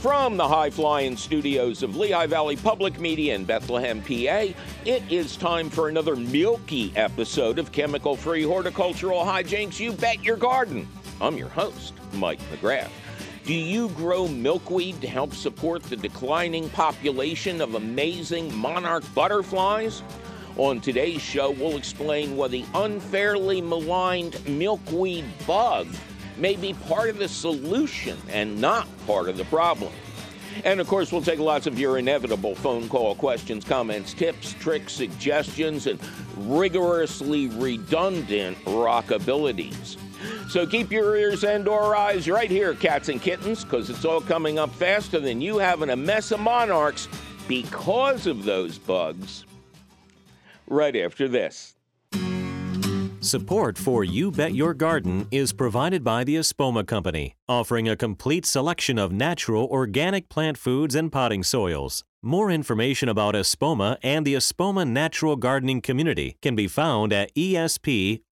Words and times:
From 0.00 0.38
the 0.38 0.48
high 0.48 0.70
flying 0.70 1.14
studios 1.14 1.82
of 1.82 1.94
Lehigh 1.94 2.26
Valley 2.26 2.56
Public 2.56 2.98
Media 2.98 3.34
in 3.34 3.44
Bethlehem, 3.44 4.00
PA, 4.00 4.58
it 4.86 5.02
is 5.10 5.36
time 5.36 5.68
for 5.68 5.90
another 5.90 6.16
milky 6.16 6.90
episode 6.96 7.58
of 7.58 7.70
chemical 7.70 8.16
free 8.16 8.42
horticultural 8.42 9.22
hijinks. 9.22 9.78
You 9.78 9.92
bet 9.92 10.24
your 10.24 10.38
garden. 10.38 10.88
I'm 11.20 11.36
your 11.36 11.50
host, 11.50 11.92
Mike 12.14 12.40
McGrath. 12.50 12.88
Do 13.44 13.52
you 13.52 13.90
grow 13.90 14.26
milkweed 14.26 15.02
to 15.02 15.06
help 15.06 15.34
support 15.34 15.82
the 15.82 15.96
declining 15.96 16.70
population 16.70 17.60
of 17.60 17.74
amazing 17.74 18.56
monarch 18.56 19.04
butterflies? 19.14 20.02
On 20.56 20.80
today's 20.80 21.20
show, 21.20 21.50
we'll 21.50 21.76
explain 21.76 22.38
why 22.38 22.48
the 22.48 22.64
unfairly 22.72 23.60
maligned 23.60 24.48
milkweed 24.48 25.26
bug 25.46 25.88
may 26.40 26.56
be 26.56 26.72
part 26.72 27.10
of 27.10 27.18
the 27.18 27.28
solution 27.28 28.16
and 28.30 28.60
not 28.60 28.88
part 29.06 29.28
of 29.28 29.36
the 29.36 29.44
problem. 29.44 29.92
And 30.64 30.80
of 30.80 30.88
course, 30.88 31.12
we'll 31.12 31.22
take 31.22 31.38
lots 31.38 31.66
of 31.66 31.78
your 31.78 31.98
inevitable 31.98 32.54
phone 32.54 32.88
call 32.88 33.14
questions, 33.14 33.64
comments, 33.64 34.12
tips, 34.12 34.54
tricks, 34.54 34.92
suggestions, 34.92 35.86
and 35.86 36.00
rigorously 36.36 37.48
redundant 37.48 38.58
rock 38.66 39.10
abilities. 39.10 39.96
So 40.48 40.66
keep 40.66 40.90
your 40.90 41.16
ears 41.16 41.44
and 41.44 41.68
or 41.68 41.94
eyes 41.94 42.28
right 42.28 42.50
here, 42.50 42.74
cats 42.74 43.08
and 43.08 43.22
kittens, 43.22 43.64
because 43.64 43.88
it's 43.88 44.04
all 44.04 44.20
coming 44.20 44.58
up 44.58 44.70
faster 44.74 45.20
than 45.20 45.40
you 45.40 45.58
having 45.58 45.90
a 45.90 45.96
mess 45.96 46.32
of 46.32 46.40
monarchs 46.40 47.08
because 47.46 48.26
of 48.26 48.44
those 48.44 48.76
bugs. 48.76 49.44
Right 50.66 50.96
after 50.96 51.28
this. 51.28 51.74
Support 53.22 53.76
for 53.76 54.02
You 54.02 54.30
Bet 54.30 54.54
Your 54.54 54.72
Garden 54.72 55.28
is 55.30 55.52
provided 55.52 56.02
by 56.02 56.24
the 56.24 56.36
Espoma 56.36 56.86
Company, 56.86 57.36
offering 57.46 57.86
a 57.86 57.94
complete 57.94 58.46
selection 58.46 58.98
of 58.98 59.12
natural 59.12 59.66
organic 59.66 60.30
plant 60.30 60.56
foods 60.56 60.94
and 60.94 61.12
potting 61.12 61.42
soils. 61.42 62.02
More 62.22 62.50
information 62.50 63.10
about 63.10 63.34
Espoma 63.34 63.98
and 64.02 64.26
the 64.26 64.32
Espoma 64.32 64.88
Natural 64.88 65.36
Gardening 65.36 65.82
Community 65.82 66.38
can 66.40 66.56
be 66.56 66.66
found 66.66 67.12
at 67.12 67.30
espoma.com. 67.34 68.24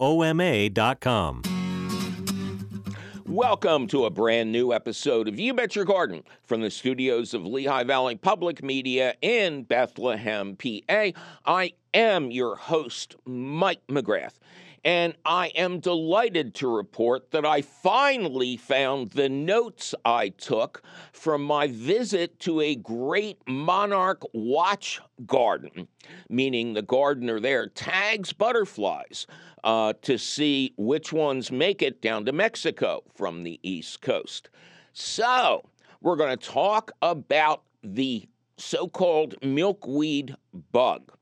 Welcome 3.27 3.89
to 3.89 4.07
a 4.07 4.11
brand 4.11 4.51
new 4.51 4.73
episode 4.73 5.29
of 5.29 5.39
You 5.39 5.53
Bet 5.53 5.77
Your 5.77 5.85
Garden 5.85 6.23
from 6.45 6.63
the 6.63 6.71
studios 6.71 7.35
of 7.35 7.45
Lehigh 7.45 7.85
Valley 7.85 8.17
Public 8.17 8.63
Media 8.63 9.17
in 9.21 9.65
Bethlehem, 9.65 10.57
PA. 10.57 11.11
I 11.45 11.73
am 11.93 12.31
your 12.31 12.57
host, 12.57 13.17
Mike 13.27 13.87
McGrath. 13.87 14.39
And 14.85 15.15
I 15.25 15.49
am 15.49 15.81
delighted 15.81 16.55
to 16.57 16.69
report 16.69 17.31
that 17.33 17.45
I 17.45 17.63
finally 17.63 18.57
found 18.57 19.11
the 19.11 19.29
notes 19.29 19.95
I 20.05 20.29
took 20.31 20.83
from 21.13 21.43
my 21.43 21.67
visit 21.67 22.39
to 22.41 22.61
a 22.61 22.77
great 22.77 23.39
monarch 23.47 24.23
watch 24.33 25.01
garden, 25.27 25.89
meaning 26.29 26.73
the 26.73 26.83
gardener 26.83 27.41
there 27.41 27.69
tags 27.69 28.33
butterflies 28.33 29.27
uh, 29.65 29.95
to 30.03 30.19
see 30.19 30.75
which 30.77 31.13
ones 31.13 31.51
make 31.51 31.83
it 31.83 32.01
down 32.01 32.25
to 32.27 32.33
Mexico 32.33 33.03
from 33.15 33.43
the 33.43 33.59
East 33.63 34.01
Coast. 34.01 34.51
So, 34.93 35.69
we're 36.01 36.17
going 36.17 36.37
to 36.37 36.49
talk 36.49 36.93
about 37.03 37.63
the 37.83 38.29
so 38.57 38.89
called 38.89 39.35
milkweed 39.43 40.35
bug 40.73 41.13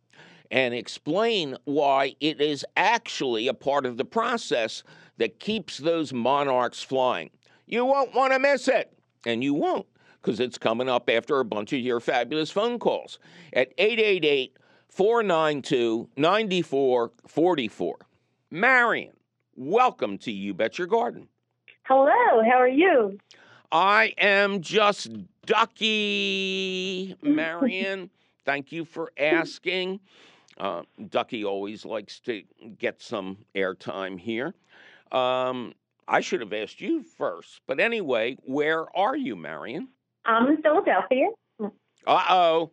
and 0.50 0.74
explain 0.74 1.56
why 1.64 2.14
it 2.20 2.40
is 2.40 2.64
actually 2.76 3.48
a 3.48 3.54
part 3.54 3.86
of 3.86 3.96
the 3.96 4.04
process 4.04 4.82
that 5.18 5.40
keeps 5.40 5.78
those 5.78 6.12
monarchs 6.12 6.82
flying. 6.82 7.30
You 7.66 7.84
won't 7.84 8.14
want 8.14 8.32
to 8.32 8.38
miss 8.38 8.68
it, 8.68 8.92
and 9.24 9.42
you 9.42 9.54
won't 9.54 9.86
because 10.20 10.40
it's 10.40 10.58
coming 10.58 10.88
up 10.88 11.08
after 11.08 11.38
a 11.40 11.44
bunch 11.44 11.72
of 11.72 11.80
your 11.80 12.00
fabulous 12.00 12.50
phone 12.50 12.78
calls 12.78 13.18
at 13.52 13.72
888 13.78 14.56
492 14.90 16.08
9444. 16.16 17.96
Marion, 18.50 19.12
welcome 19.54 20.18
to 20.18 20.32
You 20.32 20.54
Bet 20.54 20.78
Your 20.78 20.86
Garden. 20.86 21.28
Hello, 21.82 22.42
how 22.42 22.58
are 22.58 22.68
you? 22.68 23.18
I 23.70 24.14
am 24.18 24.60
just 24.62 25.10
ducky, 25.44 27.16
Marion. 27.22 28.10
Thank 28.44 28.72
you 28.72 28.84
for 28.84 29.12
asking. 29.18 30.00
Uh, 30.58 30.82
Ducky 31.08 31.44
always 31.44 31.84
likes 31.84 32.20
to 32.20 32.42
get 32.78 33.02
some 33.02 33.38
airtime 33.54 34.18
here. 34.18 34.54
Um, 35.12 35.74
I 36.08 36.20
should 36.20 36.40
have 36.40 36.52
asked 36.52 36.80
you 36.80 37.02
first. 37.02 37.60
But 37.66 37.80
anyway, 37.80 38.38
where 38.44 38.86
are 38.96 39.16
you, 39.16 39.36
Marion? 39.36 39.88
I'm 40.24 40.48
in 40.48 40.62
Philadelphia. 40.62 41.26
Uh 42.06 42.24
oh. 42.30 42.70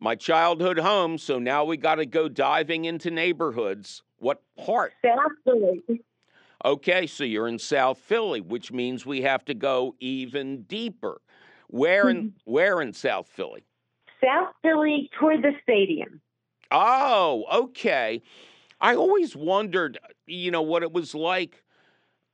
My 0.00 0.14
childhood 0.16 0.78
home, 0.78 1.16
so 1.18 1.38
now 1.38 1.64
we 1.64 1.76
got 1.76 1.96
to 1.96 2.06
go 2.06 2.28
diving 2.28 2.86
into 2.86 3.10
neighborhoods. 3.10 4.02
What 4.18 4.42
part? 4.56 4.94
South 5.04 5.32
Philly. 5.44 5.80
Okay, 6.64 7.06
so 7.06 7.24
you're 7.24 7.46
in 7.48 7.58
South 7.58 7.98
Philly, 7.98 8.40
which 8.40 8.72
means 8.72 9.04
we 9.06 9.22
have 9.22 9.44
to 9.44 9.54
go 9.54 9.94
even 10.00 10.62
deeper. 10.62 11.20
Where 11.68 12.08
in 12.08 12.16
Mm-hmm. 12.16 12.28
where 12.52 12.80
in 12.80 12.92
South 12.92 13.28
Philly? 13.28 13.64
South 14.22 14.54
Philly 14.62 15.08
toward 15.18 15.42
the 15.42 15.52
stadium. 15.62 16.20
Oh, 16.72 17.44
okay. 17.52 18.22
I 18.80 18.96
always 18.96 19.36
wondered, 19.36 19.98
you 20.26 20.50
know, 20.50 20.62
what 20.62 20.82
it 20.82 20.92
was 20.92 21.14
like, 21.14 21.62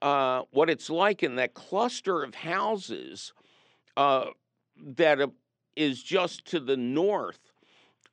uh, 0.00 0.42
what 0.52 0.70
it's 0.70 0.88
like 0.88 1.22
in 1.22 1.36
that 1.36 1.54
cluster 1.54 2.22
of 2.22 2.34
houses 2.36 3.32
uh, 3.96 4.26
that 4.96 5.20
uh, 5.20 5.26
just 5.76 6.44
to 6.46 6.60
the 6.60 6.76
north 6.76 7.52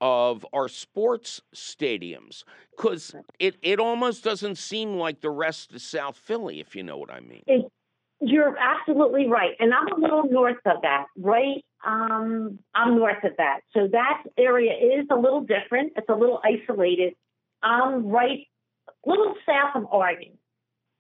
of 0.02 0.46
our 0.52 0.68
sports 0.68 1.42
stadiums, 1.56 2.44
because 2.76 3.16
it, 3.40 3.56
it 3.62 3.80
almost 3.80 4.24
doesn't 4.24 4.58
seem 4.58 4.96
like 4.98 5.22
the 5.22 5.30
rest 5.30 5.72
of 5.74 5.82
South 5.82 6.18
Philly, 6.18 6.60
if 6.60 6.76
you 6.76 6.84
know 6.84 6.98
what 6.98 7.12
I 7.12 7.22
mean. 7.22 7.44
It, 7.48 7.72
you're 8.26 8.58
absolutely 8.58 9.28
right. 9.28 9.52
And 9.60 9.74
I'm 9.74 9.88
a 9.88 10.00
little 10.00 10.24
north 10.30 10.58
of 10.66 10.82
that, 10.82 11.06
right? 11.18 11.64
Um, 11.86 12.60
I'm 12.74 12.98
north 12.98 13.24
of 13.24 13.34
that. 13.38 13.60
So 13.74 13.88
that 13.92 14.24
area 14.38 14.74
is 14.74 15.06
a 15.12 15.16
little 15.16 15.42
different. 15.42 15.94
It's 15.96 16.10
a 16.10 16.16
little 16.16 16.42
isolated. 16.44 17.14
I'm 17.62 18.08
right, 18.08 18.48
a 18.88 19.10
little 19.10 19.36
south 19.46 19.76
of 19.76 19.86
Oregon. 19.92 20.38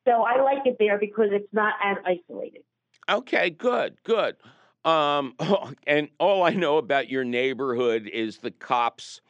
So 0.08 0.22
I 0.22 0.42
like 0.42 0.66
it 0.66 0.78
there 0.80 1.00
because 1.00 1.30
it's 1.32 1.52
not 1.52 1.74
as 1.84 1.98
isolated. 2.06 2.62
Okay, 3.10 3.50
good, 3.50 3.98
good. 4.04 4.36
Um, 4.84 5.36
and 5.88 6.10
all 6.20 6.44
I 6.44 6.52
know 6.52 6.78
about 6.78 7.10
your 7.10 7.24
neighborhood 7.24 8.08
is 8.08 8.38
the 8.38 8.52
cops 8.52 9.22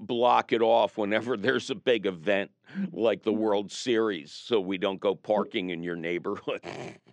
block 0.00 0.52
it 0.52 0.62
off 0.62 0.98
whenever 0.98 1.36
there's 1.36 1.70
a 1.70 1.74
big 1.74 2.06
event 2.06 2.50
like 2.92 3.22
the 3.22 3.32
World 3.32 3.70
Series, 3.70 4.32
so 4.32 4.60
we 4.60 4.78
don't 4.78 5.00
go 5.00 5.14
parking 5.14 5.70
in 5.70 5.84
your 5.84 5.96
neighborhood. 5.96 6.60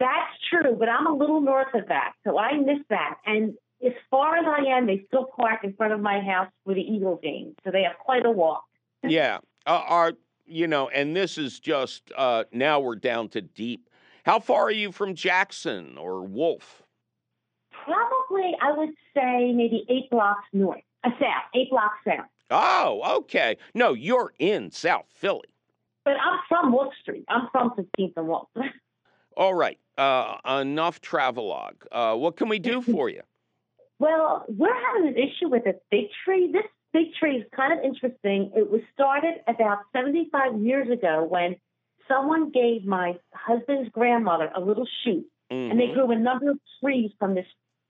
That's 0.00 0.32
true, 0.48 0.76
but 0.78 0.88
I'm 0.88 1.06
a 1.06 1.14
little 1.14 1.42
north 1.42 1.74
of 1.74 1.86
that, 1.88 2.14
so 2.26 2.38
I 2.38 2.56
miss 2.56 2.78
that. 2.88 3.18
And 3.26 3.54
as 3.86 3.92
far 4.10 4.38
as 4.38 4.46
I 4.46 4.76
am, 4.76 4.86
they 4.86 5.04
still 5.08 5.26
park 5.26 5.60
in 5.62 5.74
front 5.74 5.92
of 5.92 6.00
my 6.00 6.20
house 6.20 6.48
for 6.64 6.74
the 6.74 6.80
Eagle 6.80 7.20
game, 7.22 7.54
so 7.62 7.70
they 7.70 7.82
have 7.82 7.98
quite 7.98 8.24
a 8.24 8.30
walk. 8.30 8.64
yeah, 9.02 9.38
uh, 9.66 9.82
our, 9.86 10.14
you 10.46 10.66
know, 10.66 10.88
and 10.88 11.14
this 11.14 11.36
is 11.36 11.60
just 11.60 12.10
uh, 12.16 12.44
now 12.50 12.80
we're 12.80 12.96
down 12.96 13.28
to 13.28 13.42
deep. 13.42 13.90
How 14.24 14.40
far 14.40 14.64
are 14.64 14.70
you 14.70 14.90
from 14.90 15.14
Jackson 15.14 15.98
or 15.98 16.22
Wolf? 16.22 16.82
Probably, 17.70 18.56
I 18.62 18.72
would 18.72 18.90
say 19.14 19.52
maybe 19.52 19.84
eight 19.90 20.08
blocks 20.10 20.44
north, 20.54 20.80
uh, 21.04 21.10
south, 21.20 21.44
eight 21.54 21.68
blocks 21.70 21.98
south. 22.06 22.26
Oh, 22.50 23.18
okay. 23.18 23.58
No, 23.74 23.92
you're 23.92 24.32
in 24.38 24.70
South 24.70 25.06
Philly. 25.14 25.48
But 26.04 26.14
I'm 26.14 26.40
from 26.48 26.72
Wolf 26.72 26.92
Street. 27.00 27.24
I'm 27.28 27.48
from 27.52 27.70
15th 27.70 28.12
and 28.16 28.26
Wolf. 28.26 28.48
All 29.40 29.54
right. 29.54 29.78
Uh, 29.98 30.36
enough 30.60 31.00
travelogue. 31.00 31.84
Uh, 31.90 32.14
what 32.14 32.36
can 32.36 32.48
we 32.48 32.58
do 32.58 32.80
for 32.94 33.08
you? 33.08 33.22
well, 33.98 34.44
we're 34.48 34.80
having 34.86 35.08
an 35.08 35.16
issue 35.16 35.48
with 35.48 35.66
a 35.66 35.74
fig 35.90 36.06
tree. 36.24 36.50
This 36.52 36.64
fig 36.92 37.12
tree 37.18 37.36
is 37.38 37.46
kind 37.54 37.72
of 37.78 37.84
interesting. 37.84 38.52
It 38.56 38.70
was 38.70 38.82
started 38.94 39.34
about 39.48 39.78
75 39.94 40.60
years 40.60 40.88
ago 40.90 41.26
when 41.28 41.56
someone 42.08 42.50
gave 42.50 42.84
my 42.84 43.18
husband's 43.34 43.90
grandmother 43.90 44.50
a 44.54 44.60
little 44.60 44.86
shoot, 45.04 45.24
and 45.50 45.78
they 45.78 45.88
Mhm, 45.88 45.94
grew 45.94 46.10
a 46.12 46.18
number 46.18 46.50
of 46.50 46.58
trees 46.82 47.10
from 47.18 47.34
this 47.34 47.46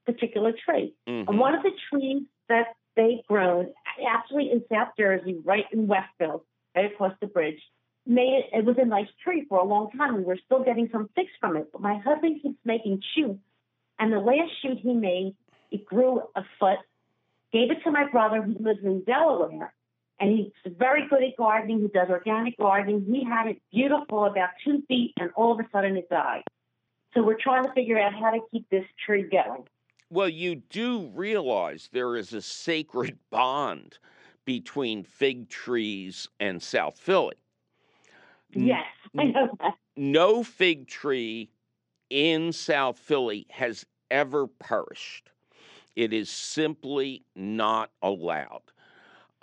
particular 0.06 0.52
tree. 0.52 0.94
mhm. 1.08 1.29
And 1.29 1.38
one 1.38 1.55
of 1.55 1.62
the 1.62 1.73
trees 1.88 2.23
that 2.49 2.75
they've 2.97 3.25
grown, 3.29 3.73
actually 4.06 4.50
in 4.50 4.64
South 4.69 4.88
Jersey, 4.99 5.38
right 5.44 5.67
in 5.73 5.87
Westville, 5.87 6.44
right 6.75 6.87
across 6.93 7.14
the 7.20 7.26
bridge, 7.29 7.62
made 8.11 8.45
it, 8.45 8.59
it 8.59 8.65
was 8.65 8.77
a 8.79 8.85
nice 8.85 9.09
tree 9.23 9.47
for 9.49 9.59
a 9.59 9.65
long 9.65 9.91
time. 9.93 10.15
And 10.15 10.19
We 10.19 10.25
were 10.25 10.39
still 10.45 10.65
getting 10.65 10.89
some 10.93 11.09
figs 11.15 11.31
from 11.41 11.57
it. 11.57 11.71
But 11.73 11.81
my 11.81 11.99
husband 11.99 12.43
keeps 12.43 12.59
making 12.65 13.03
shoots. 13.15 13.41
And 13.99 14.12
the 14.12 14.19
last 14.19 14.51
shoot 14.61 14.79
he 14.79 14.93
made, 14.93 15.35
it 15.71 15.85
grew 15.87 16.23
a 16.35 16.43
foot, 16.59 16.79
gave 17.53 17.71
it 17.71 17.83
to 17.85 17.91
my 17.91 18.11
brother 18.11 18.43
who 18.43 18.57
lives 18.59 18.81
in 18.83 19.05
Delaware. 19.05 19.73
And 20.19 20.31
he's 20.37 20.73
very 20.77 21.07
good 21.09 21.23
at 21.23 21.37
gardening. 21.39 21.81
He 21.81 21.89
does 21.89 22.09
organic 22.11 22.59
gardening. 22.59 23.07
He 23.11 23.25
had 23.25 23.47
it 23.47 23.62
beautiful, 23.73 24.27
about 24.27 24.51
two 24.65 24.83
feet, 24.89 25.15
and 25.19 25.31
all 25.35 25.53
of 25.53 25.61
a 25.61 25.69
sudden 25.73 25.97
it 25.97 26.11
died. 26.11 26.43
So 27.15 27.23
we're 27.23 27.39
trying 27.41 27.65
to 27.65 27.73
figure 27.73 27.99
out 27.99 28.12
how 28.15 28.31
to 28.31 28.41
keep 28.51 28.69
this 28.71 28.85
tree 29.05 29.23
going. 29.23 29.65
Well, 30.11 30.29
you 30.29 30.57
do 30.57 31.11
realize 31.15 31.89
there 31.93 32.17
is 32.17 32.33
a 32.33 32.43
sacred 32.43 33.17
bond 33.31 33.99
between 34.45 35.05
fig 35.05 35.49
trees 35.49 36.29
and 36.39 36.62
South 36.62 36.99
Philly. 36.99 37.37
Yes, 38.55 38.87
I 39.19 39.25
know 39.25 39.56
that. 39.61 39.75
No 39.97 40.43
fig 40.43 40.87
tree 40.88 41.50
in 42.11 42.52
South 42.52 42.99
Philly 42.99 43.47
has 43.50 43.87
ever 44.11 44.47
perished. 44.49 45.31
It 45.97 46.12
is 46.12 46.31
simply 46.31 47.26
not 47.37 47.93
allowed. 48.02 48.62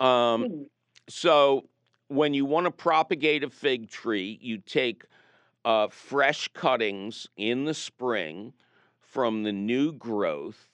Um, 0.00 0.48
Hmm. 0.48 0.68
so, 1.08 1.68
when 2.08 2.34
you 2.34 2.44
want 2.46 2.66
to 2.66 2.70
propagate 2.70 3.44
a 3.44 3.50
fig 3.50 3.90
tree, 3.90 4.38
you 4.42 4.58
take 4.58 5.04
uh, 5.64 5.88
fresh 5.88 6.48
cuttings 6.48 7.28
in 7.36 7.64
the 7.64 7.74
spring 7.74 8.54
from 9.00 9.42
the 9.44 9.52
new 9.52 9.92
growth, 9.92 10.70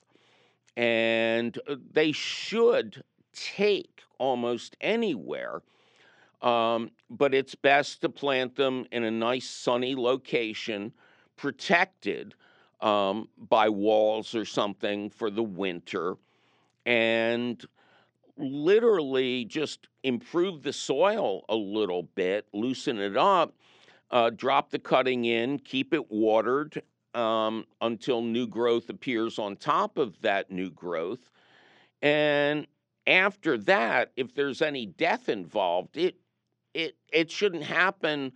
and 0.76 1.58
uh, 1.68 1.76
they 1.92 2.12
should 2.12 3.04
take 3.32 4.02
almost 4.18 4.76
anywhere. 4.80 5.62
Um, 6.42 6.90
but 7.16 7.34
it's 7.34 7.54
best 7.54 8.00
to 8.00 8.08
plant 8.08 8.56
them 8.56 8.86
in 8.90 9.04
a 9.04 9.10
nice 9.10 9.48
sunny 9.48 9.94
location, 9.94 10.92
protected 11.36 12.34
um, 12.80 13.28
by 13.38 13.68
walls 13.68 14.34
or 14.34 14.44
something 14.44 15.10
for 15.10 15.30
the 15.30 15.42
winter, 15.42 16.16
and 16.84 17.64
literally 18.36 19.44
just 19.44 19.88
improve 20.02 20.62
the 20.62 20.72
soil 20.72 21.44
a 21.48 21.54
little 21.54 22.02
bit, 22.02 22.46
loosen 22.52 22.98
it 22.98 23.16
up, 23.16 23.54
uh, 24.10 24.30
drop 24.30 24.70
the 24.70 24.78
cutting 24.78 25.24
in, 25.24 25.58
keep 25.58 25.94
it 25.94 26.10
watered 26.10 26.82
um, 27.14 27.64
until 27.80 28.22
new 28.22 28.46
growth 28.46 28.90
appears 28.90 29.38
on 29.38 29.56
top 29.56 29.98
of 29.98 30.20
that 30.20 30.50
new 30.50 30.70
growth. 30.70 31.30
And 32.02 32.66
after 33.06 33.56
that, 33.58 34.12
if 34.16 34.34
there's 34.34 34.62
any 34.62 34.86
death 34.86 35.28
involved, 35.28 35.96
it 35.96 36.16
it 36.74 36.96
it 37.12 37.30
shouldn't 37.30 37.64
happen 37.64 38.32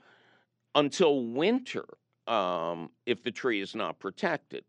until 0.74 1.24
winter 1.24 1.84
um, 2.26 2.90
if 3.04 3.22
the 3.22 3.30
tree 3.30 3.60
is 3.60 3.74
not 3.74 3.98
protected. 3.98 4.64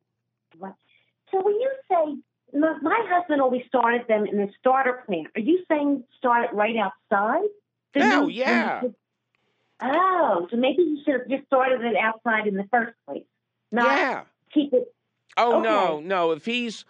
So 0.59 1.41
when 1.43 1.53
you 1.53 1.71
say 1.89 2.57
my, 2.57 2.75
my 2.81 3.05
husband 3.07 3.41
always 3.41 3.61
started 3.67 4.01
them 4.07 4.25
in 4.25 4.37
the 4.37 4.47
starter 4.59 5.03
plant, 5.05 5.27
are 5.35 5.41
you 5.41 5.63
saying 5.69 6.03
start 6.17 6.45
it 6.45 6.55
right 6.55 6.75
outside? 6.75 7.47
The 7.93 8.01
Oh, 8.03 8.27
yeah. 8.27 8.81
Oh, 9.81 10.47
so 10.51 10.57
maybe 10.57 10.81
you 10.81 11.01
should 11.05 11.21
have 11.21 11.29
just 11.29 11.45
started 11.45 11.81
it 11.81 11.95
outside 11.95 12.47
in 12.47 12.55
the 12.55 12.65
first 12.71 12.93
place, 13.07 13.23
not 13.71 13.97
yeah. 13.97 14.23
keep 14.53 14.73
it. 14.73 14.93
Oh 15.37 15.61
no, 15.61 16.01
no. 16.01 16.31
If 16.31 16.45
he's 16.45 16.83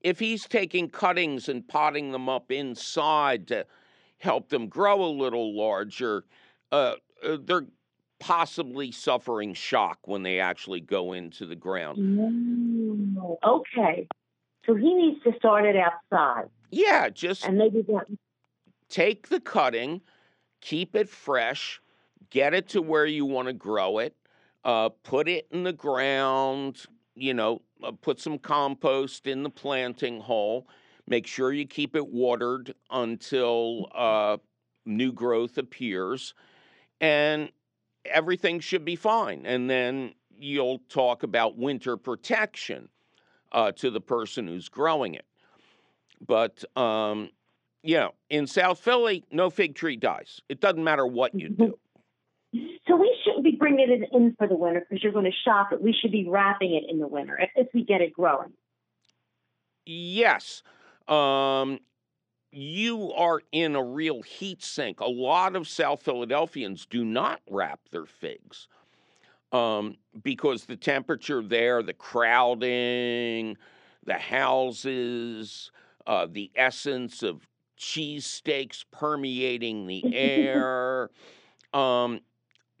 if 0.00 0.18
he's 0.18 0.46
taking 0.46 0.88
cuttings 0.88 1.48
and 1.48 1.66
potting 1.66 2.12
them 2.12 2.28
up 2.28 2.50
inside 2.50 3.48
to 3.48 3.66
help 4.20 4.50
them 4.50 4.68
grow 4.68 5.02
a 5.02 5.10
little 5.10 5.56
larger, 5.56 6.24
uh, 6.70 6.94
uh, 7.24 7.38
they're 7.42 7.66
possibly 8.20 8.92
suffering 8.92 9.54
shock 9.54 9.98
when 10.06 10.22
they 10.22 10.38
actually 10.38 10.80
go 10.80 11.12
into 11.12 11.46
the 11.46 11.56
ground. 11.56 11.98
Mm, 11.98 13.36
okay, 13.42 14.06
so 14.66 14.74
he 14.74 14.94
needs 14.94 15.22
to 15.24 15.32
start 15.38 15.64
it 15.64 15.76
outside, 15.76 16.50
Yeah, 16.70 17.08
just 17.08 17.46
and 17.46 17.58
maybe 17.58 17.82
that. 17.82 18.06
take 18.88 19.28
the 19.28 19.40
cutting, 19.40 20.02
keep 20.60 20.94
it 20.94 21.08
fresh, 21.08 21.80
get 22.28 22.52
it 22.52 22.68
to 22.68 22.82
where 22.82 23.06
you 23.06 23.24
want 23.24 23.48
to 23.48 23.54
grow 23.54 23.98
it, 23.98 24.14
uh, 24.64 24.90
put 24.90 25.28
it 25.28 25.48
in 25.50 25.64
the 25.64 25.72
ground, 25.72 26.84
you 27.14 27.32
know, 27.32 27.62
uh, 27.82 27.92
put 27.92 28.20
some 28.20 28.38
compost 28.38 29.26
in 29.26 29.42
the 29.42 29.50
planting 29.50 30.20
hole. 30.20 30.68
Make 31.10 31.26
sure 31.26 31.52
you 31.52 31.66
keep 31.66 31.96
it 31.96 32.06
watered 32.06 32.72
until 32.88 33.88
uh, 33.92 34.36
new 34.86 35.12
growth 35.12 35.58
appears, 35.58 36.34
and 37.00 37.50
everything 38.04 38.60
should 38.60 38.84
be 38.84 38.94
fine. 38.94 39.44
And 39.44 39.68
then 39.68 40.14
you'll 40.30 40.78
talk 40.88 41.24
about 41.24 41.58
winter 41.58 41.96
protection 41.96 42.88
uh, 43.50 43.72
to 43.72 43.90
the 43.90 44.00
person 44.00 44.46
who's 44.46 44.68
growing 44.68 45.14
it. 45.14 45.26
But 46.24 46.64
um, 46.76 47.30
you 47.82 47.96
know, 47.96 48.12
in 48.28 48.46
South 48.46 48.78
Philly, 48.78 49.24
no 49.32 49.50
fig 49.50 49.74
tree 49.74 49.96
dies. 49.96 50.40
It 50.48 50.60
doesn't 50.60 50.84
matter 50.84 51.06
what 51.06 51.34
you 51.34 51.48
do. 51.48 51.78
So 52.86 52.96
we 52.96 53.16
shouldn't 53.24 53.44
be 53.44 53.56
bringing 53.58 53.90
it 53.90 54.08
in 54.12 54.36
for 54.38 54.46
the 54.46 54.56
winter 54.56 54.84
because 54.88 55.02
you're 55.02 55.12
going 55.12 55.24
to 55.24 55.36
shop 55.44 55.72
it. 55.72 55.82
We 55.82 55.92
should 55.92 56.12
be 56.12 56.28
wrapping 56.28 56.74
it 56.74 56.88
in 56.88 57.00
the 57.00 57.08
winter 57.08 57.36
if, 57.36 57.50
if 57.56 57.68
we 57.74 57.84
get 57.84 58.00
it 58.00 58.12
growing. 58.12 58.52
Yes, 59.86 60.62
um, 61.10 61.78
you 62.52 63.12
are 63.12 63.42
in 63.52 63.76
a 63.76 63.82
real 63.82 64.22
heat 64.22 64.62
sink. 64.62 65.00
A 65.00 65.08
lot 65.08 65.56
of 65.56 65.68
South 65.68 66.02
Philadelphians 66.02 66.86
do 66.86 67.04
not 67.04 67.40
wrap 67.48 67.80
their 67.90 68.06
figs 68.06 68.68
um, 69.52 69.96
because 70.22 70.64
the 70.64 70.76
temperature 70.76 71.42
there, 71.42 71.82
the 71.82 71.92
crowding, 71.92 73.56
the 74.04 74.14
houses, 74.14 75.70
uh, 76.06 76.26
the 76.30 76.50
essence 76.54 77.22
of 77.22 77.46
cheesesteaks 77.78 78.84
permeating 78.90 79.86
the 79.86 80.02
air. 80.14 81.10
Um, 81.72 82.20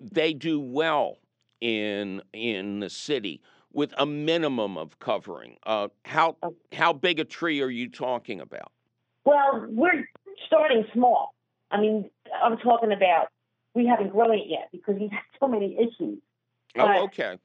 they 0.00 0.32
do 0.32 0.58
well 0.58 1.18
in 1.60 2.22
in 2.32 2.80
the 2.80 2.88
city 2.88 3.42
with 3.72 3.92
a 3.96 4.06
minimum 4.06 4.76
of 4.76 4.98
covering. 4.98 5.56
Uh, 5.64 5.88
how 6.04 6.36
how 6.72 6.92
big 6.92 7.20
a 7.20 7.24
tree 7.24 7.60
are 7.60 7.70
you 7.70 7.88
talking 7.88 8.40
about? 8.40 8.72
Well, 9.24 9.66
we're 9.68 10.08
starting 10.46 10.84
small. 10.92 11.34
I 11.70 11.80
mean, 11.80 12.10
I'm 12.42 12.58
talking 12.58 12.92
about 12.92 13.28
we 13.74 13.86
haven't 13.86 14.10
grown 14.10 14.34
it 14.34 14.46
yet 14.46 14.68
because 14.72 14.96
we've 14.98 15.10
had 15.10 15.20
so 15.38 15.46
many 15.46 15.76
issues. 15.76 16.18
Oh, 16.76 16.86
Right. 16.86 17.00
okay. 17.02 17.38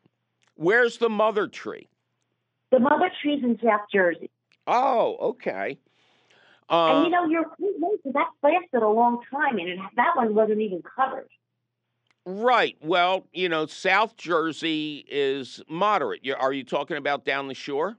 Where's 0.56 0.98
the 0.98 1.10
mother 1.10 1.48
tree? 1.48 1.90
The 2.72 2.80
mother 2.80 3.12
trees 3.22 3.44
in 3.44 3.60
South 3.64 3.82
Jersey, 3.94 4.30
Oh, 4.68 5.18
okay. 5.30 5.78
and 6.70 7.00
Uh, 7.00 7.04
you 7.04 7.10
know, 7.10 7.26
you're 7.26 7.44
right, 7.60 8.14
that 8.14 8.28
lasted 8.42 8.82
a 8.82 8.90
long 8.90 9.22
time, 9.32 9.60
and 9.60 9.70
it, 9.70 9.80
that 9.96 10.16
one 10.16 10.34
wasn't 10.34 10.62
even 10.62 10.82
covered. 10.82 11.30
Right. 12.26 12.78
Well, 12.82 13.28
you 13.34 13.50
know, 13.50 13.66
South 13.66 14.18
Jersey 14.18 15.06
is 15.10 15.62
moderate. 15.70 16.22
Are 16.38 16.54
you 16.54 16.64
talking 16.64 16.98
about 16.98 17.26
down 17.26 17.48
the 17.48 17.54
shore? 17.54 17.98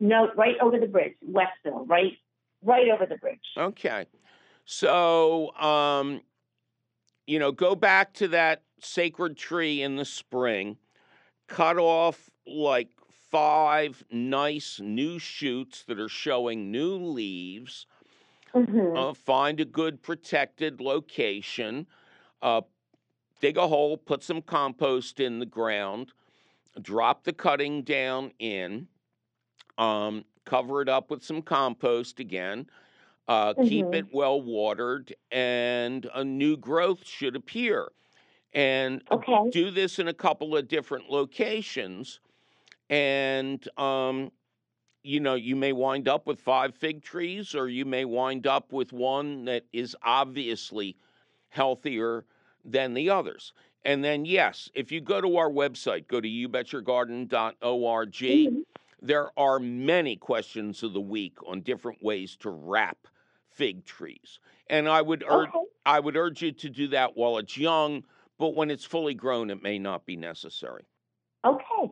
No, 0.00 0.28
right 0.36 0.56
over 0.60 0.78
the 0.78 0.86
bridge, 0.86 1.14
Westville, 1.22 1.86
right, 1.86 2.18
right 2.62 2.88
over 2.88 3.06
the 3.06 3.16
bridge. 3.16 3.38
Okay. 3.56 4.06
So, 4.64 5.54
um, 5.56 6.20
you 7.26 7.38
know, 7.38 7.52
go 7.52 7.74
back 7.74 8.12
to 8.14 8.28
that 8.28 8.62
sacred 8.80 9.36
tree 9.36 9.82
in 9.82 9.96
the 9.96 10.04
spring, 10.04 10.76
cut 11.46 11.78
off 11.78 12.28
like 12.46 12.88
five 13.30 14.04
nice 14.10 14.80
new 14.80 15.18
shoots 15.18 15.84
that 15.84 15.98
are 15.98 16.08
showing 16.08 16.70
new 16.70 16.96
leaves. 16.96 17.86
Mm-hmm. 18.54 18.96
Uh, 18.96 19.14
find 19.14 19.58
a 19.58 19.64
good 19.64 20.02
protected 20.02 20.80
location. 20.80 21.86
Uh, 22.40 22.60
dig 23.44 23.58
a 23.58 23.68
hole, 23.68 23.98
put 23.98 24.22
some 24.22 24.40
compost 24.40 25.20
in 25.20 25.38
the 25.38 25.44
ground, 25.44 26.14
drop 26.80 27.24
the 27.24 27.32
cutting 27.34 27.82
down 27.82 28.32
in, 28.38 28.88
um, 29.76 30.24
cover 30.46 30.80
it 30.80 30.88
up 30.88 31.10
with 31.10 31.22
some 31.22 31.42
compost 31.42 32.20
again, 32.20 32.66
uh, 33.28 33.52
keep 33.60 33.92
Mhm. 33.92 33.94
it 33.94 34.06
well 34.14 34.40
watered, 34.40 35.14
and 35.30 36.08
a 36.14 36.24
new 36.24 36.56
growth 36.56 37.06
should 37.06 37.36
appear. 37.36 37.92
And 38.54 39.02
Okay. 39.10 39.52
do 39.52 39.70
this 39.70 39.98
in 39.98 40.08
a 40.08 40.14
couple 40.14 40.56
of 40.56 40.66
different 40.66 41.10
locations, 41.10 42.20
and 42.88 43.68
um, 43.78 44.32
you 45.02 45.20
know, 45.20 45.34
you 45.34 45.56
may 45.56 45.72
wind 45.72 46.08
up 46.08 46.26
with 46.26 46.40
five 46.40 46.74
fig 46.74 47.02
trees, 47.02 47.54
or 47.54 47.68
you 47.68 47.84
may 47.84 48.06
wind 48.06 48.46
up 48.46 48.72
with 48.72 48.92
one 48.92 49.44
that 49.44 49.66
is 49.72 49.96
obviously 50.02 50.96
healthier 51.50 52.26
than 52.64 52.94
the 52.94 53.10
others. 53.10 53.52
And 53.84 54.02
then, 54.02 54.24
yes, 54.24 54.70
if 54.74 54.90
you 54.90 55.00
go 55.00 55.20
to 55.20 55.36
our 55.36 55.50
website, 55.50 56.08
go 56.08 56.20
to 56.20 56.28
youbetyourgarden.org, 56.28 58.12
Mhm. 58.12 58.64
there 59.02 59.30
are 59.38 59.58
many 59.60 60.16
questions 60.16 60.82
of 60.82 60.92
the 60.94 61.00
week 61.00 61.36
on 61.46 61.60
different 61.60 62.02
ways 62.02 62.36
to 62.38 62.50
wrap 62.50 62.96
fig 63.50 63.84
trees. 63.84 64.40
And 64.68 64.88
I 64.88 65.02
would 65.02 65.22
urge 65.28 65.50
Okay. 65.50 65.58
I 65.86 66.00
would 66.00 66.16
urge 66.16 66.40
you 66.40 66.50
to 66.50 66.70
do 66.70 66.88
that 66.88 67.14
while 67.14 67.36
it's 67.36 67.58
young, 67.58 68.04
but 68.38 68.54
when 68.54 68.70
it's 68.70 68.86
fully 68.86 69.12
grown, 69.12 69.50
it 69.50 69.62
may 69.62 69.78
not 69.78 70.06
be 70.06 70.16
necessary. 70.16 70.86
Okay. 71.44 71.90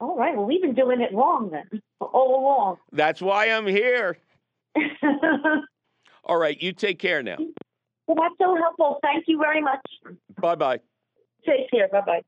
All 0.00 0.16
right. 0.16 0.34
Well, 0.34 0.46
we've 0.46 0.62
been 0.62 0.74
doing 0.74 1.02
it 1.02 1.12
wrong 1.12 1.50
then, 1.50 1.68
all 2.00 2.40
along. 2.40 2.78
That's 2.90 3.20
why 3.20 3.50
I'm 3.50 3.66
here. 3.66 4.16
All 6.24 6.38
right, 6.38 6.60
you 6.60 6.72
take 6.72 6.98
care 6.98 7.22
now. 7.22 7.36
Well, 8.06 8.16
that's 8.20 8.34
so 8.38 8.56
helpful. 8.56 8.98
Thank 9.02 9.24
you 9.26 9.38
very 9.38 9.60
much. 9.60 9.80
Bye 10.40 10.54
bye. 10.54 10.80
Take 11.46 11.70
care. 11.70 11.88
Bye 11.88 12.00
bye. 12.00 12.22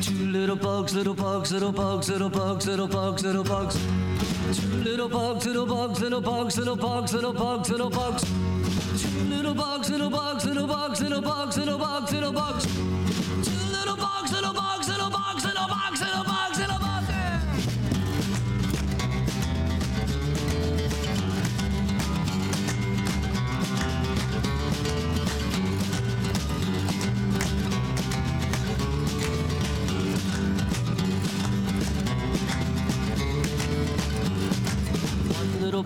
Too 0.00 0.26
little 0.26 0.56
bugs, 0.56 0.94
little 0.94 1.14
bugs, 1.14 1.52
little 1.52 1.72
bugs, 1.72 2.08
little 2.08 2.30
bugs, 2.30 2.66
little 2.66 2.88
bugs, 2.88 3.24
little 3.24 3.44
bugs. 3.44 3.76
Two 4.58 4.66
little 4.82 5.08
bugs, 5.08 5.46
little 5.46 5.66
bugs, 5.66 6.00
little 6.00 6.20
bugs, 6.20 6.56
little 6.58 6.76
bugs, 6.76 7.12
little 7.12 7.32
bugs, 7.32 7.70
little 7.70 7.90
bugs. 7.90 8.22
Two 8.22 9.24
little 9.24 9.54
bugs, 9.54 9.90
little 9.90 10.10
bugs, 10.10 10.44
little 10.44 10.66
bugs, 10.66 11.00
little 11.00 11.20
bugs, 11.20 11.58
little 11.58 11.78
bugs, 11.78 12.12
little 12.12 12.32
bugs. 12.32 12.97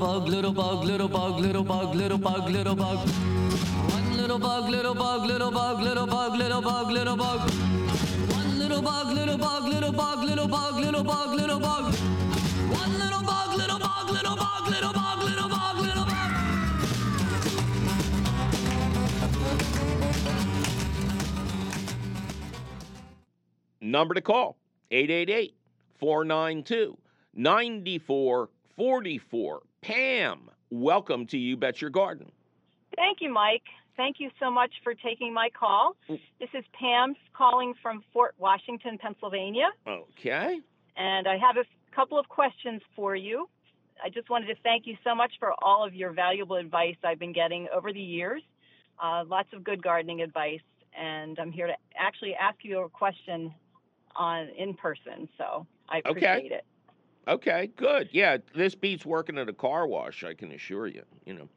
Bug, 0.03 0.27
little 0.27 0.53
bug, 0.53 0.85
little 0.85 1.09
bug, 1.09 1.39
little 1.39 1.63
bug, 1.63 1.95
little 1.95 2.19
bug, 2.19 2.51
little 2.51 2.75
bug. 2.75 3.09
One 3.93 4.17
little 4.17 4.37
bug, 4.37 4.69
little 4.69 4.95
bug, 4.95 5.27
little 5.27 5.53
bug, 5.53 5.81
little 5.81 6.07
bug, 6.07 6.35
little 6.35 6.61
bug, 6.61 6.91
little 6.91 7.17
bug. 7.17 7.49
One 8.33 8.59
little 8.59 8.83
bug, 8.83 9.15
little 9.15 9.39
bug, 9.39 9.63
little 9.63 9.93
bug, 9.93 10.25
little 10.25 10.49
bug, 10.49 10.81
little 10.81 11.05
bug, 11.05 11.37
little 11.37 11.61
bug. 11.61 11.95
Number 23.81 24.15
to 24.15 24.21
call 24.21 24.57
888 24.91 25.55
492 26.01 26.99
9444. 27.35 29.63
Pam, 29.83 30.49
welcome 30.71 31.27
to 31.27 31.37
You 31.37 31.57
Bet 31.57 31.81
Your 31.81 31.91
Garden. 31.91 32.31
Thank 32.95 33.19
you, 33.21 33.33
Mike. 33.33 33.65
Thank 33.97 34.21
you 34.21 34.31
so 34.39 34.49
much 34.49 34.71
for 34.85 34.95
taking 34.95 35.35
my 35.35 35.51
call. 35.59 35.97
This 36.09 36.49
is 36.55 36.65
Pam 36.79 37.15
calling 37.37 37.75
from 37.83 38.05
Fort 38.13 38.35
Washington, 38.39 38.97
Pennsylvania, 38.97 39.69
Okay. 39.87 40.61
and 40.97 41.27
I 41.27 41.37
have 41.37 41.57
a 41.57 41.65
couple 41.95 42.17
of 42.17 42.29
questions 42.29 42.81
for 42.95 43.17
you. 43.17 43.49
I 44.03 44.09
just 44.09 44.31
wanted 44.31 44.47
to 44.47 44.55
thank 44.63 44.87
you 44.87 44.97
so 45.03 45.17
much 45.17 45.33
for 45.41 45.53
all 45.63 45.85
of 45.85 45.95
your 45.95 46.13
valuable 46.13 46.57
advice 46.57 46.97
I've 47.03 47.19
been 47.19 47.33
getting 47.33 47.67
over 47.75 47.93
the 47.93 48.01
years. 48.01 48.43
Uh, 49.03 49.25
lots 49.27 49.49
of 49.53 49.65
good 49.65 49.83
gardening 49.83 50.23
advice, 50.23 50.61
and 50.97 51.39
I'm 51.41 51.51
here 51.51 51.67
to 51.67 51.75
actually 51.99 52.35
ask 52.35 52.59
you 52.63 52.79
a 52.85 52.89
question 52.89 53.53
on 54.15 54.49
in 54.57 54.75
person. 54.75 55.29
So 55.37 55.67
I 55.89 55.99
Okay. 56.07 56.11
appreciate 56.11 56.53
it. 56.53 56.65
Okay, 57.29 57.71
good. 57.77 58.09
Yeah, 58.13 58.39
this 58.55 58.75
beats 58.75 59.07
working 59.07 59.39
at 59.39 59.49
a 59.49 59.53
car 59.53 59.87
wash, 59.87 60.25
I 60.25 60.35
can 60.35 60.53
assure 60.53 60.87
you, 60.87 61.05
you 61.25 61.35
know. 61.35 61.49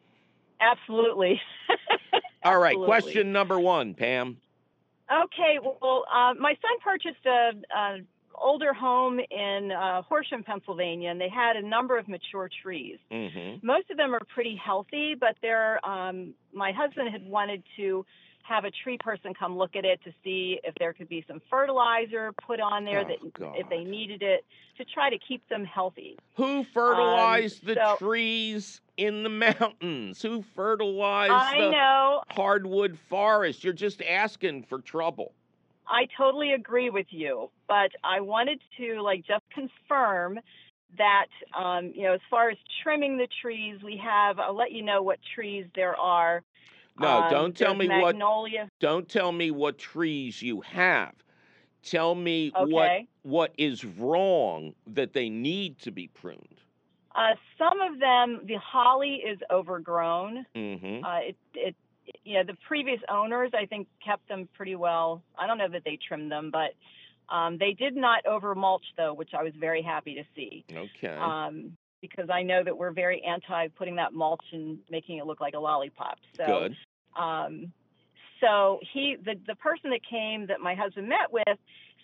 Absolutely. 0.62 1.42
All 2.44 2.60
right, 2.60 2.74
Absolutely. 2.74 2.86
question 2.86 3.32
number 3.32 3.60
1, 3.60 3.96
Pam. 3.96 4.38
Okay, 5.12 5.60
well, 5.62 6.06
uh, 6.12 6.34
my 6.40 6.54
son 6.54 6.80
purchased 6.84 7.26
a, 7.26 7.52
a 7.76 7.98
older 8.36 8.74
home 8.74 9.20
in 9.20 9.72
uh, 9.72 10.02
Horsham, 10.04 10.44
Pennsylvania, 10.44 11.10
and 11.10 11.20
they 11.20 11.30
had 11.30 11.56
a 11.56 11.68
number 11.68 11.98
of 11.98 12.08
mature 12.08 12.50
trees. 12.62 12.98
Mhm. 13.12 13.64
Most 13.64 13.90
of 13.90 13.98
them 13.98 14.14
are 14.14 14.22
pretty 14.34 14.56
healthy, 14.56 15.16
but 15.16 15.36
they're, 15.42 15.84
um, 15.86 16.34
my 16.54 16.72
husband 16.72 17.10
had 17.12 17.26
wanted 17.26 17.64
to 17.78 18.06
have 18.48 18.64
a 18.64 18.72
tree 18.72 18.98
person 19.00 19.34
come 19.34 19.58
look 19.58 19.76
at 19.76 19.86
it 19.86 20.00
to 20.04 20.12
see 20.24 20.60
if 20.64 20.76
there 20.76 20.94
could 20.94 21.10
be 21.10 21.26
some 21.28 21.42
fertilizer 21.50 22.32
put 22.46 22.60
on 22.60 22.86
there 22.86 23.00
Oh, 23.02 23.04
that 23.06 23.34
God. 23.34 23.56
if 23.58 23.68
they 23.70 23.84
needed 23.84 24.22
it 24.22 24.46
to 24.78 24.86
try 24.86 25.10
to 25.10 25.18
keep 25.18 25.48
them 25.50 25.66
healthy. 25.66 26.18
Who 26.36 26.64
fertilized 26.64 27.66
the 27.66 27.74
so- 27.76 27.96
trees 27.98 28.82
in 28.98 29.24
the 29.24 29.30
mountains? 29.60 30.22
Who 30.22 30.44
fertilized 30.56 31.32
I 31.32 31.58
the 31.60 31.72
know, 31.72 32.22
hardwood 32.30 33.00
forest? 33.10 33.64
You're 33.64 33.74
just 33.74 34.02
asking 34.04 34.64
for 34.64 34.80
trouble. 34.80 35.34
I 35.88 36.08
totally 36.18 36.54
agree 36.54 36.90
with 36.90 37.08
you, 37.10 37.50
but 37.68 37.92
I 38.04 38.20
wanted 38.22 38.60
to 38.78 39.02
like 39.02 39.26
just 39.26 39.44
confirm 39.54 40.40
that 40.98 41.28
um, 41.58 41.92
you 41.96 42.04
know, 42.04 42.14
as 42.14 42.22
far 42.30 42.50
as 42.50 42.58
trimming 42.84 43.18
the 43.18 43.28
trees, 43.42 43.80
we 43.84 44.00
have. 44.04 44.40
I'll 44.40 44.56
let 44.56 44.72
you 44.72 44.84
know 44.84 45.02
what 45.02 45.18
trees 45.36 45.66
there 45.76 45.96
are. 45.96 46.44
No, 46.98 47.24
Um, 47.24 47.32
don't 47.32 47.58
tell 47.58 47.76
me 47.76 47.88
what 47.88 48.16
don't 48.80 49.10
tell 49.10 49.32
me 49.32 49.52
what 49.52 49.78
trees 49.78 50.42
you 50.42 50.62
have. 50.62 51.14
Tell 51.84 52.16
me 52.16 52.52
what 52.56 53.02
what 53.24 53.54
is 53.58 53.84
wrong 53.84 54.74
that 54.88 55.14
they 55.14 55.30
need 55.30 55.80
to 55.80 55.92
be 55.92 56.08
pruned. 56.08 56.62
Uh, 57.16 57.36
some 57.58 57.80
of 57.80 58.00
them, 58.00 58.42
the 58.46 58.56
holly 58.56 59.24
is 59.26 59.40
overgrown. 59.50 60.46
Mm-hmm. 60.54 61.04
Uh, 61.04 61.20
it, 61.20 61.36
it, 61.54 61.76
you 62.26 62.34
know, 62.34 62.44
the 62.44 62.58
previous 62.68 63.00
owners, 63.10 63.52
I 63.54 63.66
think, 63.66 63.88
kept 64.06 64.28
them 64.28 64.50
pretty 64.54 64.76
well. 64.76 65.22
I 65.38 65.48
don't 65.48 65.58
know 65.58 65.70
that 65.70 65.84
they 65.86 65.98
trimmed 66.08 66.30
them, 66.32 66.52
but 66.52 66.74
um, 67.34 67.58
they 67.58 67.72
did 67.72 67.96
not 67.96 68.26
over 68.26 68.54
mulch 68.54 68.86
though, 68.98 69.14
which 69.14 69.32
I 69.38 69.44
was 69.44 69.54
very 69.58 69.82
happy 69.82 70.16
to 70.16 70.24
see. 70.36 70.66
Okay. 70.72 71.16
um, 71.16 71.78
because 72.02 72.30
I 72.30 72.44
know 72.44 72.64
that 72.64 72.78
we're 72.78 72.92
very 72.92 73.22
anti 73.24 73.68
putting 73.70 73.96
that 73.96 74.14
mulch 74.14 74.44
and 74.52 74.80
making 74.90 75.18
it 75.18 75.26
look 75.26 75.42
like 75.42 75.54
a 75.54 75.60
lollipop. 75.60 76.18
So, 76.38 76.46
Good. 76.46 76.76
um, 77.22 77.72
so 78.42 78.80
he, 78.94 79.16
the 79.24 79.36
the 79.48 79.56
person 79.56 79.90
that 79.92 80.02
came 80.10 80.48
that 80.48 80.60
my 80.60 80.76
husband 80.76 81.08
met 81.08 81.32
with, 81.32 81.58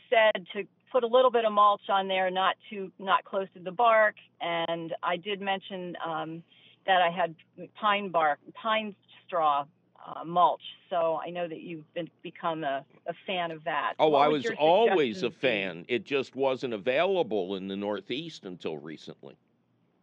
said 0.09 0.45
to 0.53 0.63
put 0.91 1.03
a 1.03 1.07
little 1.07 1.31
bit 1.31 1.45
of 1.45 1.53
mulch 1.53 1.89
on 1.89 2.07
there, 2.07 2.29
not 2.31 2.55
too 2.69 2.91
not 2.99 3.23
close 3.25 3.47
to 3.53 3.59
the 3.59 3.71
bark. 3.71 4.15
And 4.39 4.93
I 5.03 5.17
did 5.17 5.41
mention 5.41 5.95
um, 6.05 6.43
that 6.85 7.01
I 7.01 7.09
had 7.09 7.35
pine 7.79 8.09
bark, 8.09 8.39
pine 8.53 8.95
straw. 9.27 9.65
Uh, 10.03 10.23
mulch, 10.23 10.63
so 10.89 11.19
I 11.23 11.29
know 11.29 11.47
that 11.47 11.61
you've 11.61 11.85
been 11.93 12.09
become 12.23 12.63
a, 12.63 12.83
a 13.05 13.13
fan 13.27 13.51
of 13.51 13.63
that. 13.65 13.93
Oh, 13.99 14.09
What 14.09 14.21
I 14.21 14.29
would 14.29 14.43
was 14.43 14.51
always 14.57 15.21
a 15.21 15.29
fan. 15.29 15.85
It 15.87 16.05
just 16.05 16.35
wasn't 16.35 16.73
available 16.73 17.55
in 17.55 17.67
the 17.67 17.75
Northeast 17.75 18.43
until 18.43 18.79
recently. 18.79 19.35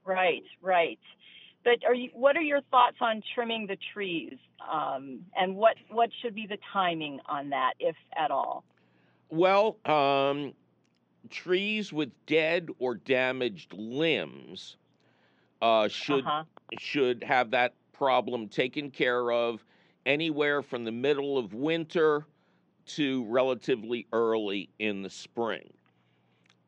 Right, 0.09 0.45
right. 0.63 0.99
But 1.65 1.85
are 1.87 1.95
you? 1.95 2.09
What 2.15 2.37
are 2.37 2.43
your 2.43 2.63
thoughts 2.71 2.97
on 3.01 3.23
trimming 3.35 3.67
the 3.67 3.77
trees, 3.93 4.39
um, 4.71 5.21
and 5.37 5.55
what 5.55 5.75
what 5.91 6.09
should 6.23 6.35
be 6.35 6.47
the 6.47 6.57
timing 6.73 7.21
on 7.27 7.51
that, 7.51 7.75
if 7.79 7.97
at 8.17 8.31
all? 8.31 8.65
Well, 9.29 9.77
um, 9.85 10.55
trees 11.29 11.93
with 11.93 12.11
dead 12.25 12.71
or 12.79 12.95
damaged 12.95 13.75
limbs 13.75 14.77
uh, 15.61 15.89
should 15.89 16.25
uh-huh. 16.25 16.45
should 16.79 17.23
have 17.23 17.51
that 17.51 17.75
problem 17.93 18.49
taken 18.49 18.91
care 18.91 19.31
of 19.31 19.63
anywhere 20.07 20.63
from 20.63 20.85
the 20.85 20.93
middle 20.93 21.37
of 21.37 21.53
winter 21.53 22.25
to 22.87 23.25
relatively 23.27 24.07
early 24.13 24.71
in 24.79 25.03
the 25.03 25.11
spring. 25.11 25.71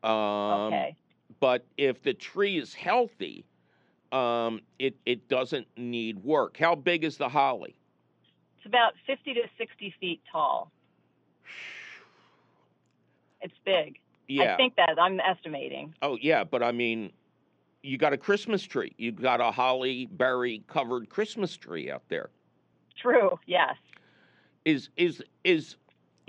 Um, 0.03 0.11
okay. 0.11 0.95
But 1.41 1.65
if 1.75 2.01
the 2.03 2.13
tree 2.13 2.57
is 2.57 2.73
healthy, 2.73 3.45
um, 4.13 4.61
it 4.79 4.95
it 5.05 5.27
doesn't 5.27 5.67
need 5.75 6.23
work. 6.23 6.55
How 6.55 6.75
big 6.75 7.03
is 7.03 7.17
the 7.17 7.27
holly? 7.27 7.75
It's 8.57 8.67
about 8.67 8.93
fifty 9.05 9.33
to 9.33 9.41
sixty 9.57 9.93
feet 9.99 10.21
tall. 10.31 10.71
It's 13.41 13.55
big. 13.65 13.97
Yeah. 14.27 14.53
I 14.53 14.57
think 14.57 14.75
that 14.75 14.97
I'm 15.01 15.19
estimating. 15.19 15.95
Oh 16.03 16.17
yeah, 16.21 16.43
but 16.43 16.61
I 16.61 16.71
mean, 16.71 17.11
you 17.81 17.97
got 17.97 18.13
a 18.13 18.17
Christmas 18.17 18.63
tree. 18.63 18.93
You 18.97 19.11
got 19.11 19.41
a 19.41 19.51
holly 19.51 20.05
berry 20.11 20.63
covered 20.67 21.09
Christmas 21.09 21.57
tree 21.57 21.89
out 21.91 22.03
there. 22.07 22.29
True. 23.01 23.39
Yes. 23.47 23.75
Is 24.63 24.89
is 24.95 25.23
is 25.43 25.75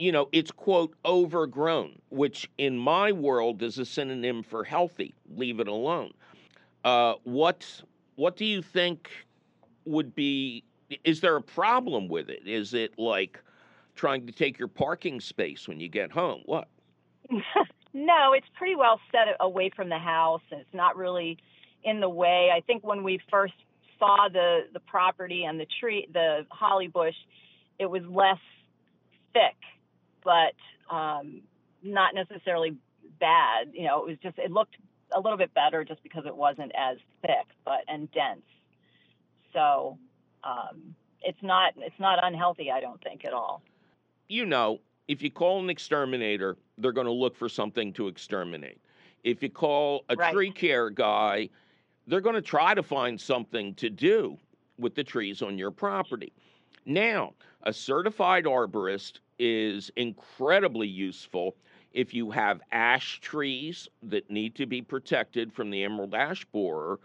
you 0.02 0.10
know, 0.10 0.28
it's 0.32 0.50
quote 0.50 0.96
overgrown, 1.04 1.96
which 2.10 2.50
in 2.58 2.76
my 2.76 3.12
world 3.12 3.62
is 3.62 3.78
a 3.78 3.84
synonym 3.84 4.42
for 4.42 4.64
healthy. 4.64 5.14
Leave 5.36 5.60
it 5.60 5.68
alone. 5.68 6.10
Uh, 6.84 7.14
what 7.22 7.82
what 8.16 8.36
do 8.36 8.44
you 8.44 8.62
think 8.62 9.08
would 9.84 10.12
be? 10.12 10.64
Is 11.04 11.20
there 11.20 11.36
a 11.36 11.42
problem 11.42 12.08
with 12.08 12.30
it? 12.30 12.48
Is 12.48 12.74
it 12.74 12.98
like 12.98 13.38
trying 13.94 14.26
to 14.26 14.32
take 14.32 14.58
your 14.58 14.66
parking 14.66 15.20
space 15.20 15.68
when 15.68 15.78
you 15.78 15.88
get 15.88 16.10
home? 16.10 16.42
What? 16.46 16.66
no, 17.94 18.32
it's 18.32 18.48
pretty 18.58 18.74
well 18.74 19.00
set 19.12 19.28
away 19.38 19.70
from 19.74 19.88
the 19.88 19.98
house, 19.98 20.42
and 20.50 20.60
it's 20.60 20.74
not 20.74 20.96
really 20.96 21.38
in 21.84 22.00
the 22.00 22.08
way. 22.08 22.50
I 22.52 22.60
think 22.60 22.82
when 22.84 23.04
we 23.04 23.20
first 23.30 23.54
saw 24.00 24.28
the 24.28 24.62
the 24.72 24.80
property 24.80 25.44
and 25.44 25.60
the 25.60 25.66
tree, 25.78 26.08
the 26.12 26.44
holly 26.50 26.88
bush, 26.88 27.14
it 27.78 27.86
was 27.86 28.02
less 28.06 28.40
thick, 29.32 29.56
but 30.24 30.54
um, 30.94 31.42
not 31.82 32.14
necessarily 32.14 32.76
bad. 33.20 33.68
You 33.72 33.84
know, 33.86 34.00
it 34.02 34.08
was 34.08 34.18
just 34.22 34.38
it 34.38 34.50
looked 34.50 34.76
a 35.14 35.20
little 35.20 35.38
bit 35.38 35.52
better 35.54 35.84
just 35.84 36.02
because 36.02 36.24
it 36.26 36.36
wasn't 36.36 36.72
as 36.76 36.98
thick, 37.20 37.46
but 37.64 37.80
and 37.88 38.10
dense. 38.12 38.42
So 39.52 39.98
um, 40.44 40.94
it's 41.22 41.42
not 41.42 41.74
it's 41.76 41.98
not 41.98 42.18
unhealthy. 42.22 42.70
I 42.70 42.80
don't 42.80 43.02
think 43.02 43.24
at 43.24 43.32
all. 43.32 43.62
you 44.28 44.46
know, 44.46 44.80
if 45.08 45.20
you 45.22 45.30
call 45.30 45.60
an 45.62 45.68
exterminator, 45.68 46.56
they're 46.78 46.92
going 46.92 47.06
to 47.06 47.12
look 47.12 47.36
for 47.36 47.48
something 47.48 47.92
to 47.94 48.08
exterminate. 48.08 48.80
If 49.24 49.42
you 49.42 49.50
call 49.50 50.04
a 50.08 50.16
Right. 50.16 50.32
tree 50.32 50.50
care 50.50 50.88
guy, 50.90 51.50
they're 52.06 52.20
going 52.22 52.34
to 52.36 52.40
try 52.42 52.74
to 52.74 52.82
find 52.82 53.20
something 53.20 53.74
to 53.74 53.90
do 53.90 54.38
with 54.78 54.94
the 54.94 55.04
trees 55.04 55.42
on 55.42 55.58
your 55.58 55.70
property. 55.70 56.32
Now, 56.86 57.34
a 57.62 57.72
certified 57.72 58.44
arborist 58.44 59.18
is 59.38 59.90
incredibly 59.96 60.88
useful 60.88 61.56
if 61.92 62.14
you 62.14 62.30
have 62.30 62.60
ash 62.72 63.20
trees 63.20 63.88
that 64.02 64.30
need 64.30 64.54
to 64.56 64.66
be 64.66 64.82
protected 64.82 65.52
from 65.52 65.70
the 65.70 65.84
emerald 65.84 66.14
ash 66.14 66.44
borer, 66.46 66.98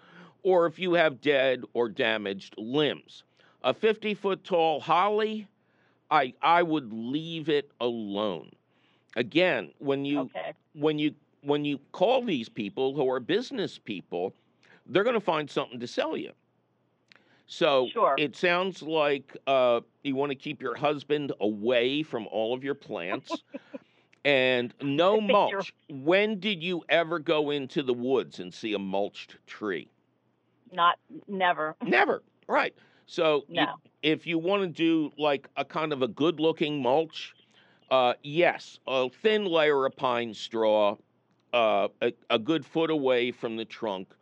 or 0.43 0.65
if 0.65 0.79
you 0.79 0.93
have 0.93 1.21
dead 1.21 1.63
or 1.73 1.89
damaged 1.89 2.55
limbs. 2.57 3.23
A 3.63 3.73
50 3.73 4.13
foot 4.13 4.43
tall 4.43 4.79
holly, 4.79 5.47
I, 6.09 6.33
I 6.41 6.63
would 6.63 6.93
leave 6.93 7.49
it 7.49 7.71
alone. 7.81 8.51
Again, 9.15 9.71
when 9.79 10.05
you 10.05 10.29
Okay. 10.35 10.53
when 10.73 10.99
you 10.99 11.13
when 11.41 11.65
you 11.65 11.79
call 11.91 12.23
these 12.23 12.49
people 12.49 12.93
who 12.93 13.09
are 13.09 13.19
business 13.19 13.77
people, 13.77 14.33
they're 14.85 15.03
going 15.03 15.13
to 15.15 15.19
find 15.19 15.49
something 15.49 15.79
to 15.79 15.87
sell 15.87 16.15
you. 16.15 16.31
So 17.47 17.87
Sure. 17.87 18.15
it 18.17 18.35
sounds 18.35 18.81
like 18.81 19.35
uh, 19.47 19.81
you 20.03 20.15
want 20.15 20.31
to 20.31 20.35
keep 20.35 20.61
your 20.61 20.75
husband 20.75 21.31
away 21.39 22.03
from 22.03 22.27
all 22.27 22.53
of 22.53 22.63
your 22.63 22.75
plants 22.75 23.43
and 24.25 24.73
no 24.81 25.21
mulch. 25.21 25.73
When 25.89 26.39
did 26.39 26.61
you 26.63 26.83
ever 26.89 27.19
go 27.19 27.49
into 27.51 27.83
the 27.83 27.93
woods 27.93 28.39
and 28.39 28.53
see 28.53 28.73
a 28.73 28.79
mulched 28.79 29.37
tree? 29.47 29.89
Not 30.71 30.99
never. 31.27 31.75
Never. 31.83 32.23
Right. 32.47 32.75
So 33.05 33.45
you- 33.47 33.65
if 34.03 34.27
you 34.27 34.37
want 34.37 34.63
to 34.63 34.67
do 34.67 35.11
like 35.17 35.49
a 35.57 35.65
kind 35.65 35.93
of 35.93 36.01
a 36.01 36.07
good 36.07 36.39
looking 36.39 36.81
mulch, 36.81 37.35
uh, 37.89 38.13
yes, 38.23 38.79
a 38.87 39.09
thin 39.09 39.45
layer 39.45 39.85
of 39.85 39.95
pine 39.95 40.33
straw, 40.33 40.97
uh, 41.53 41.87
a, 42.01 42.13
a 42.29 42.37
good 42.39 42.65
foot 42.65 42.89
away 42.89 43.31
from 43.31 43.55
the 43.55 43.65
trunk, 43.65 44.13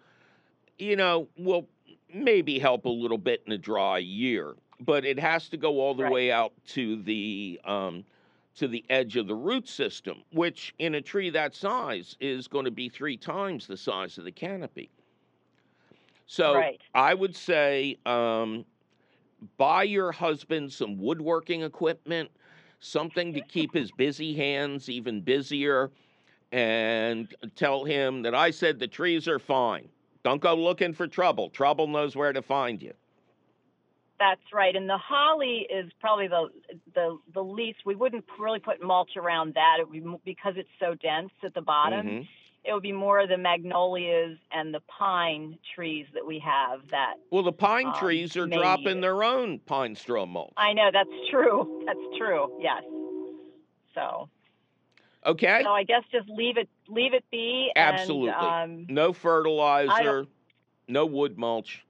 you 0.77 0.95
know, 0.95 1.29
will 1.37 1.67
maybe 2.15 2.59
help 2.59 2.85
a 2.85 2.89
little 2.89 3.17
bit 3.17 3.43
in 3.45 3.51
a 3.51 3.57
dry 3.57 3.97
year, 3.99 4.55
but 4.79 5.05
it 5.05 5.19
has 5.19 5.49
to 5.49 5.57
go 5.57 5.79
all 5.79 5.93
the 5.95 6.03
Right. 6.03 6.05
way 6.05 6.31
out 6.31 6.53
to 6.67 7.01
the 7.03 7.59
um, 7.65 8.05
to 8.55 8.67
the 8.67 8.85
edge 8.89 9.17
of 9.17 9.27
the 9.27 9.35
root 9.35 9.67
system, 9.67 10.23
which 10.31 10.73
in 10.79 10.95
a 10.95 11.01
tree 11.01 11.29
that 11.29 11.53
size 11.55 12.15
is 12.21 12.47
going 12.47 12.65
to 12.65 12.71
be 12.71 12.87
three 12.89 13.17
times 13.17 13.67
the 13.67 13.77
size 13.77 14.17
of 14.17 14.23
the 14.23 14.31
canopy. 14.31 14.89
So 16.25 16.67
Right. 16.67 16.81
I 16.93 17.13
would 17.13 17.35
say 17.35 17.97
um, 18.05 18.65
buy 19.57 19.83
your 19.83 20.11
husband 20.11 20.73
some 20.73 20.97
woodworking 20.97 21.63
equipment, 21.63 22.31
something 22.79 23.33
to 23.33 23.41
keep 23.41 23.73
his 23.73 23.91
busy 23.93 24.35
hands 24.35 24.89
even 24.89 25.21
busier, 25.21 25.91
and 26.51 27.35
tell 27.55 27.85
him 27.85 28.23
that 28.23 28.35
I 28.35 28.51
said 28.51 28.79
the 28.79 28.87
trees 28.87 29.27
are 29.27 29.39
fine. 29.39 29.89
Don't 30.25 30.41
go 30.41 30.55
looking 30.55 30.91
for 30.93 31.07
trouble. 31.07 31.51
Trouble 31.51 31.85
knows 31.87 32.15
where 32.15 32.33
to 32.33 32.41
find 32.41 32.81
you. 32.81 32.93
That's 34.17 34.41
right. 34.51 34.75
And 34.75 34.89
the 34.89 34.97
holly 34.97 35.67
is 35.69 35.91
probably 36.01 36.27
the 36.27 36.47
the 36.95 37.19
the 37.35 37.43
least. 37.43 37.79
We 37.85 37.93
wouldn't 37.93 38.25
really 38.39 38.57
put 38.57 38.81
mulch 38.81 39.17
around 39.17 39.53
that. 39.53 39.77
It 39.79 39.87
would 39.87 40.03
be, 40.03 40.19
because 40.25 40.55
it's 40.57 40.69
so 40.79 40.95
dense 40.95 41.29
at 41.43 41.53
the 41.53 41.61
bottom. 41.61 42.07
Mhm. 42.07 42.27
It 42.63 42.73
would 42.73 42.81
be 42.81 42.91
more 42.91 43.27
the 43.27 43.37
magnolias 43.37 44.39
and 44.51 44.73
the 44.73 44.79
pine 44.87 45.59
trees 45.75 46.07
that 46.15 46.25
we 46.25 46.39
have. 46.39 46.87
That 46.89 47.17
Well, 47.29 47.43
the 47.43 47.53
pine 47.53 47.87
Um, 47.87 47.93
trees 47.93 48.35
are 48.35 48.47
dropping 48.47 49.01
their 49.01 49.23
own 49.23 49.59
pine 49.59 49.93
straw 49.93 50.25
mulch. 50.25 50.53
I 50.57 50.73
know 50.73 50.89
that's 50.91 51.29
true. 51.29 51.83
That's 51.85 52.17
true. 52.17 52.57
Yes. 52.59 52.83
So 53.93 54.27
Okay? 55.25 55.61
so 55.63 55.71
I 55.71 55.83
guess 55.83 56.03
just 56.11 56.29
leave 56.29 56.57
it 56.57 56.69
leave 56.87 57.13
it 57.13 57.23
be. 57.31 57.71
Absolutely. 57.75 58.29
And, 58.29 58.89
um, 58.89 58.93
No 58.93 59.11
fertilizer, 59.13 60.25
no 60.87 61.05
wood 61.05 61.37
mulch. 61.37 61.83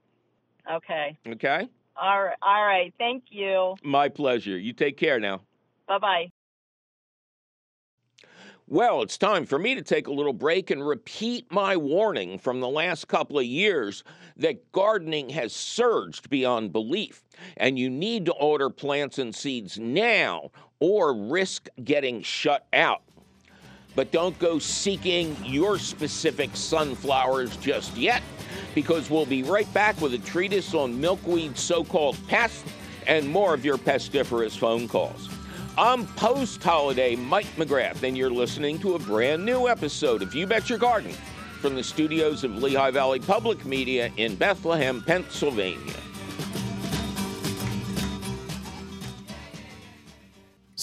okay. 0.72 1.18
Okay? 1.28 1.68
All 1.98 2.24
right. 2.24 2.36
All 2.42 2.66
right. 2.66 2.94
Thank 2.98 3.26
you. 3.30 3.76
My 3.84 4.10
pleasure. 4.10 4.58
You 4.58 4.74
take 4.74 4.98
care 4.98 5.20
now. 5.20 5.42
Bye 5.88 6.00
bye. 6.00 6.32
Well, 8.68 9.04
it's 9.04 9.18
time 9.20 9.46
for 9.46 9.60
me 9.60 9.76
to 9.76 9.84
take 9.84 10.08
a 10.08 10.12
little 10.12 10.34
break 10.34 10.72
and 10.72 10.86
repeat 10.86 11.52
my 11.52 11.78
warning 11.78 12.40
from 12.40 12.62
the 12.62 12.68
last 12.68 13.08
couple 13.08 13.38
of 13.38 13.46
years 13.46 14.04
that 14.38 14.72
gardening 14.72 15.30
has 15.30 15.54
surged 15.54 16.32
beyond 16.32 16.74
belief, 16.74 17.24
and 17.58 17.78
you 17.78 17.92
need 17.92 18.26
to 18.26 18.34
order 18.34 18.72
plants 18.72 19.20
and 19.20 19.36
seeds 19.36 19.78
now 19.78 20.50
or 20.80 21.14
risk 21.14 21.68
getting 21.84 22.24
shut 22.24 22.66
out. 22.74 23.04
But 23.96 24.12
don't 24.12 24.38
go 24.40 24.60
seeking 24.60 25.38
your 25.44 25.80
specific 25.80 26.56
sunflowers 26.56 27.56
just 27.58 27.96
yet, 27.96 28.22
because 28.74 29.10
we'll 29.10 29.26
be 29.26 29.44
right 29.44 29.72
back 29.74 30.00
with 30.02 30.14
a 30.14 30.18
treatise 30.20 30.74
on 30.74 31.00
milkweed's 31.00 31.62
so 31.62 31.84
called 31.84 32.18
pests 32.28 32.64
and 33.08 33.28
more 33.28 33.54
of 33.54 33.64
your 33.64 33.78
pestiferous 33.78 34.58
phone 34.58 34.88
calls. 34.88 35.30
I'm 35.78 36.08
post 36.08 36.64
holiday 36.64 37.16
Mike 37.16 37.54
McGrath, 37.58 38.04
and 38.04 38.18
you're 38.18 38.30
listening 38.30 38.80
to 38.80 38.96
a 38.96 39.00
brand 39.00 39.46
new 39.46 39.68
episode 39.68 40.22
of 40.22 40.34
You 40.34 40.48
Bet 40.48 40.70
Your 40.70 40.80
Garden 40.80 41.14
from 41.60 41.76
the 41.76 41.84
studios 41.84 42.44
of 42.44 42.62
Lehigh 42.62 42.92
Valley 42.92 43.20
Public 43.20 43.66
Media 43.66 44.12
in 44.18 44.36
Bethlehem, 44.36 45.04
Pennsylvania. 45.04 45.96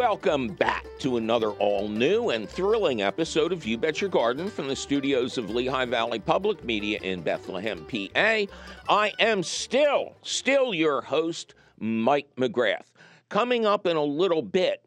Welcome 0.00 0.54
back 0.54 0.86
to 1.00 1.18
another 1.18 1.50
all 1.50 1.86
new 1.86 2.30
and 2.30 2.48
thrilling 2.48 3.02
episode 3.02 3.52
of 3.52 3.66
You 3.66 3.76
Bet 3.76 4.00
Your 4.00 4.08
Garden 4.08 4.48
from 4.48 4.66
the 4.66 4.74
studios 4.74 5.36
of 5.36 5.50
Lehigh 5.50 5.84
Valley 5.84 6.18
Public 6.18 6.64
Media 6.64 6.98
in 7.02 7.20
Bethlehem, 7.20 7.84
PA. 7.84 8.46
I 8.88 9.12
am 9.18 9.42
still, 9.42 10.16
still 10.22 10.72
your 10.72 11.02
host, 11.02 11.52
Mike 11.78 12.34
McGrath. 12.36 12.86
Coming 13.28 13.66
up 13.66 13.86
in 13.86 13.98
a 13.98 14.02
little 14.02 14.40
bit, 14.40 14.82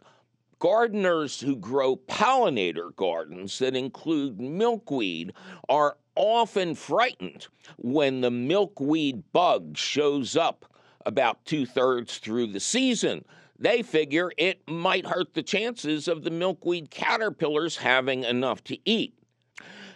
gardeners 0.57 1.39
who 1.39 1.57
grow 1.57 1.95
pollinator 1.95 2.93
gardens 2.95 3.59
that 3.59 3.75
include 3.75 4.41
milkweed 4.41 5.33
are 5.69 5.95
often 6.15 6.73
frightened 6.73 7.45
when 7.77 8.21
the 8.21 8.31
milkweed 8.31 9.21
bug 9.31 9.77
shows 9.77 10.35
up 10.35 10.65
about 11.05 11.45
two 11.45 11.67
thirds 11.67 12.17
through 12.17 12.47
the 12.47 12.59
season. 12.59 13.23
They 13.57 13.81
figure 13.81 14.31
it 14.37 14.67
might 14.67 15.05
hurt 15.05 15.33
the 15.33 15.43
chances 15.43 16.07
of 16.07 16.23
the 16.23 16.31
milkweed 16.31 16.89
caterpillars 16.89 17.77
having 17.77 18.23
enough 18.23 18.63
to 18.65 18.77
eat. 18.85 19.15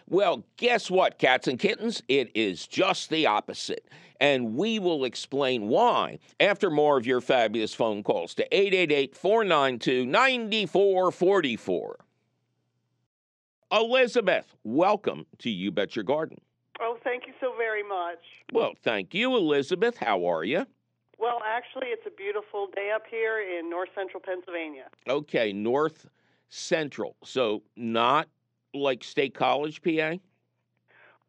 Well, 0.09 0.45
guess 0.55 0.89
what, 0.89 1.19
cats 1.19 1.47
and 1.47 1.59
kittens? 1.59 2.01
It 2.07 2.31
is 2.33 2.65
just 2.65 3.09
the 3.09 3.25
opposite. 3.25 3.89
And 4.21 4.55
we 4.55 4.79
will 4.79 5.03
explain 5.03 5.67
why 5.67 6.19
after 6.39 6.69
more 6.71 6.97
of 6.97 7.05
your 7.05 7.19
fabulous 7.19 7.73
phone 7.73 8.03
calls 8.03 8.33
to 8.35 8.55
888 8.55 9.15
492 9.15 10.05
9444. 10.05 11.97
Elizabeth, 13.69 14.55
welcome 14.63 15.25
to 15.39 15.49
You 15.49 15.71
Bet 15.71 15.95
Your 15.95 16.03
Garden. 16.03 16.39
Oh, 16.79 16.97
thank 17.03 17.27
you 17.27 17.33
so 17.41 17.53
very 17.57 17.83
much. 17.83 18.19
Well, 18.53 18.73
thank 18.81 19.13
you, 19.13 19.35
Elizabeth. 19.35 19.97
How 19.97 20.25
are 20.25 20.43
you? 20.43 20.65
Well, 21.19 21.41
actually, 21.45 21.87
it's 21.87 22.05
a 22.05 22.11
beautiful 22.11 22.67
day 22.75 22.91
up 22.93 23.03
here 23.09 23.39
in 23.39 23.69
north 23.69 23.89
central 23.95 24.21
Pennsylvania. 24.23 24.85
Okay, 25.09 25.51
North 25.51 26.05
Central. 26.49 27.15
So, 27.23 27.63
not 27.75 28.27
like 28.73 29.03
State 29.03 29.33
College, 29.33 29.81
PA? 29.81 30.15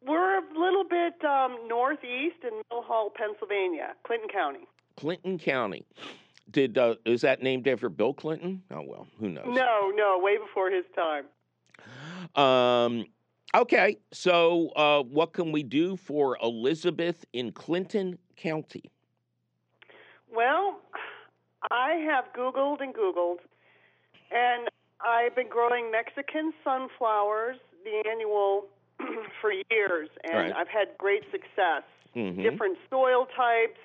We're 0.05 0.37
a 0.37 0.43
little 0.57 0.83
bit 0.83 1.23
um, 1.25 1.57
northeast 1.67 2.37
in 2.43 2.61
Mill 2.71 2.83
Hall, 2.83 3.11
Pennsylvania, 3.13 3.95
Clinton 4.05 4.29
County. 4.29 4.67
Clinton 4.95 5.37
County. 5.37 5.85
Did 6.51 6.77
uh, 6.77 6.95
is 7.05 7.21
that 7.21 7.43
named 7.43 7.67
after 7.67 7.89
Bill 7.89 8.13
Clinton? 8.13 8.63
Oh 8.71 8.83
well, 8.85 9.07
who 9.19 9.29
knows? 9.29 9.45
No, 9.47 9.91
no, 9.95 10.19
way 10.21 10.37
before 10.37 10.71
his 10.71 10.85
time. 10.95 11.25
Um, 12.35 13.05
okay, 13.55 13.97
so 14.11 14.69
uh, 14.75 15.03
what 15.03 15.33
can 15.33 15.51
we 15.51 15.63
do 15.63 15.95
for 15.95 16.37
Elizabeth 16.41 17.23
in 17.33 17.51
Clinton 17.51 18.17
County? 18.35 18.89
Well, 20.33 20.79
I 21.71 21.93
have 22.05 22.25
Googled 22.37 22.81
and 22.81 22.93
Googled, 22.93 23.37
and 24.31 24.69
I've 25.01 25.35
been 25.35 25.49
growing 25.49 25.91
Mexican 25.91 26.53
sunflowers, 26.63 27.57
the 27.83 28.03
annual, 28.09 28.65
for 29.41 29.51
years, 29.71 30.09
and 30.23 30.33
Right. 30.37 30.53
I've 30.55 30.67
had 30.67 30.89
great 30.97 31.23
success. 31.31 31.83
Mhm. 32.15 32.41
different 32.41 32.77
soil 32.89 33.27
types. 33.35 33.79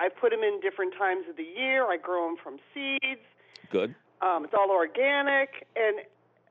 I 0.00 0.08
put 0.08 0.30
them 0.30 0.42
in 0.42 0.58
different 0.60 0.92
times 0.94 1.28
of 1.28 1.36
the 1.36 1.44
year. 1.44 1.86
I 1.88 1.96
grow 1.96 2.26
them 2.26 2.36
from 2.36 2.58
seeds. 2.74 3.22
Good. 3.70 3.94
Um, 4.20 4.44
it's 4.44 4.54
all 4.54 4.70
organic, 4.72 5.64
and 5.76 6.00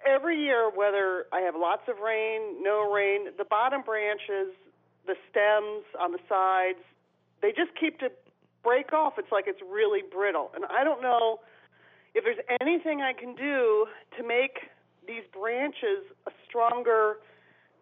every 0.05 0.37
year, 0.39 0.69
whether 0.69 1.27
I 1.33 1.41
have 1.41 1.55
lots 1.55 1.89
of 1.89 1.99
rain, 1.99 2.63
no 2.63 2.89
rain, 2.91 3.27
the 3.37 3.43
bottom 3.43 3.81
branches, 3.81 4.55
the 5.05 5.15
stems 5.29 5.83
on 5.99 6.13
the 6.13 6.19
sides, 6.29 6.79
they 7.41 7.51
just 7.51 7.75
keep 7.75 7.99
to 7.99 8.09
break 8.63 8.93
off. 8.93 9.13
It's 9.17 9.31
like 9.31 9.45
it's 9.47 9.61
really 9.61 10.01
brittle, 10.11 10.51
and 10.55 10.65
I 10.65 10.83
don't 10.83 11.01
know 11.01 11.39
if 12.15 12.23
there's 12.23 12.37
anything 12.61 13.01
I 13.01 13.13
can 13.13 13.35
do 13.35 13.87
to 14.17 14.27
make 14.27 14.59
these 15.07 15.23
branches 15.33 16.05
a 16.27 16.31
stronger 16.47 17.17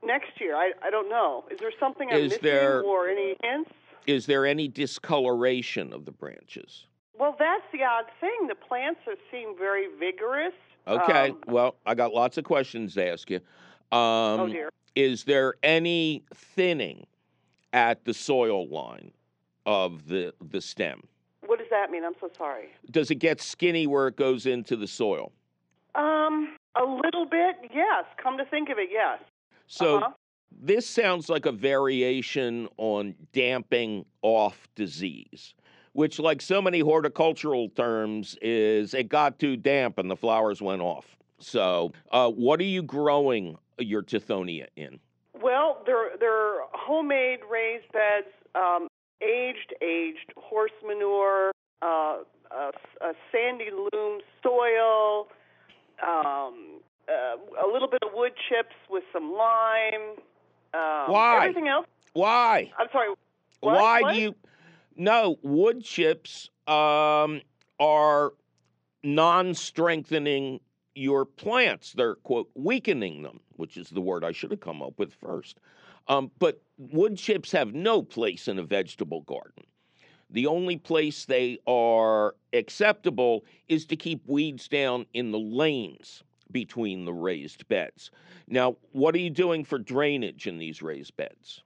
next 0.04 0.40
year. 0.40 0.56
I, 0.56 0.72
I 0.82 0.90
don't 0.90 1.10
know. 1.10 1.46
Is 1.52 1.60
there 1.60 1.72
something 1.80 2.10
I'm 2.12 2.18
Is 2.18 2.32
missing 2.32 2.44
there- 2.44 2.82
or 2.82 3.08
any 3.08 3.36
hints? 3.44 3.72
Is 4.08 4.26
there 4.26 4.48
any 4.48 4.68
discoloration 4.68 5.94
of 5.94 6.06
the 6.06 6.12
branches? 6.12 6.88
Well, 7.20 7.36
that's 7.38 7.64
the 7.72 7.84
odd 7.84 8.06
thing. 8.20 8.48
The 8.48 8.56
plants 8.56 9.02
are, 9.06 9.14
seem 9.30 9.56
very 9.56 9.86
vigorous. 10.00 10.54
Okay. 10.88 11.30
Um, 11.30 11.38
well, 11.46 11.76
I 11.86 11.94
got 11.94 12.12
lots 12.12 12.40
of 12.40 12.44
questions 12.44 12.96
to 12.96 13.08
ask 13.08 13.30
you. 13.30 13.38
Um, 13.92 14.40
oh 14.40 14.50
dear. 14.52 14.70
Is 14.96 15.24
there 15.26 15.54
any 15.62 16.24
thinning 16.34 17.06
at 17.74 18.04
the 18.06 18.14
soil 18.14 18.68
line 18.68 19.12
of 19.66 20.08
the 20.08 20.34
the 20.50 20.62
stem? 20.62 21.02
What 21.46 21.60
does 21.60 21.68
that 21.70 21.92
mean? 21.92 22.04
I'm 22.06 22.14
so 22.20 22.30
sorry. 22.38 22.70
Does 22.92 23.12
it 23.12 23.16
get 23.16 23.42
skinny 23.42 23.88
where 23.88 24.08
it 24.08 24.16
goes 24.16 24.46
into 24.46 24.76
the 24.76 24.88
soil? 24.88 25.32
Um, 25.96 26.56
a 26.76 26.84
little 26.86 27.26
bit, 27.26 27.56
yes. 27.74 28.06
Come 28.22 28.38
to 28.38 28.46
think 28.46 28.70
of 28.70 28.78
it, 28.78 28.90
yes. 28.92 29.20
So 29.68 29.98
Uh-huh. 29.98 30.12
this 30.52 30.88
sounds 30.88 31.28
like 31.30 31.46
a 31.46 31.52
variation 31.52 32.70
on 32.78 33.16
damping 33.34 34.06
off 34.22 34.68
disease, 34.76 35.54
which, 35.94 36.20
like 36.20 36.42
so 36.42 36.62
many 36.62 36.80
horticultural 36.80 37.70
terms, 37.70 38.38
is 38.42 38.94
it 38.94 39.10
got 39.10 39.38
too 39.40 39.58
damp 39.58 39.98
and 39.98 40.10
the 40.10 40.16
flowers 40.16 40.62
went 40.62 40.82
off. 40.82 41.18
So, 41.40 41.92
uh, 42.12 42.30
what 42.30 42.60
are 42.62 42.64
you 42.66 42.84
growing 42.84 43.58
your 43.80 44.04
Tithonia 44.04 44.68
in? 44.76 45.00
Well, 45.42 45.82
they're 45.88 46.16
they're 46.20 46.62
homemade 46.72 47.40
raised 47.50 47.92
beds, 47.92 48.28
um, 48.54 48.88
aged 49.22 49.74
aged 49.82 50.34
horse 50.38 50.72
manure, 50.86 51.52
uh, 51.82 52.18
a, 52.52 52.72
a 53.02 53.14
sandy 53.32 53.70
loam 53.72 54.20
soil, 54.44 55.28
um, 56.06 56.82
uh, 57.08 57.38
a 57.64 57.68
little 57.72 57.88
bit 57.88 58.00
of 58.04 58.10
wood 58.14 58.34
chips 58.50 58.76
with 58.90 59.04
some 59.14 59.34
lime. 59.34 60.18
Um, 60.74 61.12
Why? 61.12 61.38
Everything 61.42 61.68
else. 61.68 61.88
Why? 62.14 62.72
I'm 62.78 62.88
sorry. 62.92 63.10
What? 63.60 63.76
Why 63.76 64.02
What? 64.02 64.14
do 64.14 64.20
you? 64.20 64.36
No, 64.96 65.38
wood 65.42 65.84
chips 65.84 66.50
um, 66.68 67.42
are 67.80 68.34
non-strengthening 69.04 70.60
your 70.96 71.26
plants. 71.26 71.94
They're 71.94 72.16
quote 72.16 72.50
weakening 72.56 73.24
them, 73.24 73.40
which 73.56 73.78
is 73.78 73.90
the 73.90 74.02
word 74.02 74.24
I 74.24 74.32
should 74.32 74.52
have 74.52 74.60
come 74.60 74.82
up 74.82 75.00
with 75.00 75.14
first. 75.14 75.60
Um, 76.08 76.32
but 76.40 76.62
wood 76.78 77.18
chips 77.18 77.52
have 77.52 77.74
no 77.74 78.02
place 78.02 78.48
in 78.48 78.60
a 78.60 78.64
vegetable 78.64 79.22
garden. 79.22 79.64
The 80.30 80.48
only 80.48 80.78
place 80.78 81.26
they 81.26 81.60
are 81.68 82.36
acceptable 82.54 83.44
is 83.68 83.86
to 83.88 83.96
keep 83.96 84.28
weeds 84.28 84.68
down 84.68 85.06
in 85.14 85.32
the 85.32 85.40
lanes 85.40 86.24
between 86.52 87.06
the 87.06 87.14
raised 87.14 87.68
beds. 87.68 88.12
Now, 88.48 88.78
what 88.92 89.16
are 89.16 89.20
you 89.20 89.30
doing 89.30 89.64
for 89.64 89.78
drainage 89.78 90.48
in 90.48 90.58
these 90.58 90.82
raised 90.82 91.16
beds? 91.18 91.62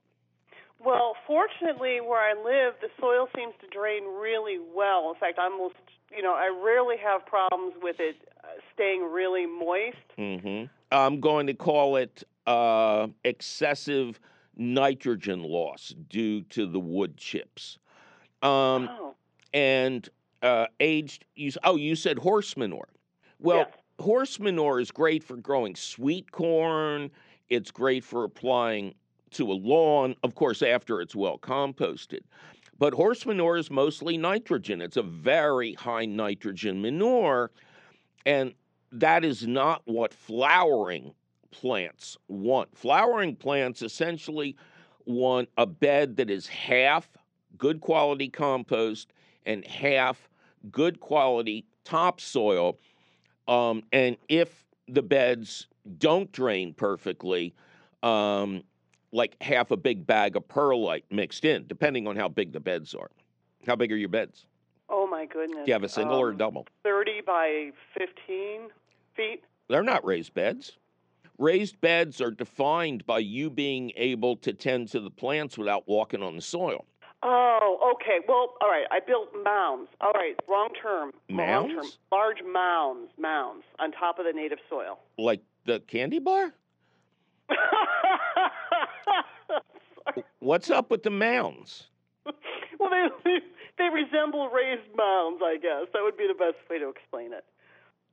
Well, 0.84 1.16
fortunately, 1.26 2.00
where 2.00 2.20
I 2.20 2.34
live, 2.34 2.74
the 2.80 2.88
soil 3.00 3.28
seems 3.36 3.54
to 3.60 3.66
drain 3.68 4.04
really 4.04 4.58
well. 4.74 5.10
In 5.12 5.18
fact, 5.18 5.38
I 5.38 5.44
almost, 5.44 5.74
you 6.14 6.22
know, 6.22 6.34
I 6.34 6.48
rarely 6.64 6.96
have 7.02 7.24
problems 7.26 7.74
with 7.82 7.96
it 7.98 8.16
uh, 8.44 8.48
staying 8.74 9.02
really 9.02 9.46
moist. 9.46 9.96
hmm 10.16 10.64
I'm 10.92 11.20
going 11.20 11.48
to 11.48 11.54
call 11.54 11.96
it 11.96 12.22
uh, 12.46 13.08
excessive 13.24 14.20
nitrogen 14.56 15.42
loss 15.42 15.94
due 16.08 16.42
to 16.42 16.66
the 16.66 16.80
wood 16.80 17.16
chips. 17.16 17.78
Um, 18.42 18.88
oh, 18.90 19.14
and 19.52 20.08
uh, 20.42 20.66
aged, 20.80 21.24
you, 21.34 21.50
oh, 21.64 21.76
you 21.76 21.96
said 21.96 22.18
horse 22.18 22.56
manure. 22.56 22.88
Well, 23.38 23.58
yes. 23.58 23.68
horse 24.00 24.40
manure 24.40 24.80
is 24.80 24.90
great 24.90 25.22
for 25.22 25.36
growing 25.36 25.74
sweet 25.74 26.30
corn. 26.32 27.10
It's 27.48 27.70
great 27.70 28.04
for 28.04 28.24
applying 28.24 28.94
to 29.32 29.50
a 29.50 29.54
lawn, 29.54 30.16
of 30.22 30.34
course, 30.34 30.62
after 30.62 31.00
it's 31.00 31.14
well 31.14 31.38
composted. 31.38 32.20
But 32.78 32.92
horse 32.92 33.24
manure 33.24 33.56
is 33.56 33.70
mostly 33.70 34.18
nitrogen. 34.18 34.82
It's 34.82 34.96
a 34.96 35.02
very 35.02 35.74
high 35.74 36.04
nitrogen 36.04 36.82
manure. 36.82 37.50
And 38.24 38.54
that 38.92 39.24
is 39.24 39.46
not 39.46 39.82
what 39.86 40.12
flowering 40.12 41.14
plants 41.60 42.18
want. 42.28 42.76
Flowering 42.76 43.34
plants 43.34 43.80
essentially 43.80 44.56
want 45.06 45.48
a 45.56 45.64
bed 45.66 46.16
that 46.16 46.28
is 46.28 46.46
half 46.46 47.08
good 47.56 47.80
quality 47.80 48.28
compost 48.28 49.12
and 49.46 49.64
half 49.66 50.28
good 50.70 51.00
quality 51.00 51.64
topsoil. 51.84 52.78
Um, 53.48 53.84
and 53.92 54.16
if 54.28 54.66
the 54.88 55.02
beds 55.02 55.66
don't 55.98 56.30
drain 56.30 56.74
perfectly, 56.74 57.54
um, 58.02 58.62
like 59.12 59.36
half 59.40 59.70
a 59.70 59.76
big 59.78 60.06
bag 60.06 60.36
of 60.36 60.46
perlite 60.48 61.04
mixed 61.10 61.44
in, 61.46 61.66
depending 61.66 62.06
on 62.06 62.16
how 62.16 62.28
big 62.28 62.52
the 62.52 62.60
beds 62.60 62.94
are. 62.94 63.10
How 63.66 63.76
big 63.76 63.90
are 63.92 63.96
your 63.96 64.08
beds? 64.10 64.44
Oh 64.90 65.06
my 65.06 65.24
goodness. 65.24 65.60
Do 65.64 65.68
you 65.68 65.72
have 65.72 65.84
a 65.84 65.88
single 65.88 66.18
or 66.20 66.28
a 66.28 66.32
Um, 66.32 66.36
double? 66.36 66.66
30 66.82 67.22
by 67.26 67.70
15 67.96 68.68
feet. 69.14 69.42
They're 69.68 69.82
not 69.82 70.04
raised 70.04 70.34
beds. 70.34 70.76
Raised 71.38 71.80
beds 71.80 72.20
are 72.20 72.30
defined 72.30 73.04
by 73.06 73.18
you 73.18 73.50
being 73.50 73.92
able 73.96 74.36
to 74.38 74.52
tend 74.52 74.88
to 74.88 75.00
the 75.00 75.10
plants 75.10 75.58
without 75.58 75.86
walking 75.86 76.22
on 76.22 76.36
the 76.36 76.42
soil. 76.42 76.86
Oh, 77.22 77.92
okay. 77.94 78.18
Well, 78.26 78.54
all 78.60 78.68
right. 78.70 78.86
I 78.90 79.00
built 79.00 79.28
mounds. 79.44 79.88
All 80.00 80.12
right, 80.12 80.34
wrong 80.48 80.68
term. 80.80 81.12
Wrong 81.30 81.68
term. 81.68 81.76
Mounds? 81.76 81.98
Large 82.12 82.38
mounds, 82.50 83.10
mounds 83.18 83.64
on 83.78 83.92
top 83.92 84.18
of 84.18 84.24
the 84.26 84.32
native 84.32 84.58
soil. 84.70 84.98
Like 85.18 85.42
the 85.66 85.80
candy 85.80 86.18
bar? 86.20 86.52
What's 90.40 90.70
up 90.70 90.90
with 90.90 91.02
the 91.02 91.10
mounds? 91.10 91.88
well, 92.78 92.90
they 92.90 93.08
they 93.78 93.88
resemble 93.92 94.48
raised 94.48 94.88
mounds, 94.96 95.40
I 95.44 95.56
guess. 95.60 95.86
That 95.92 96.02
would 96.02 96.16
be 96.16 96.26
the 96.28 96.34
best 96.34 96.56
way 96.70 96.78
to 96.78 96.88
explain 96.88 97.32
it. 97.32 97.44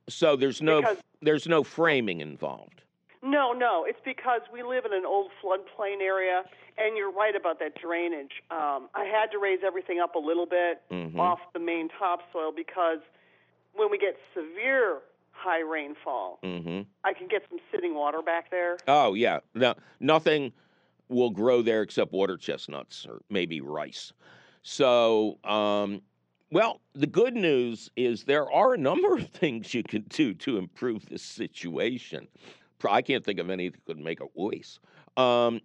So 0.10 0.36
there's 0.36 0.62
no 0.62 0.82
Because- 0.82 0.98
there's 1.22 1.48
no 1.48 1.64
framing 1.64 2.20
involved. 2.22 2.83
No, 3.24 3.54
no, 3.54 3.86
it's 3.88 4.00
because 4.04 4.42
we 4.52 4.64
live 4.64 4.84
in 4.84 4.94
an 4.94 5.06
old 5.06 5.32
floodplain 5.42 6.02
area, 6.02 6.44
and 6.78 6.98
you're 6.98 7.12
right 7.12 7.36
about 7.36 7.58
that 7.60 7.74
drainage. 7.82 8.44
Um, 8.52 8.90
I 8.94 9.06
had 9.06 9.32
to 9.32 9.40
raise 9.40 9.60
everything 9.66 10.00
up 10.02 10.16
a 10.16 10.20
little 10.20 10.46
bit 10.46 10.82
Mhm. 10.92 11.18
off 11.18 11.40
the 11.54 11.60
main 11.60 11.88
topsoil 11.88 12.52
because 12.52 13.00
when 13.74 13.90
we 13.90 13.98
get 13.98 14.20
severe 14.34 15.02
high 15.32 15.62
rainfall, 15.62 16.40
hmm 16.44 16.82
I 17.06 17.14
can 17.14 17.28
get 17.28 17.44
some 17.50 17.60
sitting 17.72 17.96
water 17.96 18.22
back 18.22 18.50
there. 18.52 18.78
Oh 18.88 19.14
yeah, 19.14 19.40
no, 19.54 19.74
nothing 20.02 20.52
will 21.08 21.30
grow 21.30 21.62
there 21.62 21.82
except 21.82 22.12
water 22.12 22.36
chestnuts 22.38 23.06
or 23.06 23.22
maybe 23.30 23.62
rice. 23.62 24.12
So, 24.64 25.40
um, 25.44 26.02
well, 26.52 26.82
the 26.94 27.08
good 27.08 27.36
news 27.36 27.90
is 27.96 28.24
there 28.26 28.50
are 28.52 28.74
a 28.74 28.78
number 28.78 29.16
of 29.16 29.30
things 29.30 29.74
you 29.74 29.84
can 29.84 30.04
do 30.04 30.34
to 30.36 30.58
improve 30.58 31.06
this 31.08 31.24
situation. 31.24 32.28
I 32.90 33.02
can't 33.02 33.24
think 33.24 33.40
of 33.40 33.50
any 33.50 33.70
that 33.70 33.86
could 33.86 34.00
make 34.00 34.20
a 34.22 34.28
voice. 34.36 34.80
Um, 35.18 35.62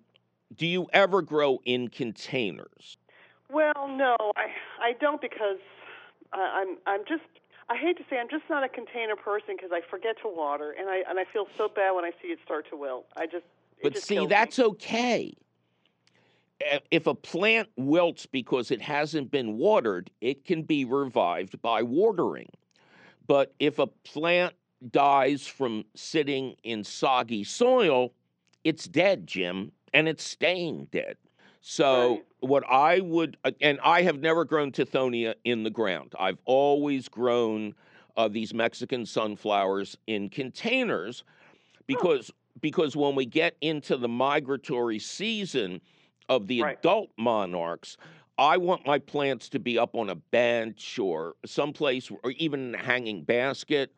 do 0.56 0.66
you 0.66 0.86
ever 0.92 1.22
grow 1.22 1.60
in 1.64 1.88
containers? 1.88 2.96
Well, 3.50 3.88
no, 3.88 4.16
I 4.36 4.48
I 4.80 4.92
don't 5.00 5.20
because 5.20 5.58
I, 6.32 6.64
I'm 6.64 6.78
I'm 6.86 7.04
just 7.06 7.22
I 7.68 7.76
hate 7.76 7.96
to 7.98 8.04
say 8.08 8.18
I'm 8.18 8.28
just 8.28 8.44
not 8.48 8.64
a 8.64 8.68
container 8.68 9.16
person 9.16 9.56
because 9.56 9.70
I 9.72 9.80
forget 9.90 10.16
to 10.22 10.28
water 10.28 10.74
and 10.78 10.88
I 10.88 11.02
and 11.08 11.18
I 11.18 11.24
feel 11.32 11.46
so 11.56 11.68
bad 11.68 11.92
when 11.92 12.04
I 12.04 12.12
see 12.22 12.28
it 12.28 12.38
start 12.44 12.68
to 12.70 12.76
wilt. 12.76 13.06
I 13.16 13.26
just 13.26 13.44
But 13.82 13.94
just 13.94 14.06
see, 14.06 14.14
kills 14.16 14.28
me. 14.28 14.34
that's 14.34 14.58
okay. 14.58 15.34
If 16.90 17.06
a 17.06 17.14
plant 17.14 17.68
wilts 17.76 18.26
because 18.26 18.70
it 18.70 18.80
hasn't 18.82 19.30
been 19.30 19.58
watered, 19.58 20.10
it 20.20 20.44
can 20.44 20.62
be 20.62 20.84
revived 20.84 21.60
by 21.62 21.82
watering. 21.82 22.50
But 23.26 23.54
if 23.60 23.78
a 23.78 23.86
plant 23.86 24.54
dies 24.90 25.46
from 25.46 25.84
sitting 25.94 26.54
in 26.62 26.84
soggy 26.84 27.44
soil, 27.44 28.12
it's 28.64 28.86
dead, 28.86 29.26
Jim, 29.26 29.72
and 29.94 30.08
it's 30.08 30.24
staying 30.24 30.88
dead. 30.90 31.16
So, 31.60 32.10
Right. 32.10 32.24
what 32.40 32.64
I 32.68 33.00
would, 33.00 33.36
uh, 33.44 33.50
and 33.60 33.80
I 33.82 34.02
have 34.02 34.20
never 34.20 34.44
grown 34.44 34.70
Tithonia 34.72 35.34
in 35.44 35.64
the 35.64 35.70
ground. 35.70 36.14
I've 36.18 36.38
always 36.44 37.08
grown 37.08 37.74
uh, 38.16 38.28
these 38.28 38.54
Mexican 38.54 39.04
sunflowers 39.04 39.96
in 40.06 40.28
containers 40.28 41.24
because 41.86 42.30
because 42.60 42.96
when 42.96 43.14
we 43.14 43.24
get 43.24 43.56
into 43.60 43.96
the 43.96 44.08
migratory 44.08 44.98
season, 44.98 45.80
of 46.28 46.46
the 46.46 46.62
Right. 46.62 46.78
adult 46.78 47.10
monarchs, 47.16 47.96
I 48.36 48.56
want 48.56 48.86
my 48.86 48.98
plants 48.98 49.48
to 49.50 49.58
be 49.58 49.78
up 49.78 49.94
on 49.94 50.10
a 50.10 50.14
bench 50.14 50.98
or 50.98 51.34
someplace, 51.44 52.10
or 52.10 52.30
even 52.32 52.68
in 52.68 52.74
a 52.74 52.78
hanging 52.78 53.22
basket, 53.24 53.92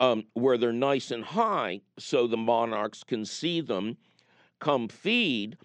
um, 0.00 0.24
where 0.34 0.58
they're 0.58 0.72
nice 0.72 1.10
and 1.10 1.24
high, 1.24 1.80
so 1.98 2.26
the 2.26 2.36
monarchs 2.36 3.02
can 3.04 3.24
see 3.24 3.60
them, 3.60 3.96
come 4.60 4.88
feed, 4.88 5.56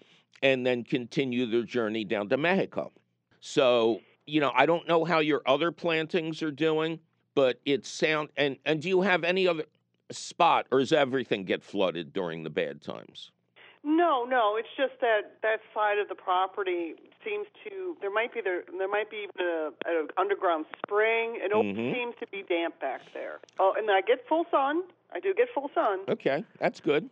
and 0.42 0.66
then 0.66 0.84
continue 0.84 1.46
their 1.46 1.62
journey 1.62 2.04
down 2.04 2.28
to 2.28 2.36
Mexico. 2.36 2.92
So, 3.40 4.00
you 4.26 4.40
know, 4.40 4.52
I 4.54 4.66
don't 4.66 4.88
know 4.88 5.04
how 5.04 5.20
your 5.20 5.42
other 5.46 5.70
plantings 5.70 6.42
are 6.42 6.50
doing, 6.50 7.00
but 7.34 7.60
it 7.64 7.84
sound 7.86 8.30
and 8.36 8.56
and 8.64 8.80
do 8.80 8.88
you 8.88 9.02
have 9.02 9.24
any 9.24 9.46
other 9.46 9.64
spot, 10.10 10.66
or 10.70 10.80
does 10.80 10.92
everything 10.92 11.44
get 11.44 11.62
flooded 11.62 12.12
during 12.12 12.42
the 12.42 12.50
bad 12.50 12.82
times? 12.82 13.30
No, 13.82 14.24
no, 14.24 14.56
it's 14.56 14.68
just 14.76 15.00
that 15.00 15.36
that 15.42 15.60
side 15.74 15.98
of 15.98 16.08
the 16.08 16.14
property 16.14 16.94
seems 17.24 17.46
to 17.64 17.96
there 18.00 18.12
might 18.12 18.32
be 18.32 18.40
there 18.42 18.62
there 18.78 18.88
might 18.88 19.10
be 19.10 19.26
even 19.28 19.46
a, 19.46 19.70
an 19.86 20.08
underground 20.18 20.66
spring. 20.84 21.36
It 21.36 21.52
Mhm. 21.52 21.92
seems 21.94 22.14
to 22.20 22.26
be 22.28 22.42
damp 22.42 22.78
back 22.80 23.00
there. 23.12 23.40
Oh, 23.58 23.74
and 23.76 23.90
I 23.90 24.00
get 24.02 24.26
full 24.28 24.44
sun. 24.50 24.82
I 25.12 25.20
do 25.20 25.32
get 25.34 25.48
full 25.54 25.70
sun, 25.74 26.00
Okay, 26.08 26.44
that's 26.58 26.80
good. 26.80 27.08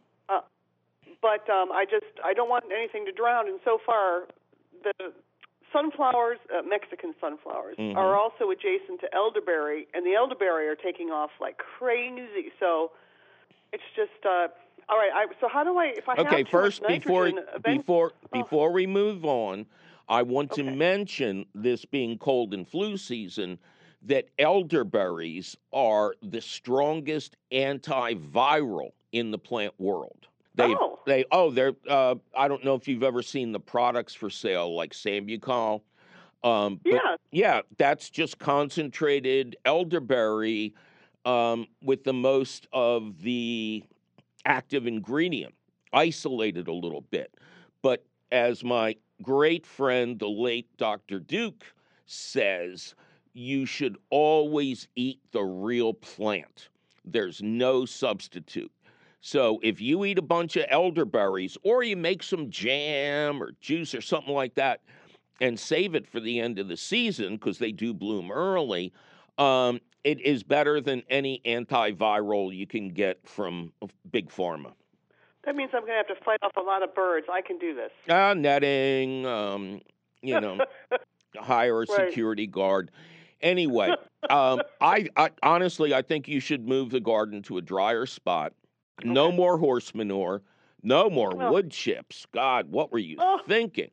but 1.20 1.48
um, 1.48 1.70
I 1.72 1.84
just 1.88 2.06
I 2.24 2.32
don't 2.34 2.48
want 2.48 2.64
anything 2.72 3.04
to 3.06 3.12
drown. 3.12 3.46
And 3.48 3.60
so 3.64 3.78
far, 3.86 4.24
the 4.82 5.12
sunflowers, 5.72 6.38
uh, 6.52 6.62
Mexican 6.62 7.14
sunflowers, 7.20 7.76
Mhm. 7.76 7.96
are 7.96 8.16
also 8.16 8.50
adjacent 8.50 9.00
to 9.00 9.14
elderberry, 9.14 9.86
and 9.94 10.04
the 10.04 10.14
elderberry 10.14 10.66
are 10.68 10.74
taking 10.74 11.10
off 11.10 11.30
like 11.40 11.58
crazy. 11.58 12.52
So 12.58 12.90
it's 13.72 13.84
just 13.94 14.10
uh, 14.26 14.48
all 14.88 14.98
right. 14.98 15.12
I, 15.14 15.26
so 15.40 15.48
how 15.48 15.62
do 15.64 15.78
I 15.78 15.86
if 15.86 16.08
I 16.08 16.16
have 16.16 16.26
Okay, 16.26 16.42
first 16.44 16.82
before 16.86 17.28
event- 17.28 17.62
before 17.62 18.12
Oh. 18.32 18.42
before 18.42 18.72
we 18.72 18.86
move 18.86 19.24
on, 19.24 19.66
I 20.08 20.22
want 20.22 20.52
to 20.52 20.62
mention 20.64 21.46
this 21.54 21.84
being 21.84 22.18
cold 22.18 22.54
and 22.54 22.66
flu 22.68 22.96
season 22.96 23.58
that 24.02 24.26
elderberries 24.38 25.56
are 25.72 26.14
the 26.22 26.40
strongest 26.40 27.36
antiviral 27.52 28.90
in 29.12 29.30
the 29.30 29.38
plant 29.38 29.74
world. 29.78 30.26
They 30.54 30.74
Oh. 30.74 30.98
they 31.06 31.24
oh 31.30 31.50
they're 31.50 31.74
uh, 31.88 32.16
I 32.36 32.48
don't 32.48 32.64
know 32.64 32.74
if 32.74 32.86
you've 32.88 33.02
ever 33.02 33.22
seen 33.22 33.52
the 33.52 33.60
products 33.60 34.14
for 34.14 34.28
sale 34.28 34.74
like 34.74 34.92
Sambucol. 34.92 35.82
Um, 36.44 36.80
yeah. 36.84 37.16
yeah, 37.30 37.60
that's 37.78 38.10
just 38.10 38.38
concentrated 38.38 39.56
elderberry 39.64 40.74
um, 41.24 41.68
with 41.82 42.02
the 42.02 42.12
most 42.12 42.66
of 42.72 43.22
the 43.22 43.84
active 44.44 44.88
ingredient, 44.88 45.54
isolated 45.92 46.66
a 46.66 46.72
little 46.72 47.02
bit. 47.02 47.32
But 47.80 48.04
as 48.32 48.64
my 48.64 48.96
great 49.22 49.66
friend, 49.66 50.18
the 50.18 50.28
late 50.28 50.68
Dr. 50.76 51.20
Duke, 51.20 51.64
says, 52.06 52.94
you 53.34 53.66
should 53.66 53.96
always 54.10 54.88
eat 54.96 55.20
the 55.32 55.42
real 55.42 55.94
plant. 55.94 56.68
There's 57.04 57.42
no 57.42 57.84
substitute. 57.84 58.72
So 59.20 59.60
if 59.62 59.80
you 59.80 60.04
eat 60.04 60.18
a 60.18 60.22
bunch 60.22 60.56
of 60.56 60.66
elderberries 60.68 61.56
or 61.62 61.82
you 61.82 61.96
make 61.96 62.22
some 62.22 62.50
jam 62.50 63.42
or 63.42 63.52
juice 63.60 63.94
or 63.94 64.00
something 64.00 64.34
like 64.34 64.54
that 64.56 64.80
and 65.40 65.58
save 65.58 65.94
it 65.94 66.06
for 66.06 66.20
the 66.20 66.40
end 66.40 66.58
of 66.58 66.68
the 66.68 66.76
season 66.76 67.36
because 67.36 67.58
they 67.58 67.72
do 67.72 67.94
bloom 67.94 68.30
early, 68.30 68.92
um, 69.38 69.80
it 70.04 70.20
is 70.20 70.42
better 70.42 70.80
than 70.80 71.02
any 71.08 71.40
antiviral 71.46 72.54
you 72.54 72.66
can 72.66 72.88
get 72.88 73.20
from 73.24 73.72
big 74.10 74.28
pharma. 74.28 74.72
That 75.44 75.56
means 75.56 75.70
I'm 75.74 75.80
going 75.80 75.92
to 75.92 75.96
have 75.96 76.06
to 76.18 76.24
fight 76.24 76.38
off 76.42 76.52
a 76.56 76.60
lot 76.60 76.82
of 76.82 76.94
birds. 76.94 77.26
I 77.32 77.40
can 77.42 77.58
do 77.58 77.74
this. 77.74 77.90
Uh, 78.08 78.34
netting, 78.34 79.26
um, 79.26 79.80
you 80.22 80.40
know, 80.40 80.58
hire 81.36 81.82
a 81.82 81.86
Right. 81.88 82.08
security 82.08 82.46
guard. 82.46 82.90
Anyway, 83.40 83.92
um, 84.30 84.62
I, 84.80 85.08
I 85.16 85.30
honestly, 85.42 85.92
I 85.94 86.02
think 86.02 86.28
you 86.28 86.38
should 86.38 86.68
move 86.68 86.90
the 86.90 87.00
garden 87.00 87.42
to 87.42 87.58
a 87.58 87.62
drier 87.62 88.06
spot. 88.06 88.52
No 89.02 89.32
more 89.32 89.58
horse 89.58 89.94
manure. 89.94 90.42
No 90.84 91.10
more 91.10 91.32
Oh. 91.34 91.50
wood 91.50 91.70
chips. 91.72 92.26
God, 92.32 92.70
what 92.70 92.92
were 92.92 92.98
you 92.98 93.16
Oh. 93.18 93.40
thinking? 93.46 93.90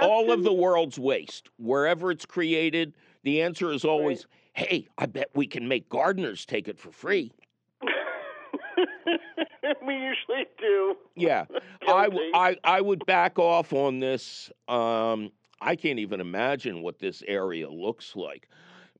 All 0.00 0.30
of 0.32 0.44
the 0.44 0.52
world's 0.52 0.98
waste, 0.98 1.50
wherever 1.58 2.10
it's 2.10 2.24
created, 2.24 2.94
the 3.22 3.42
answer 3.42 3.70
is 3.72 3.84
always, 3.84 4.26
hey, 4.54 4.86
I 4.96 5.06
bet 5.06 5.28
we 5.34 5.46
can 5.46 5.66
make 5.68 5.88
gardeners 5.88 6.46
take 6.46 6.68
it 6.68 6.78
for 6.78 6.90
free. 6.92 7.32
We 9.90 9.96
usually 9.96 10.46
do. 10.58 10.96
Yeah, 11.16 11.46
I, 11.82 12.08
I, 12.34 12.56
I 12.64 12.80
would 12.80 13.04
back 13.06 13.38
off 13.38 13.72
on 13.72 14.00
this. 14.00 14.50
Um, 14.68 15.32
I 15.60 15.76
can't 15.76 15.98
even 15.98 16.20
imagine 16.20 16.82
what 16.82 16.98
this 16.98 17.22
area 17.26 17.68
looks 17.68 18.14
like, 18.16 18.48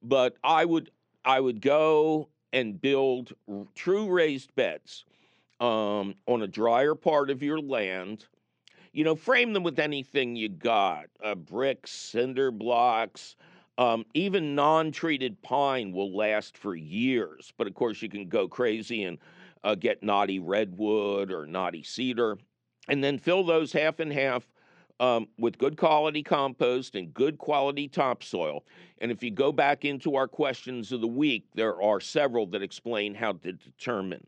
but 0.03 0.35
I 0.42 0.64
would 0.64 0.90
I 1.24 1.40
would 1.40 1.61
go 1.61 2.29
and 2.53 2.81
build 2.81 3.33
r- 3.48 3.66
true 3.74 4.09
raised 4.09 4.55
beds 4.55 5.05
um, 5.61 6.14
on 6.26 6.42
a 6.42 6.46
drier 6.48 6.94
part 6.94 7.31
of 7.31 7.42
your 7.42 7.61
land. 7.61 8.26
You 8.92 9.05
know, 9.05 9.14
frame 9.14 9.53
them 9.53 9.62
with 9.62 9.79
anything 9.79 10.35
you 10.35 10.48
got: 10.48 11.07
uh, 11.22 11.35
bricks, 11.37 11.92
cinder 11.92 12.50
blocks. 12.50 13.37
Um, 13.79 14.05
even 14.12 14.55
non-treated 14.55 15.40
pine 15.40 15.92
will 15.92 16.14
last 16.14 16.59
for 16.59 16.74
years, 16.74 17.50
but 17.57 17.66
of 17.66 17.72
course 17.72 18.03
you 18.03 18.11
can 18.11 18.29
go 18.29 18.46
crazy 18.46 19.05
and 19.05 19.16
uh, 19.64 19.75
get 19.75 20.03
knotty 20.03 20.38
redwood 20.38 21.31
or 21.33 21.46
knotty 21.46 21.83
cedar, 21.83 22.38
and 22.88 23.03
then 23.03 23.18
fill 23.18 23.44
those 23.44 23.73
half 23.73 24.01
and 24.01 24.12
half 24.12 24.46
um, 25.01 25.29
with 25.38 25.59
good 25.59 25.77
quality 25.77 26.23
compost 26.23 26.94
and 26.94 27.12
good 27.14 27.38
quality 27.38 27.88
topsoil. 27.88 28.64
And 28.99 29.11
if 29.11 29.23
you 29.23 29.31
go 29.31 29.51
back 29.51 29.85
into 29.85 30.14
our 30.16 30.29
questions 30.29 30.92
of 30.92 31.01
the 31.01 31.07
week, 31.09 31.46
there 31.55 31.81
are 31.83 32.01
several 32.01 32.46
that 32.49 32.62
explain 32.62 33.14
how 33.14 33.33
to 33.33 33.53
determine 33.53 34.27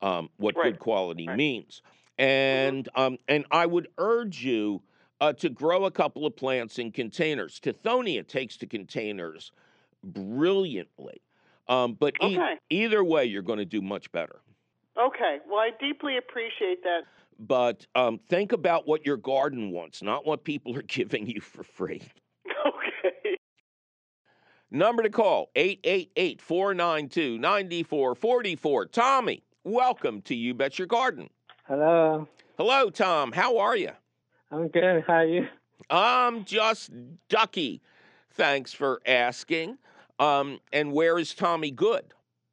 um, 0.00 0.30
what 0.36 0.56
Right, 0.56 0.72
good 0.72 0.78
quality 0.78 1.26
right. 1.26 1.36
means. 1.36 1.82
And 2.18 2.88
um, 2.94 3.18
and 3.26 3.44
I 3.50 3.66
would 3.66 3.88
urge 3.98 4.44
you 4.44 4.82
uh, 5.20 5.32
to 5.34 5.48
grow 5.48 5.86
a 5.86 5.90
couple 5.90 6.26
of 6.26 6.36
plants 6.36 6.78
in 6.78 6.92
containers. 6.92 7.58
Tithonia 7.58 8.26
takes 8.26 8.56
to 8.58 8.66
containers 8.66 9.50
brilliantly. 10.04 11.22
Um, 11.68 11.94
but 11.94 12.14
e- 12.22 12.38
either 12.70 13.02
way, 13.02 13.24
you're 13.24 13.42
going 13.42 13.60
to 13.60 13.64
do 13.64 13.80
much 13.80 14.10
better. 14.12 14.40
Okay. 14.98 15.38
Well, 15.48 15.58
I 15.58 15.70
deeply 15.80 16.16
appreciate 16.18 16.82
that. 16.82 17.00
But 17.38 17.86
um, 17.94 18.20
think 18.28 18.52
about 18.52 18.86
what 18.86 19.04
your 19.06 19.16
garden 19.16 19.70
wants, 19.70 20.02
not 20.02 20.26
what 20.26 20.44
people 20.44 20.76
are 20.76 20.82
giving 20.86 21.26
you 21.26 21.40
for 21.40 21.62
free. 21.62 22.02
Okay. 22.66 23.36
Number 24.70 25.02
to 25.02 25.10
call 25.10 25.50
888 25.56 26.40
492 26.40 27.38
9444. 27.38 28.86
Tommy, 28.86 29.42
welcome 29.64 30.22
to 30.22 30.34
You 30.34 30.54
Bet 30.54 30.78
Your 30.78 30.86
Garden. 30.86 31.28
Hello. 31.66 32.28
Hello, 32.56 32.90
Tom. 32.90 33.32
How 33.32 33.58
are 33.58 33.76
you? 33.76 33.90
I'm 34.50 34.68
good. 34.68 35.04
How 35.06 35.14
are 35.14 35.24
you? 35.24 35.48
I'm 35.90 36.44
just 36.44 36.90
ducky. 37.28 37.82
Thanks 38.30 38.72
for 38.72 39.00
asking. 39.06 39.78
Um, 40.18 40.60
and 40.72 40.92
where 40.92 41.18
is 41.18 41.34
Tommy 41.34 41.70
Good? 41.70 42.04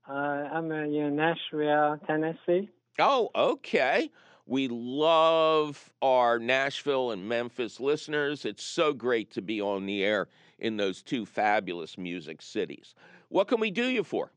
Uh, 0.09 0.13
I'm 0.13 0.71
uh, 0.71 0.75
in 0.75 1.15
Nashville, 1.15 1.99
Tennessee. 2.07 2.69
Oh, 2.97 3.29
okay. 3.35 4.09
We 4.47 4.67
love 4.67 5.91
our 6.01 6.39
Nashville 6.39 7.11
and 7.11 7.29
Memphis 7.29 7.79
listeners. 7.79 8.43
It's 8.43 8.63
so 8.63 8.91
great 8.91 9.29
to 9.31 9.43
be 9.43 9.61
on 9.61 9.85
the 9.85 10.03
air 10.03 10.27
in 10.57 10.77
those 10.77 11.03
two 11.03 11.27
fabulous 11.27 11.95
music 11.95 12.41
cities. 12.41 12.95
What 13.27 13.47
can 13.47 13.59
we 13.59 13.69
do 13.69 13.85
you 13.85 14.03
for? 14.03 14.31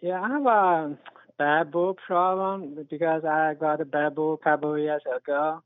Yeah, 0.00 0.22
I 0.22 0.28
have 0.28 0.46
a 0.46 0.98
bamboo 1.36 1.96
problem 2.06 2.86
because 2.88 3.24
I 3.24 3.54
got 3.54 3.80
a 3.80 3.84
bamboo 3.84 4.32
a 4.32 4.38
couple 4.38 4.78
years 4.78 5.02
ago. 5.16 5.64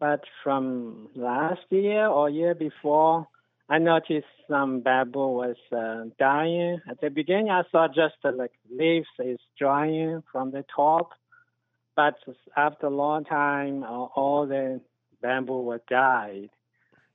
But 0.00 0.24
from 0.42 1.08
last 1.14 1.60
year 1.68 2.06
or 2.06 2.30
year 2.30 2.54
before, 2.54 3.26
I 3.70 3.78
noticed 3.78 4.26
some 4.48 4.80
bamboo 4.80 5.28
was 5.28 5.56
uh, 5.76 6.04
dying. 6.18 6.80
At 6.88 7.00
the 7.00 7.10
beginning, 7.10 7.50
I 7.50 7.62
saw 7.70 7.86
just 7.86 8.14
uh, 8.24 8.32
like 8.32 8.52
leaves 8.70 9.06
is 9.18 9.38
drying 9.58 10.22
from 10.32 10.52
the 10.52 10.64
top. 10.74 11.10
But 11.94 12.14
after 12.56 12.86
a 12.86 12.90
long 12.90 13.24
time, 13.24 13.82
uh, 13.82 13.86
all 13.86 14.46
the 14.46 14.80
bamboo 15.20 15.60
was 15.60 15.80
died. 15.90 16.50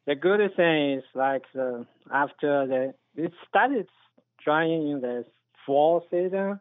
The 0.06 0.16
good 0.16 0.42
thing 0.56 0.94
is 1.00 1.04
like 1.16 1.44
the, 1.54 1.86
after 2.12 2.68
the 2.68 2.94
it 3.16 3.32
started 3.48 3.88
drying 4.44 4.90
in 4.90 5.02
the 5.02 5.26
fall 5.66 6.06
season, 6.12 6.60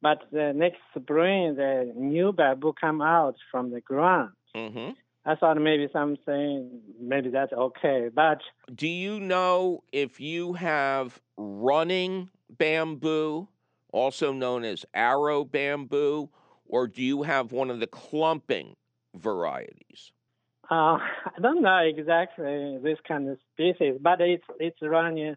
but 0.00 0.22
the 0.32 0.52
next 0.54 0.78
spring 0.98 1.56
the 1.56 1.92
new 1.94 2.32
bamboo 2.32 2.72
come 2.80 3.02
out 3.02 3.36
from 3.50 3.70
the 3.70 3.80
ground. 3.80 4.32
Mm-hmm. 4.56 4.90
I 5.24 5.34
thought 5.34 5.58
maybe 5.58 5.88
something, 5.92 6.80
maybe 6.98 7.30
that's 7.30 7.52
okay. 7.52 8.08
But 8.14 8.40
Do 8.74 8.88
you 8.88 9.20
know 9.20 9.82
if 9.92 10.18
you 10.20 10.54
have 10.54 11.20
running 11.36 12.30
bamboo, 12.48 13.48
also 13.92 14.32
known 14.32 14.64
as 14.64 14.84
arrow 14.94 15.44
bamboo, 15.44 16.30
or 16.66 16.86
do 16.86 17.02
you 17.02 17.22
have 17.22 17.52
one 17.52 17.70
of 17.70 17.80
the 17.80 17.86
clumping 17.86 18.76
varieties? 19.14 20.12
Uh, 20.70 20.98
I 21.26 21.40
don't 21.42 21.62
know 21.62 21.78
exactly 21.78 22.78
this 22.82 22.98
kind 23.06 23.28
of 23.28 23.38
species, 23.52 23.98
but 24.00 24.20
it's 24.20 24.44
it's 24.58 24.80
running 24.80 25.36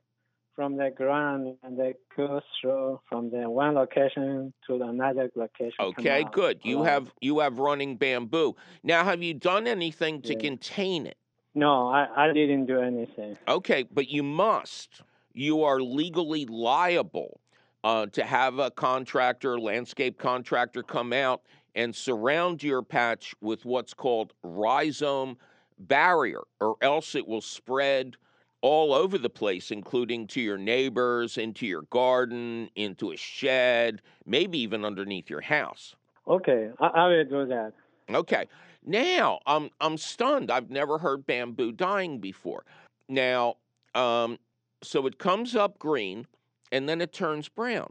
from 0.56 0.78
the 0.78 0.92
ground 0.96 1.56
and 1.64 1.80
it 1.80 2.00
goes 2.16 2.42
through 2.62 3.00
from 3.10 3.32
the 3.32 3.50
one 3.50 3.76
location 3.76 4.54
to 4.68 4.76
another 4.76 5.30
location. 5.36 5.74
Okay, 5.80 6.26
good. 6.32 6.60
You 6.64 6.78
along. 6.78 6.86
have 6.86 7.14
you 7.22 7.40
have 7.40 7.60
running 7.60 7.98
bamboo. 7.98 8.56
Now, 8.84 9.04
have 9.04 9.24
you 9.24 9.34
done 9.34 9.68
anything 9.68 10.22
to 10.24 10.34
Yeah. 10.34 10.40
contain 10.40 11.06
it? 11.08 11.18
No, 11.56 11.88
I, 11.88 12.08
I 12.16 12.34
didn't 12.34 12.66
do 12.66 12.80
anything. 12.80 13.38
Okay, 13.48 13.84
but 13.84 14.10
you 14.10 14.24
must. 14.24 15.02
You 15.34 15.64
are 15.64 15.82
legally 15.82 16.46
liable 16.46 17.40
uh, 17.84 18.08
to 18.08 18.24
have 18.24 18.60
a 18.60 18.72
contractor, 18.72 19.60
landscape 19.60 20.18
contractor, 20.18 20.84
come 20.84 21.14
out 21.14 21.42
and 21.76 21.96
surround 21.96 22.64
your 22.64 22.82
patch 22.82 23.36
with 23.42 23.66
what's 23.66 23.94
called 23.94 24.34
rhizome 24.44 25.38
barrier, 25.80 26.42
or 26.62 26.76
else 26.82 27.16
it 27.16 27.28
will 27.28 27.42
spread 27.42 28.16
all 28.64 28.94
over 28.94 29.18
the 29.18 29.30
place, 29.30 29.70
including 29.70 30.26
to 30.26 30.42
your 30.42 30.58
neighbors, 30.58 31.38
into 31.38 31.68
your 31.68 31.84
garden, 31.84 32.70
into 32.76 33.12
a 33.12 33.18
shed, 33.18 34.02
maybe 34.26 34.58
even 34.58 34.86
underneath 34.86 35.30
your 35.30 35.42
house. 35.42 35.96
Okay, 36.28 36.70
I, 36.80 36.88
I 36.88 37.08
will 37.10 37.26
do 37.26 37.46
that. 37.46 37.74
Okay. 38.10 38.48
Now 38.86 39.40
I'm 39.46 39.70
I'm 39.80 39.98
stunned. 39.98 40.50
I've 40.50 40.70
never 40.70 40.98
heard 40.98 41.26
bamboo 41.26 41.72
dying 41.72 42.20
before. 42.20 42.66
Now, 43.08 43.58
um, 43.96 44.40
so 44.82 45.06
it 45.06 45.20
comes 45.20 45.56
up 45.56 45.78
green 45.78 46.26
and 46.72 46.90
then 46.90 47.02
it 47.02 47.14
turns 47.14 47.48
brown. 47.50 47.90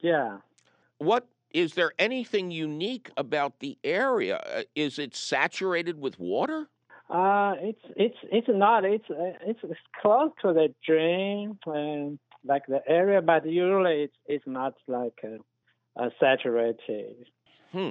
Yeah. 0.00 0.38
What 0.98 1.28
is 1.50 1.74
there 1.74 1.92
anything 1.98 2.50
unique 2.50 3.10
about 3.16 3.60
the 3.60 3.78
area? 3.84 4.36
Uh, 4.38 4.62
Is 4.74 4.98
it 4.98 5.14
saturated 5.14 5.98
with 5.98 6.18
water? 6.18 6.68
Uh, 7.10 7.54
it's 7.60 7.84
it's 7.96 8.16
it's 8.32 8.48
not. 8.48 8.84
It's 8.84 9.04
uh, 9.10 9.36
it's, 9.46 9.60
it's 9.62 9.80
close 10.00 10.30
to 10.42 10.52
the 10.52 10.74
drain, 10.86 11.58
and 11.66 12.18
like 12.44 12.66
the 12.66 12.80
area, 12.88 13.20
but 13.20 13.46
usually 13.46 14.04
it's 14.04 14.16
it's 14.26 14.46
not 14.46 14.74
like 14.86 15.20
uh, 15.22 16.02
uh, 16.02 16.10
saturated. 16.18 17.26
Hmm. 17.72 17.90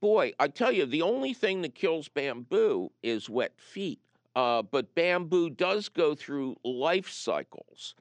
Boy, 0.00 0.34
I 0.38 0.48
tell 0.48 0.70
you, 0.70 0.86
the 0.86 1.02
only 1.02 1.32
thing 1.32 1.62
that 1.62 1.74
kills 1.74 2.08
bamboo 2.08 2.90
is 3.02 3.30
wet 3.30 3.52
feet. 3.56 4.00
Uh, 4.36 4.62
but 4.62 4.94
bamboo 4.94 5.48
does 5.48 5.88
go 5.88 6.14
through 6.14 6.56
life 6.64 7.08
cycles 7.08 7.94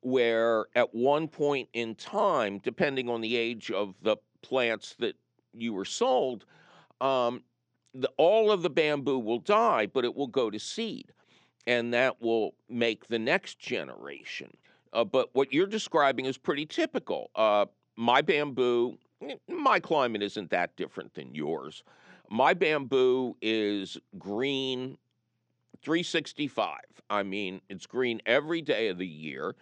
where, 0.00 0.66
at 0.76 0.94
one 0.94 1.26
point 1.26 1.68
in 1.72 1.94
time, 1.94 2.58
depending 2.58 3.08
on 3.08 3.20
the 3.20 3.36
age 3.36 3.70
of 3.70 3.94
the 4.02 4.16
plants 4.42 4.94
that 5.00 5.16
you 5.52 5.72
were 5.72 5.84
sold, 5.84 6.44
um, 7.00 7.42
the, 8.00 8.10
all 8.16 8.50
of 8.50 8.62
the 8.62 8.70
bamboo 8.70 9.18
will 9.18 9.40
die, 9.40 9.86
but 9.86 10.04
it 10.04 10.14
will 10.14 10.26
go 10.26 10.50
to 10.50 10.58
seed. 10.58 11.12
And 11.66 11.92
that 11.92 12.20
will 12.22 12.54
make 12.68 13.08
the 13.08 13.18
next 13.18 13.58
generation. 13.58 14.56
Uh, 14.92 15.04
but 15.04 15.28
what 15.34 15.52
you're 15.52 15.66
describing 15.66 16.24
is 16.24 16.38
pretty 16.38 16.64
typical. 16.64 17.30
Uh, 17.34 17.66
my 17.96 18.22
bamboo, 18.22 18.96
eh, 19.22 19.34
my 19.48 19.78
climate 19.78 20.22
isn't 20.22 20.50
that 20.50 20.76
different 20.76 21.14
than 21.14 21.34
yours. 21.34 21.82
My 22.30 22.54
bamboo 22.54 23.36
is 23.42 23.98
green 24.18 24.96
365. 25.82 26.78
I 27.10 27.22
mean, 27.22 27.60
it's 27.68 27.86
green 27.86 28.20
every 28.26 28.62
day 28.62 28.88
of 28.88 28.98
the 28.98 29.06
year. 29.06 29.54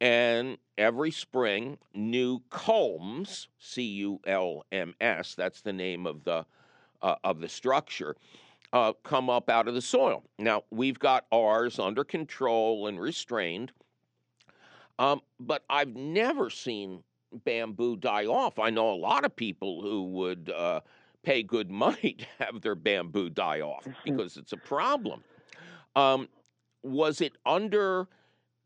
And 0.00 0.58
every 0.76 1.12
spring, 1.12 1.78
new 1.94 2.40
culms, 2.50 3.46
C 3.58 3.82
U 3.82 4.20
L 4.26 4.64
M 4.72 4.94
S, 5.00 5.36
that's 5.36 5.60
the 5.60 5.72
name 5.72 6.06
of 6.06 6.24
the, 6.24 6.44
uh, 7.02 7.16
of 7.24 7.40
the 7.40 7.48
structure, 7.48 8.16
uh, 8.72 8.92
come 9.02 9.28
up 9.28 9.50
out 9.50 9.68
of 9.68 9.74
the 9.74 9.82
soil. 9.82 10.24
Now, 10.38 10.62
we've 10.70 10.98
got 10.98 11.26
ours 11.32 11.78
under 11.78 12.04
control 12.04 12.86
and 12.86 13.00
restrained, 13.00 13.72
um, 14.98 15.20
but 15.38 15.64
I've 15.68 15.94
never 15.94 16.48
seen 16.48 17.02
bamboo 17.44 17.96
die 17.96 18.26
off. 18.26 18.58
I 18.58 18.70
know 18.70 18.90
a 18.90 18.96
lot 18.96 19.24
of 19.24 19.34
people 19.34 19.82
who 19.82 20.04
would 20.10 20.50
uh, 20.54 20.80
pay 21.22 21.42
good 21.42 21.70
money 21.84 22.16
to 22.18 22.26
have 22.38 22.60
their 22.60 22.74
bamboo 22.74 23.30
die 23.30 23.60
off 23.60 23.86
because 24.04 24.36
it's 24.36 24.52
a 24.52 24.58
problem. 24.58 25.22
Um, 25.94 26.28
was 26.82 27.20
it 27.20 27.34
under, 27.46 28.08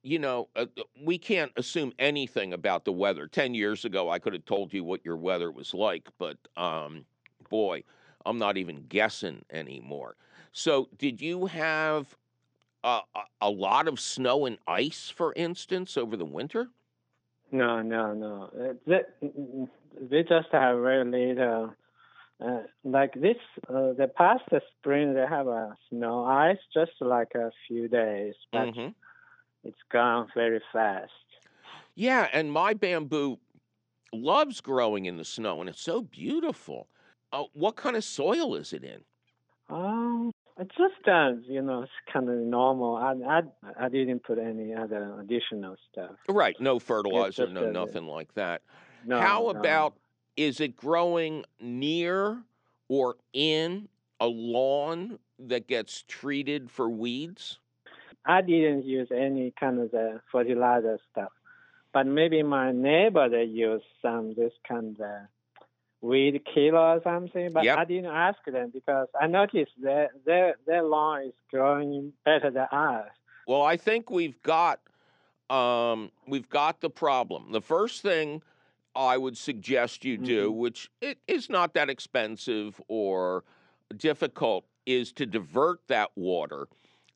you 0.02 0.18
know, 0.18 0.48
uh, 0.56 0.66
uh, 0.78 0.82
we 1.04 1.18
can't 1.18 1.52
assume 1.56 1.92
anything 1.98 2.52
about 2.52 2.84
the 2.84 2.92
weather. 2.92 3.26
10 3.26 3.54
years 3.54 3.84
ago, 3.84 4.08
I 4.08 4.18
could 4.18 4.32
have 4.32 4.44
told 4.44 4.72
you 4.72 4.84
what 4.84 5.04
your 5.04 5.16
weather 5.16 5.50
was 5.50 5.74
like, 5.74 6.08
but 6.18 6.38
um, 6.56 7.04
boy, 7.50 7.82
I'm 8.26 8.38
not 8.38 8.56
even 8.58 8.86
guessing 8.88 9.44
anymore. 9.50 10.16
So, 10.52 10.88
did 10.98 11.20
you 11.20 11.46
have 11.46 12.16
a, 12.84 13.00
a 13.40 13.50
lot 13.50 13.88
of 13.88 14.00
snow 14.00 14.46
and 14.46 14.58
ice, 14.66 15.10
for 15.10 15.32
instance, 15.34 15.96
over 15.96 16.16
the 16.16 16.24
winter? 16.24 16.70
No, 17.52 17.82
no, 17.82 18.14
no. 18.14 18.50
Uh, 18.58 18.74
they, 18.86 19.28
they 20.00 20.22
just 20.22 20.48
have 20.52 20.78
very 20.80 21.04
little. 21.04 21.74
Uh, 22.40 22.62
like 22.84 23.14
this, 23.14 23.36
uh, 23.68 23.92
the 23.94 24.10
past 24.16 24.44
spring 24.78 25.14
they 25.14 25.26
have 25.26 25.46
a 25.46 25.74
snow 25.88 26.24
ice 26.24 26.58
just 26.74 26.92
like 27.00 27.34
a 27.34 27.50
few 27.66 27.88
days, 27.88 28.34
but 28.52 28.68
Mhm. 28.68 28.94
it's 29.64 29.82
gone 29.90 30.28
very 30.34 30.60
fast. 30.72 31.12
Yeah, 31.94 32.28
and 32.32 32.52
my 32.52 32.74
bamboo 32.74 33.38
loves 34.12 34.60
growing 34.60 35.06
in 35.06 35.16
the 35.16 35.24
snow, 35.24 35.60
and 35.60 35.68
it's 35.68 35.80
so 35.80 36.02
beautiful. 36.02 36.88
Uh, 37.32 37.44
what 37.52 37.76
kind 37.76 37.96
of 37.96 38.04
soil 38.04 38.54
is 38.54 38.72
it 38.72 38.84
in? 38.84 39.00
Um, 39.68 40.32
it's 40.58 40.74
just 40.76 41.08
uh, 41.08 41.32
you 41.46 41.60
know, 41.60 41.82
it's 41.82 41.92
kind 42.12 42.28
of 42.28 42.36
normal. 42.36 42.96
I, 42.96 43.14
I 43.28 43.84
I 43.84 43.88
didn't 43.88 44.24
put 44.24 44.38
any 44.38 44.74
other 44.74 45.18
additional 45.20 45.76
stuff. 45.90 46.16
Right, 46.28 46.56
no 46.60 46.78
fertilizer, 46.78 47.46
no 47.48 47.70
nothing 47.70 48.06
like 48.06 48.32
that. 48.34 48.62
No. 49.04 49.20
How 49.20 49.42
no. 49.42 49.48
about 49.50 49.96
is 50.36 50.60
it 50.60 50.76
growing 50.76 51.44
near 51.60 52.42
or 52.88 53.16
in 53.32 53.88
a 54.20 54.26
lawn 54.26 55.18
that 55.38 55.66
gets 55.66 56.04
treated 56.08 56.70
for 56.70 56.88
weeds? 56.88 57.58
I 58.24 58.40
didn't 58.40 58.84
use 58.84 59.08
any 59.14 59.52
kind 59.58 59.78
of 59.78 59.90
the 59.90 60.20
fertilizer 60.32 60.98
stuff, 61.12 61.32
but 61.92 62.06
maybe 62.06 62.42
my 62.42 62.72
neighbor 62.72 63.28
they 63.28 63.44
use 63.44 63.82
some 64.00 64.34
this 64.34 64.52
kind 64.66 64.98
of 65.00 65.28
weed 66.06 66.40
killer 66.52 66.78
or 66.78 67.00
something. 67.02 67.52
But 67.52 67.64
Yep. 67.64 67.78
I 67.78 67.84
didn't 67.84 68.06
ask 68.06 68.38
them 68.46 68.70
because 68.72 69.08
I 69.20 69.26
noticed 69.26 69.72
that 69.82 70.10
their 70.24 70.56
their 70.66 70.82
lawn 70.82 71.22
is 71.22 71.34
growing 71.50 72.12
better 72.24 72.50
than 72.50 72.66
ours. 72.70 73.10
Well, 73.46 73.62
I 73.62 73.76
think 73.76 74.10
we've 74.10 74.40
got 74.42 74.80
um, 75.50 76.10
we've 76.26 76.48
got 76.48 76.80
the 76.80 76.90
problem. 76.90 77.52
The 77.52 77.60
first 77.60 78.02
thing 78.02 78.42
I 78.94 79.18
would 79.18 79.36
suggest 79.36 80.04
you 80.04 80.16
do, 80.16 80.50
which 80.50 80.90
it 81.00 81.18
is 81.28 81.50
not 81.50 81.74
that 81.74 81.90
expensive 81.90 82.80
or 82.88 83.44
difficult, 83.96 84.64
is 84.86 85.12
to 85.12 85.26
divert 85.26 85.80
that 85.88 86.10
water 86.16 86.66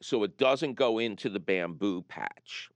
so 0.03 0.23
it 0.23 0.39
doesn't 0.39 0.75
go 0.75 0.99
into 0.99 1.29
the 1.29 1.41
bamboo 1.41 2.03
patch. 2.03 2.71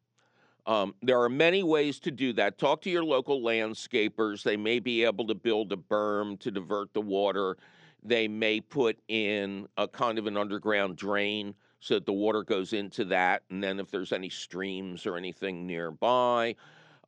Um, 0.66 0.94
there 1.03 1.20
are 1.20 1.29
many 1.29 1.62
ways 1.62 1.98
to 2.00 2.11
do 2.11 2.33
that. 2.35 2.59
Talk 2.59 2.81
to 2.83 2.90
your 2.90 3.05
local 3.05 3.40
landscapers. 3.40 4.42
They 4.42 4.57
may 4.57 4.79
be 4.79 5.05
able 5.05 5.27
to 5.27 5.35
build 5.35 5.72
a 5.72 5.77
berm 5.77 6.38
to 6.40 6.50
divert 6.50 6.94
the 6.94 7.03
water. 7.03 7.59
They 8.03 8.29
may 8.29 8.61
put 8.61 8.98
in 9.09 9.68
a 9.77 9.87
kind 9.87 10.18
of 10.18 10.27
an 10.27 10.37
underground 10.37 10.96
drain 10.96 11.55
so 11.81 11.94
that 11.94 12.07
the 12.07 12.12
water 12.12 12.42
goes 12.42 12.72
into 12.72 13.05
that. 13.07 13.42
And 13.50 13.62
then 13.62 13.79
if 13.79 13.90
there's 13.90 14.12
any 14.12 14.31
streams 14.31 15.07
or 15.07 15.16
anything 15.16 15.66
nearby, 15.66 16.57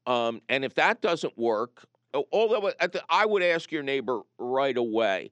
um, 0.07 0.43
and 0.49 0.65
if 0.65 0.75
that 0.75 1.01
doesn't 1.01 1.37
work, 1.39 1.87
although 2.33 2.71
the, 2.81 3.03
I 3.09 3.25
would 3.25 3.43
ask 3.43 3.73
your 3.73 3.83
neighbor 3.83 4.21
right 4.39 4.77
away 4.77 5.31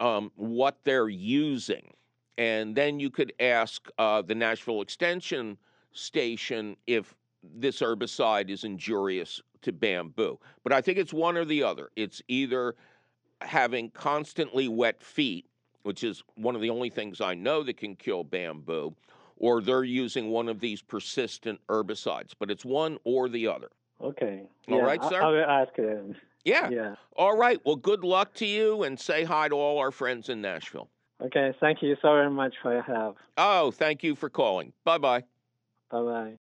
um, 0.00 0.32
what 0.34 0.78
they're 0.84 1.08
using. 1.08 1.92
And 2.36 2.74
then 2.74 2.98
you 2.98 3.10
could 3.10 3.32
ask 3.38 3.88
uh, 3.98 4.22
the 4.22 4.34
Nashville 4.34 4.80
Extension 4.80 5.58
Station 5.92 6.76
if 6.86 7.14
this 7.42 7.80
herbicide 7.80 8.50
is 8.50 8.64
injurious 8.64 9.40
to 9.62 9.72
bamboo. 9.72 10.38
But 10.62 10.72
I 10.72 10.80
think 10.80 10.98
it's 10.98 11.12
one 11.12 11.36
or 11.36 11.44
the 11.44 11.62
other. 11.62 11.90
It's 11.96 12.22
either 12.28 12.74
having 13.40 13.90
constantly 13.90 14.68
wet 14.68 15.02
feet, 15.02 15.46
which 15.82 16.04
is 16.04 16.22
one 16.36 16.54
of 16.54 16.60
the 16.60 16.70
only 16.70 16.90
things 16.90 17.20
I 17.20 17.34
know 17.34 17.62
that 17.62 17.76
can 17.76 17.96
kill 17.96 18.24
bamboo, 18.24 18.94
or 19.36 19.60
they're 19.60 19.84
using 19.84 20.30
one 20.30 20.48
of 20.48 20.60
these 20.60 20.82
persistent 20.82 21.60
herbicides. 21.68 22.32
But 22.38 22.50
it's 22.50 22.64
one 22.64 22.98
or 23.04 23.28
the 23.28 23.46
other. 23.46 23.70
Okay. 24.02 24.42
All 24.68 24.78
yeah, 24.78 24.84
right, 24.84 25.04
sir? 25.04 25.22
I, 25.22 25.30
will 25.30 25.44
ask 25.44 25.74
them. 25.76 26.14
Yeah. 26.44 26.70
Yeah. 26.70 26.94
All 27.16 27.36
right. 27.36 27.60
Well, 27.64 27.76
good 27.76 28.02
luck 28.02 28.32
to 28.34 28.46
you 28.46 28.82
and 28.82 28.98
say 28.98 29.24
hi 29.24 29.48
to 29.48 29.54
all 29.54 29.78
our 29.78 29.90
friends 29.90 30.28
in 30.28 30.40
Nashville. 30.40 30.88
Okay. 31.22 31.54
Thank 31.60 31.82
you 31.82 31.96
so 32.00 32.08
very 32.14 32.30
much 32.30 32.54
for 32.62 32.72
your 32.72 32.82
help. 32.82 33.18
Oh, 33.36 33.70
thank 33.70 34.02
you 34.02 34.14
for 34.14 34.30
calling. 34.30 34.72
Bye 34.84 34.98
bye. 34.98 35.24
Bye 35.90 36.02
bye. 36.02 36.39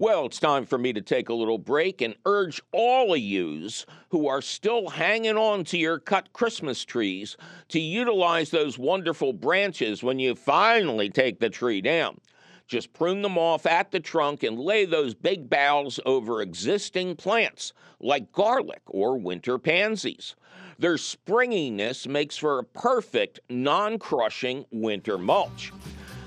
Well, 0.00 0.24
it's 0.24 0.40
time 0.40 0.64
for 0.64 0.78
me 0.78 0.94
to 0.94 1.02
take 1.02 1.28
a 1.28 1.34
little 1.34 1.58
break 1.58 2.00
and 2.00 2.14
urge 2.24 2.62
all 2.72 3.12
of 3.12 3.18
yous 3.18 3.84
who 4.08 4.28
are 4.28 4.40
still 4.40 4.88
hanging 4.88 5.36
on 5.36 5.62
to 5.64 5.76
your 5.76 5.98
cut 5.98 6.32
Christmas 6.32 6.86
trees 6.86 7.36
to 7.68 7.78
utilize 7.78 8.48
those 8.48 8.78
wonderful 8.78 9.34
branches 9.34 10.02
when 10.02 10.18
you 10.18 10.34
finally 10.34 11.10
take 11.10 11.38
the 11.38 11.50
tree 11.50 11.82
down. 11.82 12.18
Just 12.66 12.94
prune 12.94 13.20
them 13.20 13.36
off 13.36 13.66
at 13.66 13.90
the 13.90 14.00
trunk 14.00 14.42
and 14.42 14.58
lay 14.58 14.86
those 14.86 15.12
big 15.12 15.50
boughs 15.50 16.00
over 16.06 16.40
existing 16.40 17.14
plants 17.16 17.74
like 18.00 18.32
garlic 18.32 18.80
or 18.86 19.18
winter 19.18 19.58
pansies. 19.58 20.34
Their 20.78 20.96
springiness 20.96 22.08
makes 22.08 22.38
for 22.38 22.58
a 22.58 22.64
perfect, 22.64 23.40
non 23.50 23.98
crushing 23.98 24.64
winter 24.70 25.18
mulch. 25.18 25.74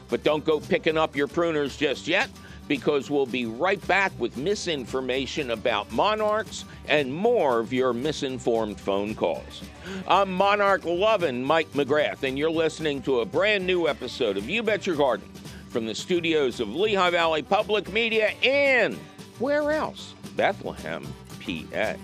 But 0.09 0.23
don't 0.23 0.45
go 0.45 0.59
picking 0.59 0.95
up 0.95 1.15
your 1.15 1.27
pruners 1.27 1.75
just 1.75 2.07
yet 2.07 2.29
because 2.67 3.09
we'll 3.09 3.25
be 3.25 3.45
right 3.45 3.85
back 3.87 4.11
with 4.19 4.37
misinformation 4.37 5.51
about 5.51 5.91
monarchs 5.91 6.65
and 6.87 7.13
more 7.13 7.59
of 7.59 7.73
your 7.73 7.93
misinformed 7.93 8.79
phone 8.79 9.15
calls. 9.15 9.63
I'm 10.07 10.33
Monarch 10.33 10.85
loving 10.85 11.43
Mike 11.43 11.71
McGrath, 11.73 12.23
and 12.23 12.37
you're 12.37 12.49
listening 12.49 13.01
to 13.03 13.19
a 13.19 13.25
brand 13.25 13.65
new 13.65 13.87
episode 13.87 14.37
of 14.37 14.49
You 14.49 14.63
Bet 14.63 14.87
Your 14.87 14.95
Garden 14.95 15.29
from 15.69 15.85
the 15.85 15.95
studios 15.95 16.59
of 16.59 16.73
Lehigh 16.73 17.09
Valley 17.09 17.41
Public 17.41 17.91
Media 17.91 18.29
and 18.43 18.97
where 19.39 19.71
else? 19.71 20.13
Bethlehem, 20.35 21.05
PA. 21.41 21.95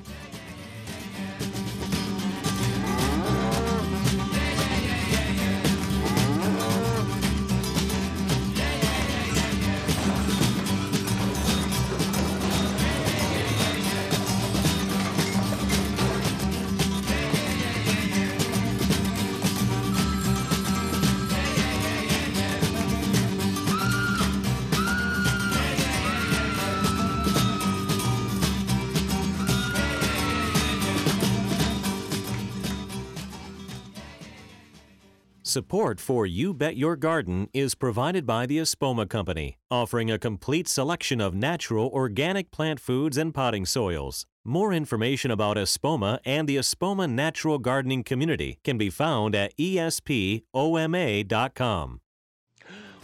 Support 35.50 36.00
for 36.00 36.28
You 36.28 36.54
Bet 36.54 36.78
Your 36.78 36.96
Garden 36.96 37.50
is 37.56 37.74
provided 37.74 38.28
by 38.28 38.46
the 38.46 38.60
Espoma 38.60 39.10
Company, 39.10 39.58
offering 39.72 40.12
a 40.12 40.20
complete 40.20 40.68
selection 40.68 41.20
of 41.20 41.34
natural 41.34 41.88
organic 41.88 42.52
plant 42.52 42.80
foods 42.80 43.18
and 43.18 43.34
potting 43.34 43.66
soils. 43.66 44.28
More 44.46 44.72
information 44.72 45.32
about 45.32 45.58
Espoma 45.58 46.20
and 46.24 46.48
the 46.48 46.58
Espoma 46.58 47.10
Natural 47.10 47.58
Gardening 47.58 48.04
Community 48.04 48.60
can 48.64 48.78
be 48.78 48.92
found 48.92 49.34
at 49.34 49.58
espoma.com. 49.58 50.52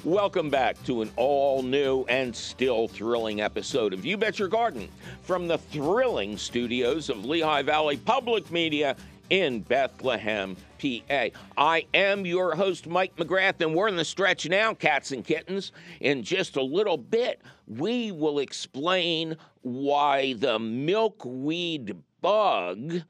Welcome 0.04 0.52
back 0.52 0.84
to 0.84 1.02
an 1.02 1.10
all 1.16 1.64
new 1.64 2.06
and 2.08 2.36
still 2.36 2.88
thrilling 2.88 3.42
episode 3.42 3.92
of 3.92 4.06
You 4.06 4.18
Bet 4.18 4.38
Your 4.38 4.50
Garden 4.50 4.88
from 5.24 5.48
the 5.48 5.58
thrilling 5.58 6.38
studios 6.38 7.10
of 7.10 7.26
Lehigh 7.26 7.64
Valley 7.64 7.98
Public 7.98 8.52
Media 8.52 8.96
in 9.30 9.62
Bethlehem, 9.62 10.56
PA. 10.86 11.30
I 11.58 11.88
am 11.94 12.26
your 12.26 12.56
host, 12.56 12.88
Mike 12.88 13.16
McGrath, 13.16 13.62
and 13.62 13.74
we're 13.74 13.88
in 13.88 13.96
the 13.96 14.06
stretch 14.06 14.48
now, 14.48 14.74
cats 14.74 15.12
and 15.12 15.26
kittens. 15.26 15.72
In 16.00 16.22
just 16.22 16.56
a 16.56 16.62
little 16.62 16.98
bit, 16.98 17.42
we 17.68 18.12
will 18.12 18.40
explain 18.40 19.36
why 19.62 20.34
the 20.34 20.60
milkweed 20.60 21.96
bug 22.22 23.02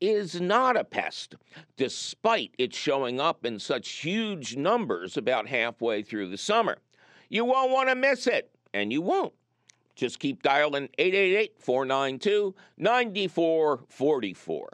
is 0.00 0.40
not 0.40 0.76
a 0.76 0.84
pest, 0.84 1.34
despite 1.76 2.52
it 2.58 2.74
showing 2.74 3.18
up 3.20 3.44
in 3.44 3.58
such 3.58 3.88
huge 3.88 4.56
numbers 4.56 5.16
about 5.16 5.48
halfway 5.48 6.02
through 6.02 6.28
the 6.28 6.38
summer. 6.38 6.78
You 7.28 7.44
won't 7.44 7.72
want 7.72 7.88
to 7.88 7.94
miss 7.94 8.26
it, 8.26 8.50
and 8.72 8.92
you 8.92 9.02
won't. 9.02 9.32
Just 9.96 10.20
keep 10.20 10.42
dialing 10.42 10.90
888 10.98 11.54
492 11.58 12.54
9444. 12.76 14.68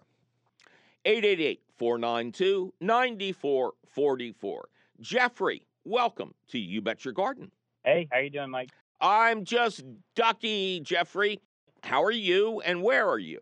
888 1.05 1.62
492 1.83 2.73
9444. 2.81 4.69
Jeffrey, 5.01 5.67
welcome 5.85 6.33
to 6.51 6.57
You 6.57 6.81
Bet 6.81 7.05
Your 7.05 7.13
Garden. 7.13 7.51
Hey, 7.85 8.07
how 8.13 8.21
you 8.21 8.31
doing, 8.31 8.51
Mike? 8.51 8.71
I'm 9.01 9.45
just 9.45 9.83
Ducky, 10.15 10.79
Jeffrey. 10.79 11.41
How 11.83 12.05
are 12.05 12.13
you 12.13 12.61
and 12.61 12.85
where 12.85 13.09
are 13.09 13.19
you? 13.19 13.41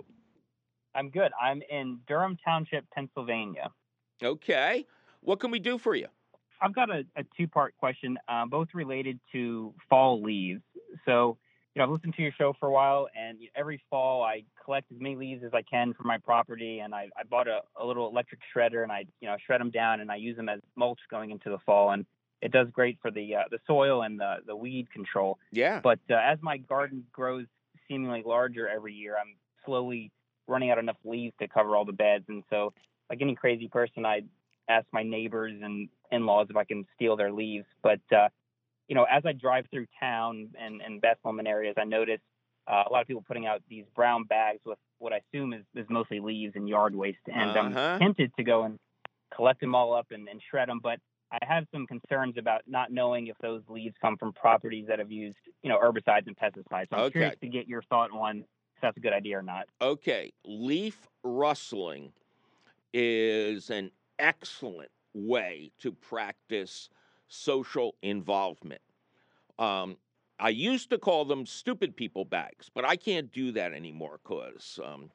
I'm 0.94 1.10
good. 1.10 1.32
I'm 1.38 1.60
in 1.68 1.98
Durham 2.08 2.38
Township, 2.42 2.88
Pennsylvania. 2.88 3.72
Okay. 4.22 4.86
What 5.20 5.38
can 5.38 5.50
we 5.50 5.58
do 5.58 5.76
for 5.76 5.94
you? 5.94 6.06
I've 6.62 6.74
got 6.74 6.88
a, 6.88 7.04
a 7.16 7.24
two 7.36 7.46
part 7.46 7.76
question, 7.76 8.16
uh, 8.26 8.46
both 8.46 8.68
related 8.72 9.20
to 9.32 9.74
fall 9.90 10.22
leaves. 10.22 10.62
So, 11.04 11.36
you 11.74 11.78
know, 11.80 11.84
I've 11.84 11.90
listened 11.90 12.14
to 12.16 12.22
your 12.22 12.32
show 12.36 12.52
for 12.58 12.66
a 12.66 12.72
while, 12.72 13.08
and 13.16 13.38
every 13.54 13.80
fall 13.88 14.22
I 14.22 14.42
collect 14.64 14.90
as 14.90 15.00
many 15.00 15.14
leaves 15.14 15.44
as 15.44 15.52
I 15.54 15.62
can 15.62 15.94
for 15.94 16.02
my 16.02 16.18
property, 16.18 16.80
and 16.80 16.94
I, 16.94 17.08
I 17.16 17.22
bought 17.22 17.46
a, 17.46 17.60
a 17.80 17.86
little 17.86 18.08
electric 18.08 18.40
shredder, 18.54 18.82
and 18.82 18.90
I, 18.90 19.04
you 19.20 19.28
know, 19.28 19.36
shred 19.46 19.60
them 19.60 19.70
down, 19.70 20.00
and 20.00 20.10
I 20.10 20.16
use 20.16 20.36
them 20.36 20.48
as 20.48 20.60
mulch 20.74 20.98
going 21.10 21.30
into 21.30 21.48
the 21.48 21.58
fall, 21.64 21.92
and 21.92 22.04
it 22.42 22.50
does 22.50 22.68
great 22.72 22.98
for 23.00 23.10
the 23.10 23.36
uh, 23.36 23.42
the 23.50 23.58
soil 23.66 24.02
and 24.02 24.18
the 24.18 24.36
the 24.46 24.56
weed 24.56 24.90
control. 24.90 25.38
Yeah. 25.52 25.80
But 25.80 26.00
uh, 26.10 26.14
as 26.14 26.38
my 26.42 26.56
garden 26.56 27.04
grows 27.12 27.46
seemingly 27.86 28.22
larger 28.26 28.68
every 28.68 28.94
year, 28.94 29.16
I'm 29.20 29.36
slowly 29.64 30.10
running 30.48 30.70
out 30.70 30.78
enough 30.78 30.96
leaves 31.04 31.34
to 31.38 31.46
cover 31.46 31.76
all 31.76 31.84
the 31.84 31.92
beds, 31.92 32.24
and 32.28 32.42
so 32.50 32.72
like 33.08 33.22
any 33.22 33.36
crazy 33.36 33.68
person, 33.68 34.04
I 34.04 34.22
ask 34.68 34.86
my 34.92 35.02
neighbors 35.02 35.52
and 35.62 35.88
in-laws 36.10 36.46
if 36.50 36.56
I 36.56 36.64
can 36.64 36.86
steal 36.94 37.16
their 37.16 37.32
leaves, 37.32 37.66
but 37.82 38.00
uh, 38.12 38.28
you 38.90 38.96
know, 38.96 39.04
as 39.04 39.22
I 39.24 39.32
drive 39.32 39.66
through 39.70 39.86
town 40.00 40.50
and, 40.60 40.82
and 40.82 41.00
Bethlehem 41.00 41.38
and 41.38 41.46
areas, 41.46 41.76
I 41.78 41.84
notice 41.84 42.18
uh, 42.66 42.82
a 42.88 42.92
lot 42.92 43.00
of 43.02 43.06
people 43.06 43.22
putting 43.26 43.46
out 43.46 43.62
these 43.68 43.84
brown 43.94 44.24
bags 44.24 44.58
with 44.66 44.78
what 44.98 45.12
I 45.12 45.20
assume 45.32 45.52
is, 45.52 45.62
is 45.76 45.86
mostly 45.88 46.18
leaves 46.18 46.54
and 46.56 46.68
yard 46.68 46.92
waste. 46.96 47.20
And 47.28 47.56
Uh-huh. 47.56 47.78
I'm 47.78 47.98
tempted 48.00 48.32
to 48.36 48.42
go 48.42 48.64
and 48.64 48.80
collect 49.32 49.60
them 49.60 49.76
all 49.76 49.94
up 49.94 50.08
and, 50.10 50.28
and 50.28 50.42
shred 50.50 50.68
them, 50.68 50.80
but 50.82 50.98
I 51.30 51.38
have 51.42 51.66
some 51.72 51.86
concerns 51.86 52.34
about 52.36 52.62
not 52.66 52.90
knowing 52.90 53.28
if 53.28 53.38
those 53.40 53.62
leaves 53.68 53.94
come 54.02 54.16
from 54.16 54.32
properties 54.32 54.86
that 54.88 54.98
have 54.98 55.12
used, 55.12 55.38
you 55.62 55.68
know, 55.68 55.78
herbicides 55.78 56.26
and 56.26 56.36
pesticides. 56.36 56.90
So 56.90 56.96
I'm 56.96 57.04
Okay. 57.04 57.12
curious 57.12 57.38
to 57.42 57.46
get 57.46 57.68
your 57.68 57.82
thought 57.82 58.10
on 58.10 58.38
if 58.38 58.82
that's 58.82 58.96
a 58.96 59.00
good 59.00 59.12
idea 59.12 59.38
or 59.38 59.42
not. 59.42 59.66
Okay. 59.80 60.32
Leaf 60.44 61.06
rustling 61.22 62.12
is 62.92 63.70
an 63.70 63.92
excellent 64.18 64.90
way 65.14 65.70
to 65.78 65.92
practice 65.92 66.90
social 67.30 67.94
involvement. 68.02 68.82
Um, 69.58 69.96
I 70.38 70.50
used 70.50 70.90
to 70.90 70.98
call 70.98 71.24
them 71.24 71.46
stupid 71.46 71.96
people 71.96 72.24
bags, 72.24 72.70
but 72.74 72.84
I 72.84 72.96
can't 72.96 73.30
do 73.32 73.52
that 73.52 73.72
anymore 73.72 74.20
because 74.22 74.78
um, 74.84 75.10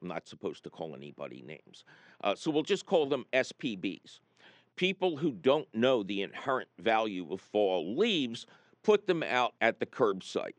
I'm 0.00 0.08
not 0.08 0.28
supposed 0.28 0.64
to 0.64 0.70
call 0.70 0.94
anybody 0.94 1.42
names. 1.42 1.84
Uh, 2.22 2.34
so 2.34 2.50
we'll 2.50 2.62
just 2.62 2.86
call 2.86 3.06
them 3.06 3.24
SPBs. 3.32 4.20
People 4.76 5.16
who 5.16 5.32
don't 5.32 5.66
know 5.74 6.02
the 6.02 6.22
inherent 6.22 6.68
value 6.78 7.32
of 7.32 7.40
fall 7.40 7.96
leaves 7.96 8.46
put 8.82 9.06
them 9.06 9.22
out 9.22 9.54
at 9.60 9.80
the 9.80 9.86
curbside. 9.86 10.52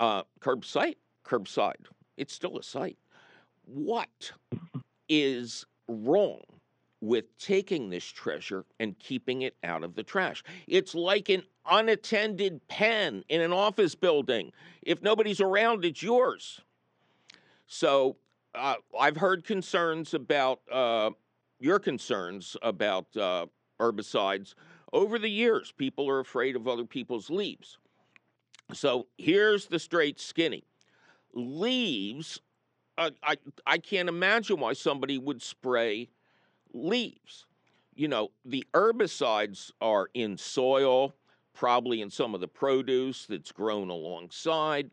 Uh, 0.00 0.22
curbside? 0.40 0.96
Curbside. 1.24 1.86
It's 2.16 2.34
still 2.34 2.58
a 2.58 2.62
site. 2.62 2.98
What 3.64 4.32
is 5.08 5.64
wrong 5.88 6.42
with 7.00 7.36
taking 7.38 7.90
this 7.90 8.04
treasure 8.04 8.64
and 8.80 8.98
keeping 8.98 9.42
it 9.42 9.56
out 9.62 9.84
of 9.84 9.94
the 9.94 10.02
trash? 10.02 10.42
It's 10.66 10.94
like 10.94 11.28
an 11.28 11.42
unattended 11.68 12.66
pen 12.68 13.24
in 13.28 13.40
an 13.40 13.52
office 13.52 13.94
building. 13.94 14.52
If 14.82 15.02
nobody's 15.02 15.40
around, 15.40 15.84
it's 15.84 16.02
yours. 16.02 16.60
So 17.66 18.16
uh, 18.54 18.76
I've 18.98 19.16
heard 19.16 19.44
concerns 19.44 20.14
about 20.14 20.60
uh, 20.70 21.10
your 21.58 21.78
concerns 21.78 22.56
about 22.62 23.14
uh, 23.16 23.46
herbicides 23.80 24.54
over 24.92 25.18
the 25.18 25.28
years. 25.28 25.72
People 25.72 26.08
are 26.08 26.20
afraid 26.20 26.56
of 26.56 26.68
other 26.68 26.84
people's 26.84 27.30
leaves. 27.30 27.78
So 28.72 29.06
here's 29.18 29.66
the 29.66 29.78
straight 29.78 30.18
skinny 30.18 30.64
leaves. 31.34 32.40
I 32.98 33.36
I 33.66 33.76
can't 33.78 34.08
imagine 34.08 34.58
why 34.58 34.72
somebody 34.72 35.18
would 35.18 35.42
spray 35.42 36.08
leaves. 36.76 37.46
You 37.94 38.08
know, 38.08 38.30
the 38.44 38.64
herbicides 38.74 39.72
are 39.80 40.08
in 40.14 40.36
soil, 40.36 41.14
probably 41.54 42.02
in 42.02 42.10
some 42.10 42.34
of 42.34 42.40
the 42.40 42.48
produce 42.48 43.26
that's 43.26 43.52
grown 43.52 43.88
alongside. 43.88 44.90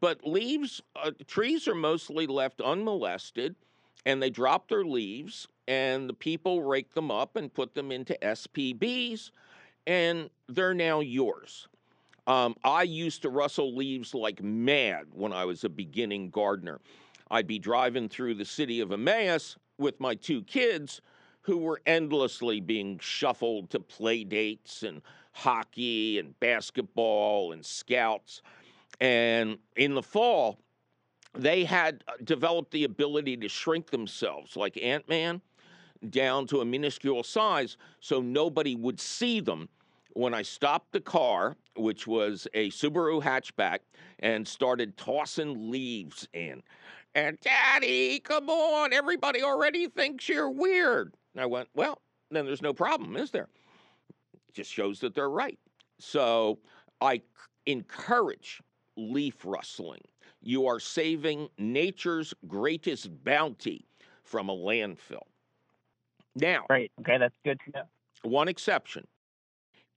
But 0.00 0.26
leaves, 0.26 0.82
uh, 0.96 1.12
trees 1.28 1.68
are 1.68 1.76
mostly 1.76 2.26
left 2.26 2.60
unmolested, 2.60 3.54
and 4.04 4.20
they 4.20 4.30
drop 4.30 4.68
their 4.68 4.84
leaves, 4.84 5.46
and 5.68 6.08
the 6.08 6.14
people 6.14 6.62
rake 6.62 6.92
them 6.92 7.12
up 7.12 7.36
and 7.36 7.54
put 7.54 7.74
them 7.74 7.92
into 7.92 8.18
SPBs, 8.20 9.30
and 9.86 10.28
they're 10.48 10.74
now 10.74 10.98
yours. 10.98 11.68
Um, 12.26 12.56
I 12.64 12.82
used 12.82 13.22
to 13.22 13.30
rustle 13.30 13.76
leaves 13.76 14.14
like 14.14 14.42
mad 14.42 15.06
when 15.12 15.32
I 15.32 15.44
was 15.44 15.62
a 15.62 15.68
beginning 15.68 16.30
gardener. 16.30 16.80
I'd 17.30 17.46
be 17.46 17.58
driving 17.58 18.08
through 18.08 18.34
the 18.34 18.44
city 18.44 18.80
of 18.80 18.92
Emmaus 18.92 19.56
with 19.78 20.00
my 20.00 20.14
two 20.14 20.42
kids 20.42 21.00
who 21.42 21.58
were 21.58 21.80
endlessly 21.86 22.60
being 22.60 22.98
shuffled 23.00 23.70
to 23.70 23.80
play 23.80 24.24
dates 24.24 24.82
and 24.82 25.02
hockey 25.32 26.18
and 26.18 26.38
basketball 26.40 27.52
and 27.52 27.64
scouts. 27.64 28.42
And 29.00 29.58
in 29.76 29.94
the 29.94 30.02
fall, 30.02 30.58
they 31.34 31.64
had 31.64 32.04
uh, 32.06 32.12
developed 32.24 32.70
the 32.70 32.84
ability 32.84 33.36
to 33.38 33.48
shrink 33.48 33.90
themselves 33.90 34.56
like 34.56 34.76
Ant 34.80 35.08
Man 35.08 35.40
down 36.10 36.46
to 36.48 36.60
a 36.60 36.64
minuscule 36.64 37.22
size 37.22 37.76
so 38.00 38.20
nobody 38.20 38.76
would 38.76 39.00
see 39.00 39.40
them. 39.40 39.68
When 40.14 40.34
I 40.34 40.42
stopped 40.42 40.92
the 40.92 41.00
car, 41.00 41.56
which 41.74 42.06
was 42.06 42.46
a 42.52 42.68
Subaru 42.70 43.22
hatchback, 43.22 43.78
and 44.18 44.46
started 44.46 44.96
tossing 44.98 45.70
leaves 45.70 46.28
in. 46.34 46.62
And 47.14 47.38
Daddy, 47.40 48.20
come 48.20 48.50
on, 48.50 48.92
everybody 48.92 49.42
already 49.42 49.88
thinks 49.88 50.28
you're 50.28 50.50
weird. 50.50 51.14
I 51.36 51.46
went, 51.46 51.68
Well, 51.74 52.00
then 52.30 52.46
there's 52.46 52.62
no 52.62 52.72
problem, 52.74 53.16
is 53.16 53.30
there? 53.30 53.48
just 54.52 54.70
shows 54.70 55.00
that 55.00 55.14
they're 55.14 55.30
right. 55.30 55.58
So 55.98 56.58
I 57.00 57.22
encourage 57.66 58.60
leaf 58.96 59.44
rustling. 59.44 60.02
You 60.42 60.66
are 60.66 60.78
saving 60.78 61.48
nature's 61.56 62.34
greatest 62.46 63.24
bounty 63.24 63.86
from 64.24 64.50
a 64.50 64.54
landfill. 64.54 65.22
Now, 66.34 66.66
Great. 66.68 66.92
Okay, 67.00 67.16
that's 67.18 67.34
good 67.44 67.58
to 67.64 67.70
know. 67.78 67.84
one 68.22 68.48
exception. 68.48 69.06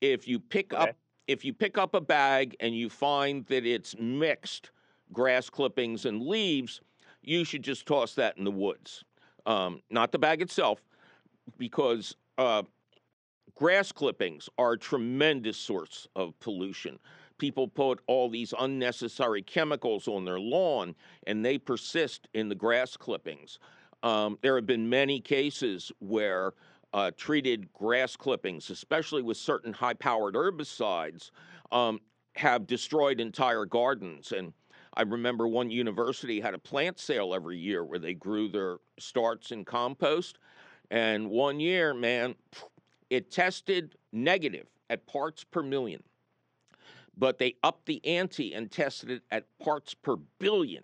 If 0.01 0.27
you 0.27 0.39
pick 0.39 0.73
Okay. 0.73 0.89
up 0.91 0.95
if 1.27 1.43
you 1.43 1.53
pick 1.53 1.77
up 1.77 1.95
a 1.95 2.01
bag 2.01 2.55
and 2.59 2.75
you 2.75 2.87
find 2.87 3.45
that 3.47 3.65
it's 3.65 3.97
mixed 3.97 4.69
grass 5.11 5.49
clippings 5.49 6.05
and 6.05 6.21
leaves, 6.21 6.81
you 7.23 7.43
should 7.43 7.63
just 7.63 7.87
toss 7.87 8.13
that 8.13 8.37
in 8.37 8.43
the 8.43 8.51
woods. 8.51 9.03
Um, 9.47 9.81
not 9.89 10.11
the 10.11 10.19
bag 10.19 10.41
itself, 10.43 10.83
because 11.57 12.15
uh, 12.37 12.63
grass 13.55 13.91
clippings 13.91 14.49
are 14.57 14.73
a 14.73 14.77
tremendous 14.77 15.57
source 15.57 16.07
of 16.15 16.37
pollution. 16.39 16.99
People 17.37 17.67
put 17.67 17.99
all 18.07 18.29
these 18.29 18.53
unnecessary 18.59 19.41
chemicals 19.41 20.07
on 20.07 20.23
their 20.25 20.39
lawn 20.39 20.95
and 21.27 21.43
they 21.43 21.57
persist 21.57 22.27
in 22.33 22.49
the 22.49 22.55
grass 22.55 22.95
clippings. 22.95 23.59
Um, 24.03 24.37
there 24.41 24.55
have 24.55 24.65
been 24.65 24.89
many 24.89 25.19
cases 25.19 25.91
where 25.99 26.53
uh, 26.93 27.11
treated 27.17 27.71
grass 27.73 28.15
clippings, 28.15 28.69
especially 28.69 29.21
with 29.21 29.35
certain 29.35 29.73
high 29.73 29.93
powered 29.93 30.35
herbicides, 30.35 31.31
um, 31.71 31.99
have 32.35 32.67
destroyed 32.67 33.19
entire 33.19 33.65
gardens. 33.65 34.31
And 34.31 34.53
I 34.93 35.01
remember 35.01 35.47
one 35.47 35.69
university 35.69 36.39
had 36.39 36.53
a 36.53 36.59
plant 36.59 36.99
sale 36.99 37.33
every 37.33 37.57
year 37.57 37.83
where 37.83 37.99
they 37.99 38.13
grew 38.13 38.47
their 38.47 38.77
starts 38.97 39.51
in 39.51 39.65
compost. 39.65 40.39
And 40.91 41.29
one 41.29 41.59
year, 41.59 41.93
man, 41.93 42.35
it 43.09 43.31
tested 43.31 43.95
negative 44.11 44.67
at 44.89 45.05
parts 45.07 45.43
per 45.43 45.63
million. 45.63 46.03
But 47.17 47.37
they 47.37 47.55
upped 47.63 47.85
the 47.85 48.05
ante 48.05 48.53
and 48.53 48.69
tested 48.69 49.09
it 49.09 49.23
at 49.31 49.45
parts 49.59 49.93
per 49.93 50.17
billion. 50.39 50.83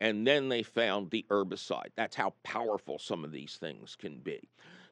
And 0.00 0.26
then 0.26 0.48
they 0.48 0.62
found 0.62 1.10
the 1.10 1.26
herbicide. 1.30 1.90
That's 1.96 2.16
how 2.16 2.34
powerful 2.42 2.98
some 2.98 3.24
of 3.24 3.32
these 3.32 3.56
things 3.60 3.96
can 3.96 4.18
be. 4.18 4.40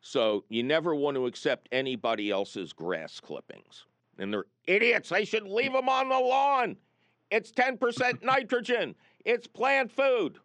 So 0.01 0.45
you 0.49 0.63
never 0.63 0.95
want 0.95 1.17
to 1.17 1.27
accept 1.27 1.69
anybody 1.73 2.31
else's 2.31 2.73
grass 2.73 3.21
clippings. 3.21 3.85
And 4.19 4.33
they're 4.33 4.47
idiots. 4.67 5.09
They 5.09 5.25
should 5.25 5.45
leave 5.45 5.73
them 5.73 5.89
on 5.89 6.09
the 6.09 6.19
lawn. 6.19 6.77
It's 7.31 7.53
10% 7.53 8.23
nitrogen. 8.23 8.95
It's 9.25 9.47
plant 9.47 9.93
food. 9.93 10.39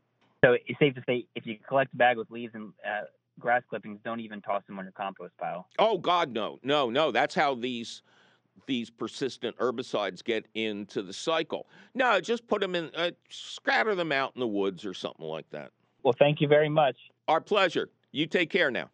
So 0.43 0.57
it's 0.65 0.79
safe 0.79 0.95
to 0.95 1.03
say 1.07 1.25
if 1.35 1.45
you 1.45 1.57
collect 1.67 1.93
a 1.93 1.97
bag 1.97 2.17
with 2.17 2.29
leaves 2.29 2.53
and 2.53 2.73
uh, 2.85 3.03
grass 3.39 3.63
clippings, 3.69 3.99
don't 4.03 4.19
even 4.19 4.41
toss 4.41 4.63
them 4.67 4.79
on 4.79 4.85
your 4.85 4.91
compost 4.93 5.35
pile. 5.37 5.67
Oh 5.79 5.97
God, 5.97 6.31
no, 6.31 6.59
no, 6.63 6.89
no. 6.89 7.11
That's 7.11 7.35
how 7.35 7.55
these 7.55 8.01
these 8.67 8.89
persistent 8.89 9.57
herbicides 9.57 10.23
get 10.23 10.45
into 10.53 11.01
the 11.01 11.13
cycle. 11.13 11.67
No, 11.95 12.21
just 12.21 12.47
put 12.47 12.61
them 12.61 12.75
in, 12.75 12.91
uh, 12.95 13.11
scatter 13.29 13.95
them 13.95 14.11
out 14.11 14.31
in 14.35 14.39
the 14.39 14.47
woods 14.47 14.85
or 14.85 14.93
something 14.93 15.25
like 15.25 15.49
that. 15.49 15.71
Well, 16.03 16.15
thank 16.17 16.39
you 16.39 16.47
very 16.47 16.69
much. 16.69 16.95
Our 17.27 17.41
pleasure. 17.41 17.89
You 18.11 18.27
take 18.27 18.49
care 18.49 18.69
now. 18.69 18.89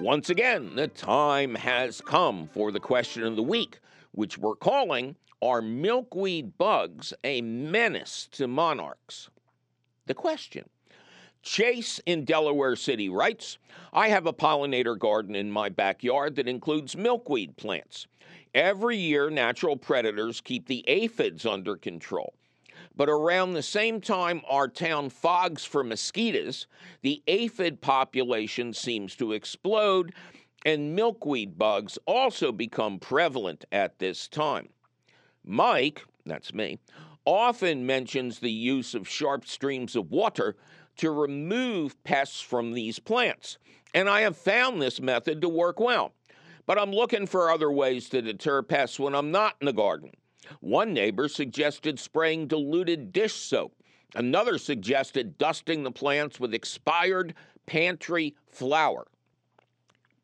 Once 0.00 0.30
again, 0.30 0.74
the 0.74 0.88
time 0.88 1.54
has 1.54 2.00
come 2.00 2.48
for 2.48 2.72
the 2.72 2.80
question 2.80 3.22
of 3.22 3.36
the 3.36 3.42
week, 3.42 3.78
which 4.10 4.36
we're 4.36 4.56
calling 4.56 5.14
Are 5.40 5.62
milkweed 5.62 6.58
bugs 6.58 7.14
a 7.22 7.40
menace 7.40 8.28
to 8.32 8.48
monarchs? 8.48 9.30
The 10.06 10.14
question. 10.14 10.68
Chase 11.42 12.00
in 12.06 12.24
Delaware 12.24 12.76
City 12.76 13.08
writes 13.08 13.58
I 13.92 14.08
have 14.08 14.26
a 14.26 14.32
pollinator 14.32 14.98
garden 14.98 15.34
in 15.34 15.50
my 15.50 15.68
backyard 15.68 16.36
that 16.36 16.48
includes 16.48 16.96
milkweed 16.96 17.56
plants. 17.56 18.06
Every 18.54 18.96
year, 18.96 19.28
natural 19.30 19.76
predators 19.76 20.40
keep 20.40 20.66
the 20.66 20.84
aphids 20.88 21.44
under 21.44 21.76
control. 21.76 22.34
But 22.94 23.08
around 23.08 23.52
the 23.52 23.62
same 23.62 24.00
time 24.00 24.42
our 24.48 24.68
town 24.68 25.10
fogs 25.10 25.64
for 25.64 25.82
mosquitoes, 25.82 26.66
the 27.00 27.22
aphid 27.26 27.80
population 27.80 28.72
seems 28.72 29.16
to 29.16 29.32
explode, 29.32 30.14
and 30.64 30.94
milkweed 30.94 31.58
bugs 31.58 31.98
also 32.06 32.52
become 32.52 32.98
prevalent 32.98 33.64
at 33.72 33.98
this 33.98 34.28
time. 34.28 34.68
Mike, 35.44 36.04
that's 36.26 36.52
me, 36.52 36.78
often 37.24 37.86
mentions 37.86 38.38
the 38.38 38.52
use 38.52 38.94
of 38.94 39.08
sharp 39.08 39.46
streams 39.46 39.96
of 39.96 40.10
water 40.10 40.56
to 40.98 41.10
remove 41.10 42.02
pests 42.04 42.40
from 42.40 42.72
these 42.72 42.98
plants. 42.98 43.58
And 43.94 44.08
I 44.08 44.22
have 44.22 44.36
found 44.36 44.80
this 44.80 45.00
method 45.00 45.40
to 45.42 45.48
work 45.48 45.80
well. 45.80 46.12
But 46.66 46.78
I'm 46.78 46.92
looking 46.92 47.26
for 47.26 47.50
other 47.50 47.70
ways 47.70 48.08
to 48.10 48.22
deter 48.22 48.62
pests 48.62 48.98
when 48.98 49.14
I'm 49.14 49.30
not 49.30 49.56
in 49.60 49.66
the 49.66 49.72
garden. 49.72 50.12
One 50.60 50.92
neighbor 50.92 51.28
suggested 51.28 51.98
spraying 51.98 52.46
diluted 52.46 53.12
dish 53.12 53.34
soap. 53.34 53.74
Another 54.14 54.58
suggested 54.58 55.38
dusting 55.38 55.82
the 55.82 55.90
plants 55.90 56.38
with 56.38 56.54
expired 56.54 57.34
pantry 57.66 58.34
flour. 58.46 59.06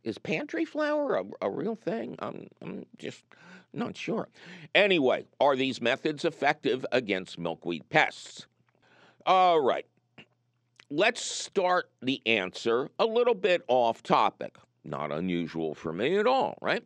Is 0.04 0.18
pantry 0.18 0.64
flour 0.64 1.16
a, 1.16 1.24
a 1.46 1.50
real 1.50 1.74
thing? 1.74 2.16
I'm, 2.18 2.48
I'm 2.62 2.86
just 2.98 3.24
not 3.72 3.96
sure. 3.96 4.28
Anyway, 4.74 5.26
are 5.40 5.56
these 5.56 5.80
methods 5.80 6.24
effective 6.24 6.84
against 6.92 7.38
milkweed 7.38 7.88
pests? 7.88 8.46
All 9.26 9.60
right. 9.60 9.86
Let's 10.90 11.20
start 11.20 11.90
the 12.00 12.22
answer 12.24 12.88
a 12.98 13.04
little 13.04 13.34
bit 13.34 13.62
off 13.68 14.02
topic. 14.02 14.56
Not 14.84 15.12
unusual 15.12 15.74
for 15.74 15.92
me 15.92 16.16
at 16.16 16.26
all, 16.26 16.56
right? 16.62 16.82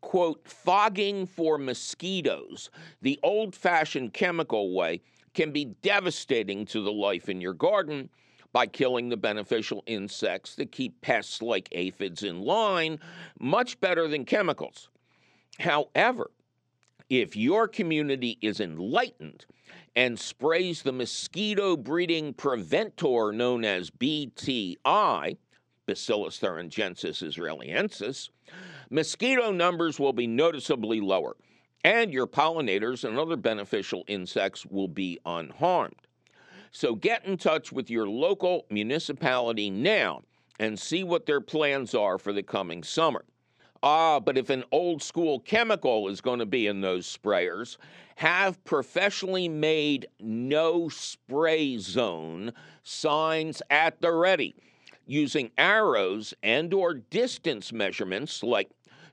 Quote, 0.00 0.48
fogging 0.48 1.26
for 1.26 1.58
mosquitoes, 1.58 2.70
the 3.02 3.20
old 3.22 3.54
fashioned 3.54 4.14
chemical 4.14 4.72
way, 4.74 5.02
can 5.34 5.52
be 5.52 5.66
devastating 5.82 6.64
to 6.66 6.82
the 6.82 6.92
life 6.92 7.28
in 7.28 7.40
your 7.40 7.52
garden 7.52 8.08
by 8.54 8.66
killing 8.66 9.10
the 9.10 9.16
beneficial 9.16 9.82
insects 9.86 10.54
that 10.54 10.72
keep 10.72 10.98
pests 11.02 11.42
like 11.42 11.68
aphids 11.72 12.22
in 12.22 12.40
line 12.40 12.98
much 13.38 13.78
better 13.78 14.08
than 14.08 14.24
chemicals. 14.24 14.88
However, 15.58 16.30
if 17.10 17.36
your 17.36 17.68
community 17.68 18.38
is 18.40 18.58
enlightened 18.58 19.44
and 19.98 20.16
sprays 20.16 20.82
the 20.82 20.92
mosquito 20.92 21.76
breeding 21.76 22.32
preventor 22.32 23.32
known 23.32 23.64
as 23.64 23.90
BTI, 23.90 25.36
Bacillus 25.86 26.38
thuringiensis 26.38 27.20
israelensis, 27.20 28.28
mosquito 28.90 29.50
numbers 29.50 29.98
will 29.98 30.12
be 30.12 30.28
noticeably 30.28 31.00
lower, 31.00 31.34
and 31.82 32.12
your 32.12 32.28
pollinators 32.28 33.02
and 33.02 33.18
other 33.18 33.34
beneficial 33.34 34.04
insects 34.06 34.64
will 34.64 34.86
be 34.86 35.18
unharmed. 35.26 36.06
So 36.70 36.94
get 36.94 37.26
in 37.26 37.36
touch 37.36 37.72
with 37.72 37.90
your 37.90 38.08
local 38.08 38.66
municipality 38.70 39.68
now 39.68 40.22
and 40.60 40.78
see 40.78 41.02
what 41.02 41.26
their 41.26 41.40
plans 41.40 41.92
are 41.92 42.18
for 42.18 42.32
the 42.32 42.44
coming 42.44 42.84
summer. 42.84 43.24
Ah, 43.82 44.18
but 44.18 44.36
if 44.36 44.50
an 44.50 44.64
old 44.72 45.02
school 45.02 45.38
chemical 45.38 46.08
is 46.08 46.20
going 46.20 46.40
to 46.40 46.46
be 46.46 46.66
in 46.66 46.80
those 46.80 47.06
sprayers, 47.06 47.76
have 48.16 48.62
professionally 48.64 49.48
made 49.48 50.06
no 50.18 50.88
spray 50.88 51.78
zone 51.78 52.52
signs 52.82 53.62
at 53.70 54.00
the 54.00 54.12
ready 54.12 54.56
using 55.06 55.50
arrows 55.56 56.34
and 56.42 56.74
or 56.74 56.94
distance 56.94 57.72
measurements 57.72 58.42
like 58.42 58.68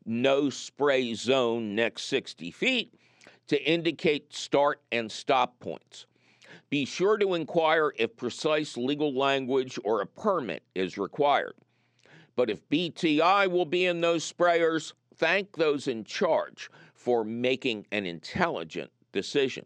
no 0.05 0.49
spray 0.49 1.13
zone 1.13 1.76
next 1.76 2.05
60 2.05 2.49
feet 2.51 2.93
to 3.47 3.63
indicate 3.63 4.34
start 4.34 4.82
and 4.91 5.11
stop 5.11 5.59
points. 5.59 6.07
Be 6.70 6.86
sure 6.86 7.18
to 7.18 7.36
inquire 7.36 7.93
if 7.97 8.18
precise 8.18 8.76
legal 8.76 9.13
language 9.13 9.78
or 9.84 10.01
a 10.01 10.07
permit 10.07 10.63
is 10.74 10.97
required. 10.97 11.53
But 12.36 12.50
if 12.50 12.68
BTI 12.70 13.50
will 13.50 13.66
be 13.66 13.86
in 13.86 14.02
those 14.02 14.30
sprayers, 14.32 14.94
thank 15.16 15.56
those 15.56 15.88
in 15.88 16.04
charge 16.04 16.70
for 16.94 17.24
making 17.24 17.86
an 17.92 18.06
intelligent 18.06 18.92
decision. 19.12 19.66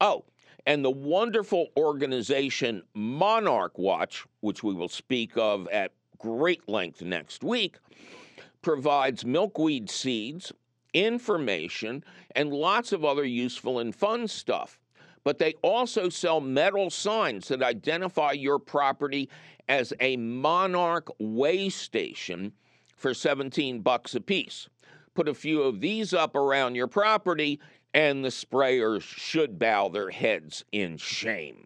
Oh, 0.00 0.24
and 0.66 0.84
the 0.84 0.90
wonderful 0.90 1.68
organization 1.76 2.82
Monarch 2.94 3.78
Watch, 3.78 4.26
which 4.40 4.62
we 4.62 4.74
will 4.74 4.88
speak 4.88 5.36
of 5.36 5.68
at 5.68 5.92
great 6.18 6.68
length 6.68 7.02
next 7.02 7.44
week, 7.44 7.76
provides 8.62 9.24
milkweed 9.24 9.88
seeds, 9.88 10.52
information, 10.92 12.04
and 12.34 12.52
lots 12.52 12.92
of 12.92 13.04
other 13.04 13.24
useful 13.24 13.78
and 13.78 13.94
fun 13.94 14.26
stuff. 14.26 14.79
But 15.24 15.38
they 15.38 15.54
also 15.62 16.08
sell 16.08 16.40
metal 16.40 16.90
signs 16.90 17.48
that 17.48 17.62
identify 17.62 18.32
your 18.32 18.58
property 18.58 19.28
as 19.68 19.92
a 20.00 20.16
Monarch 20.16 21.10
way 21.18 21.68
station 21.68 22.52
for 22.96 23.14
17 23.14 23.80
bucks 23.80 24.14
a 24.14 24.20
piece. 24.20 24.68
Put 25.14 25.28
a 25.28 25.34
few 25.34 25.62
of 25.62 25.80
these 25.80 26.14
up 26.14 26.34
around 26.34 26.74
your 26.74 26.86
property 26.86 27.60
and 27.92 28.24
the 28.24 28.28
sprayers 28.28 29.02
should 29.02 29.58
bow 29.58 29.88
their 29.88 30.10
heads 30.10 30.64
in 30.72 30.96
shame. 30.96 31.64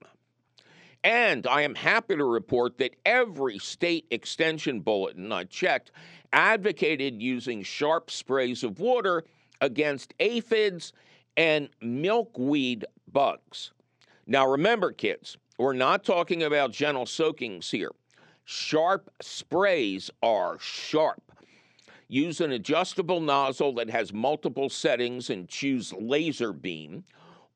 And 1.03 1.47
I 1.47 1.63
am 1.63 1.75
happy 1.75 2.17
to 2.17 2.25
report 2.25 2.79
that 2.79 2.97
every 3.05 3.59
state 3.59 4.07
extension 4.11 4.81
bulletin 4.81 5.31
I 5.33 5.45
checked 5.45 5.93
advocated 6.33 7.21
using 7.21 7.63
sharp 7.63 8.11
sprays 8.11 8.65
of 8.65 8.81
water 8.81 9.25
against 9.61 10.15
aphids 10.19 10.93
and 11.37 11.69
milkweed 11.81 12.85
bugs. 13.11 13.73
Now, 14.27 14.49
remember, 14.49 14.93
kids, 14.93 15.37
we're 15.59 15.73
not 15.73 16.05
talking 16.05 16.43
about 16.43 16.73
gentle 16.73 17.07
soakings 17.07 17.71
here. 17.71 17.93
Sharp 18.45 19.11
sprays 19.21 20.11
are 20.23 20.59
sharp. 20.61 21.23
Use 22.09 22.41
an 22.41 22.53
adjustable 22.53 23.21
nozzle 23.21 23.73
that 23.75 23.91
has 23.91 24.13
multiple 24.13 24.69
settings 24.69 25.31
and 25.31 25.49
choose 25.49 25.93
laser 25.93 26.53
beam, 26.53 27.05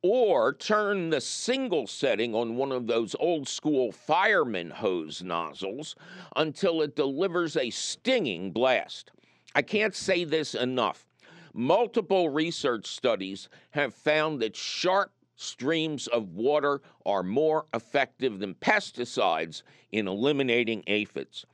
or 0.02 0.54
turn 0.54 1.10
the 1.10 1.20
single 1.20 1.86
setting 1.86 2.34
on 2.34 2.56
one 2.56 2.72
of 2.72 2.86
those 2.86 3.16
old 3.18 3.48
school 3.48 3.90
fireman 3.90 4.70
hose 4.70 5.22
nozzles 5.22 5.96
until 6.36 6.82
it 6.82 6.96
delivers 6.96 7.56
a 7.56 7.70
stinging 7.70 8.50
blast. 8.52 9.10
I 9.54 9.62
can't 9.62 9.94
say 9.94 10.24
this 10.24 10.54
enough. 10.54 11.07
Multiple 11.52 12.28
research 12.28 12.86
studies 12.86 13.48
have 13.70 13.94
found 13.94 14.40
that 14.40 14.56
sharp 14.56 15.12
streams 15.36 16.08
of 16.08 16.34
water 16.34 16.82
are 17.06 17.22
more 17.22 17.66
effective 17.72 18.40
than 18.40 18.54
pesticides 18.54 19.62
in 19.92 20.08
eliminating 20.08 20.82
aphids. 20.86 21.46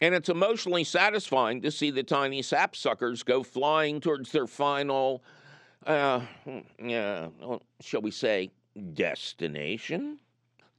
And 0.00 0.14
it's 0.14 0.28
emotionally 0.28 0.84
satisfying 0.84 1.60
to 1.62 1.70
see 1.70 1.90
the 1.90 2.02
tiny 2.02 2.40
sapsuckers 2.40 3.24
go 3.24 3.42
flying 3.42 4.00
towards 4.00 4.32
their 4.32 4.46
final, 4.46 5.22
uh, 5.86 6.20
uh, 6.88 7.28
shall 7.80 8.00
we 8.00 8.12
say, 8.12 8.50
destination. 8.94 10.20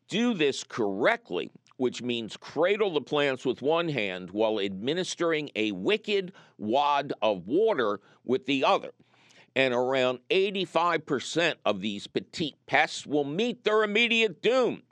Do 0.07 0.33
this 0.33 0.63
correctly, 0.63 1.51
which 1.79 2.01
means 2.01 2.35
cradle 2.35 2.91
the 2.91 2.99
plants 2.99 3.45
with 3.45 3.61
one 3.61 3.87
hand 3.87 4.29
while 4.31 4.59
administering 4.59 5.49
a 5.55 5.71
wicked 5.71 6.33
wad 6.57 7.13
of 7.21 7.47
water 7.47 8.01
with 8.25 8.45
the 8.45 8.65
other. 8.65 8.91
And 9.55 9.73
around 9.73 10.19
85% 10.29 11.55
of 11.65 11.79
these 11.79 12.05
petite 12.05 12.57
pests 12.67 13.07
will 13.07 13.23
meet 13.23 13.63
their 13.63 13.83
immediate 13.83 14.41
doom, 14.41 14.83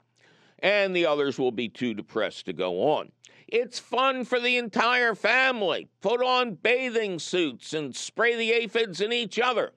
and 0.60 0.96
the 0.96 1.04
others 1.04 1.38
will 1.38 1.52
be 1.52 1.68
too 1.68 1.92
depressed 1.92 2.46
to 2.46 2.54
go 2.54 2.80
on. 2.80 3.12
It's 3.46 3.78
fun 3.78 4.24
for 4.24 4.40
the 4.40 4.56
entire 4.56 5.14
family. 5.14 5.88
Put 6.00 6.22
on 6.22 6.54
bathing 6.54 7.18
suits 7.18 7.74
and 7.74 7.94
spray 7.94 8.34
the 8.34 8.52
aphids 8.52 9.02
in 9.02 9.12
each 9.12 9.38
other. 9.38 9.72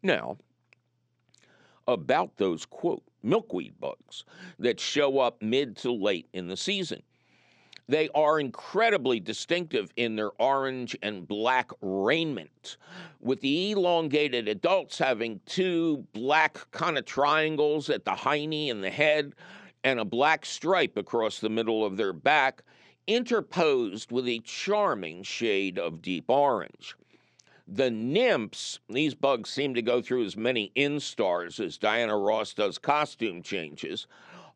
Now, 0.00 0.38
about 1.88 2.36
those 2.36 2.64
quote 2.64 3.02
milkweed 3.22 3.74
bugs 3.80 4.24
that 4.58 4.80
show 4.80 5.18
up 5.18 5.42
mid 5.42 5.76
to 5.76 5.92
late 5.92 6.28
in 6.32 6.48
the 6.48 6.56
season. 6.56 7.02
They 7.88 8.10
are 8.14 8.38
incredibly 8.38 9.18
distinctive 9.18 9.90
in 9.96 10.14
their 10.14 10.30
orange 10.38 10.94
and 11.02 11.26
black 11.26 11.70
raiment, 11.80 12.76
with 13.20 13.40
the 13.40 13.70
elongated 13.70 14.46
adults 14.46 14.98
having 14.98 15.40
two 15.46 16.04
black 16.12 16.70
kind 16.70 16.98
of 16.98 17.06
triangles 17.06 17.88
at 17.88 18.04
the 18.04 18.10
hiney 18.10 18.70
and 18.70 18.84
the 18.84 18.90
head, 18.90 19.32
and 19.84 19.98
a 19.98 20.04
black 20.04 20.44
stripe 20.44 20.98
across 20.98 21.40
the 21.40 21.48
middle 21.48 21.82
of 21.82 21.96
their 21.96 22.12
back, 22.12 22.62
interposed 23.06 24.12
with 24.12 24.28
a 24.28 24.40
charming 24.40 25.22
shade 25.22 25.78
of 25.78 26.02
deep 26.02 26.28
orange. 26.28 26.94
The 27.70 27.90
nymphs, 27.90 28.80
these 28.88 29.14
bugs 29.14 29.50
seem 29.50 29.74
to 29.74 29.82
go 29.82 30.00
through 30.00 30.24
as 30.24 30.38
many 30.38 30.72
instars 30.74 31.62
as 31.62 31.76
Diana 31.76 32.16
Ross 32.16 32.54
does 32.54 32.78
costume 32.78 33.42
changes, 33.42 34.06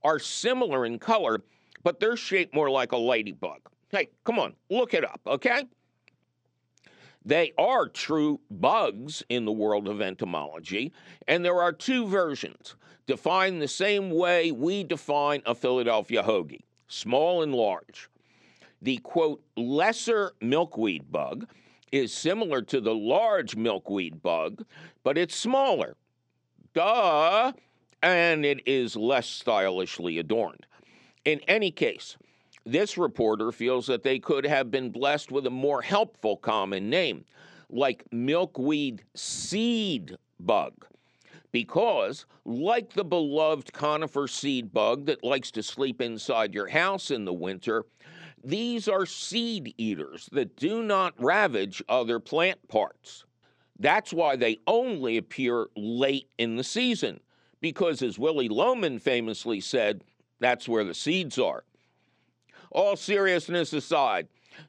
are 0.03 0.19
similar 0.19 0.87
in 0.87 0.99
color, 0.99 1.43
but 1.83 2.01
they're 2.01 2.17
shaped 2.17 2.55
more 2.55 2.71
like 2.71 2.93
a 2.93 2.97
ladybug. 2.97 3.61
Hey, 3.91 4.09
come 4.25 4.39
on, 4.39 4.55
look 4.71 4.95
it 4.95 5.05
up, 5.05 5.21
okay? 5.27 5.65
They 7.23 7.53
are 7.59 7.87
true 7.87 8.41
bugs 8.51 9.23
in 9.29 9.45
the 9.45 9.53
world 9.53 9.89
of 9.89 10.01
entomology, 10.01 10.91
and 11.29 11.45
there 11.45 11.61
are 11.61 11.73
two 11.73 12.07
versions, 12.07 12.77
defined 13.07 13.61
the 13.61 13.69
same 13.69 14.11
way 14.11 14.53
we 14.53 14.85
define 14.85 15.43
a 15.45 15.55
Philadelphia 15.55 16.23
hoagie 16.23 16.63
small 16.89 17.43
and 17.43 17.55
large. 17.55 18.09
The 18.81 18.99
quote, 18.99 19.43
lesser 19.57 20.33
milkweed 20.41 21.13
bug 21.13 21.47
is 21.93 22.13
similar 22.13 22.63
to 22.63 22.81
the 22.81 22.95
large 22.95 23.55
milkweed 23.55 24.23
bug, 24.23 24.65
but 25.05 25.19
it's 25.19 25.37
smaller. 25.37 25.97
Duh! 26.75 27.53
And 28.03 28.45
it 28.45 28.67
is 28.67 28.97
less 28.97 29.29
stylishly 29.29 30.19
adorned. 30.19 30.67
In 31.25 31.41
any 31.47 31.71
case, 31.71 32.17
this 32.65 32.99
reporter 32.99 33.53
feels 33.53 33.87
that 33.87 34.03
they 34.03 34.19
could 34.19 34.45
have 34.45 34.71
been 34.71 34.91
blessed 34.91 35.31
with 35.31 35.47
a 35.47 35.51
more 35.51 35.83
helpful 35.83 36.37
common 36.37 36.91
name, 36.91 37.25
like 37.71 38.05
milkweed 38.11 39.05
seed 39.15 40.17
bug. 40.41 40.87
Because, 41.53 42.25
like 42.45 42.95
the 42.95 43.05
beloved 43.05 43.73
conifer 43.73 44.27
seed 44.27 44.73
bug 44.73 45.07
that 45.07 45.23
likes 45.23 45.51
to 45.53 45.63
sleep 45.63 46.01
inside 46.01 46.55
your 46.55 46.69
house 46.69 47.11
in 47.11 47.27
the 47.27 47.33
winter, 47.33 47.85
these 48.43 48.89
are 48.89 49.07
seed 49.07 49.75
eaters 49.79 50.29
that 50.33 50.57
do 50.57 50.83
not 50.83 51.15
ravage 51.23 51.83
other 51.89 52.19
plant 52.19 52.67
parts. 52.69 53.25
That's 53.79 54.13
why 54.13 54.37
they 54.37 54.59
only 54.67 55.19
appear 55.19 55.67
late 55.77 56.29
in 56.39 56.57
the 56.57 56.65
season, 56.65 57.21
because 57.61 58.03
as 58.03 58.19
Willy 58.19 58.49
Loman 58.49 58.99
famously 58.99 59.61
said, 59.61 60.03
that's 60.41 60.69
where 60.69 60.85
the 60.85 60.95
seeds 60.95 61.39
are. 61.39 61.65
All 62.71 62.97
seriousness 62.97 63.73
aside, 63.73 64.29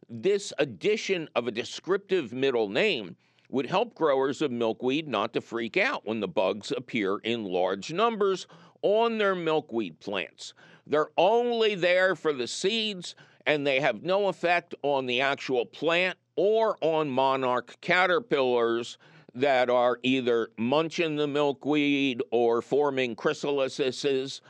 this 0.09 0.51
addition 0.59 1.29
of 1.35 1.47
a 1.47 1.51
descriptive 1.51 2.33
middle 2.33 2.69
name 2.69 3.15
would 3.53 3.67
help 3.67 3.93
growers 3.93 4.41
of 4.41 4.49
milkweed 4.49 5.07
not 5.07 5.31
to 5.31 5.39
freak 5.39 5.77
out 5.77 6.07
when 6.07 6.19
the 6.19 6.27
bugs 6.27 6.71
appear 6.71 7.19
in 7.19 7.43
large 7.43 7.93
numbers 7.93 8.47
on 8.81 9.19
their 9.19 9.35
milkweed 9.35 9.99
plants. 9.99 10.55
They're 10.87 11.11
only 11.17 11.75
there 11.75 12.15
for 12.15 12.33
the 12.33 12.47
seeds 12.47 13.13
and 13.45 13.65
they 13.65 13.79
have 13.79 14.01
no 14.01 14.27
effect 14.27 14.73
on 14.81 15.05
the 15.05 15.21
actual 15.21 15.67
plant 15.67 16.17
or 16.35 16.77
on 16.81 17.11
monarch 17.11 17.79
caterpillars 17.79 18.97
that 19.35 19.69
are 19.69 19.99
either 20.01 20.49
munching 20.57 21.17
the 21.17 21.27
milkweed 21.27 22.23
or 22.31 22.59
forming 22.59 23.15
chrysalises 23.15 24.41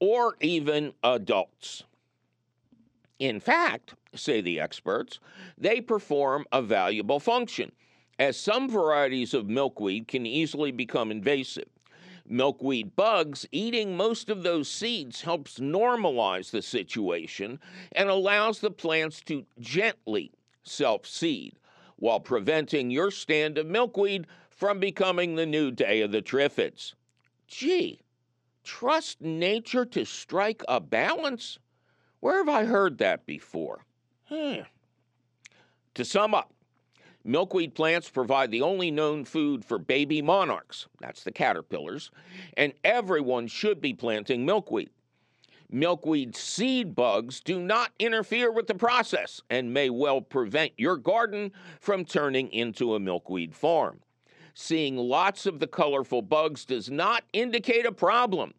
or 0.00 0.36
even 0.42 0.92
adults. 1.02 1.84
In 3.18 3.40
fact, 3.40 3.94
say 4.14 4.42
the 4.42 4.60
experts, 4.60 5.18
they 5.56 5.80
perform 5.80 6.44
a 6.52 6.60
valuable 6.60 7.20
function, 7.20 7.72
as 8.20 8.38
some 8.38 8.68
varieties 8.68 9.32
of 9.32 9.48
milkweed 9.48 10.06
can 10.06 10.26
easily 10.26 10.70
become 10.70 11.10
invasive. 11.10 11.70
Milkweed 12.28 12.94
bugs 12.94 13.46
eating 13.50 13.96
most 13.96 14.28
of 14.28 14.42
those 14.42 14.70
seeds 14.70 15.22
helps 15.22 15.58
normalize 15.58 16.50
the 16.50 16.60
situation 16.60 17.58
and 17.92 18.10
allows 18.10 18.60
the 18.60 18.70
plants 18.70 19.22
to 19.22 19.46
gently 19.58 20.30
self 20.62 21.06
seed 21.06 21.54
while 21.96 22.20
preventing 22.20 22.90
your 22.90 23.10
stand 23.10 23.56
of 23.56 23.66
milkweed 23.66 24.26
from 24.50 24.78
becoming 24.78 25.34
the 25.34 25.46
new 25.46 25.70
day 25.70 26.02
of 26.02 26.12
the 26.12 26.20
triffids. 26.20 26.92
Gee, 27.48 28.02
trust 28.62 29.22
nature 29.22 29.86
to 29.86 30.04
strike 30.04 30.62
a 30.68 30.78
balance? 30.78 31.58
Where 32.20 32.36
have 32.36 32.50
I 32.50 32.66
heard 32.66 32.98
that 32.98 33.24
before? 33.24 33.86
Hmm. 34.28 34.60
To 35.94 36.04
sum 36.04 36.34
up, 36.34 36.52
milkweed 37.24 37.74
plants 37.74 38.08
provide 38.08 38.50
the 38.50 38.62
only 38.62 38.90
known 38.90 39.24
food 39.24 39.64
for 39.64 39.78
baby 39.78 40.22
monarchs, 40.22 40.86
that's 41.00 41.22
the 41.24 41.32
caterpillars, 41.32 42.10
and 42.56 42.72
everyone 42.84 43.46
should 43.46 43.80
be 43.80 43.92
planting 43.92 44.44
milkweed. 44.44 44.90
Milkweed 45.72 46.34
seed 46.34 46.96
bugs 46.96 47.40
do 47.40 47.60
not 47.60 47.92
interfere 48.00 48.50
with 48.50 48.66
the 48.66 48.74
process 48.74 49.40
and 49.50 49.72
may 49.72 49.88
well 49.88 50.20
prevent 50.20 50.72
your 50.76 50.96
garden 50.96 51.52
from 51.80 52.04
turning 52.04 52.50
into 52.50 52.94
a 52.94 53.00
milkweed 53.00 53.54
farm. 53.54 54.00
Seeing 54.54 54.96
lots 54.96 55.46
of 55.46 55.60
the 55.60 55.68
colorful 55.68 56.22
bugs 56.22 56.64
does 56.64 56.90
not 56.90 57.22
indicate 57.32 57.86
a 57.86 57.92
problem. 57.92 58.52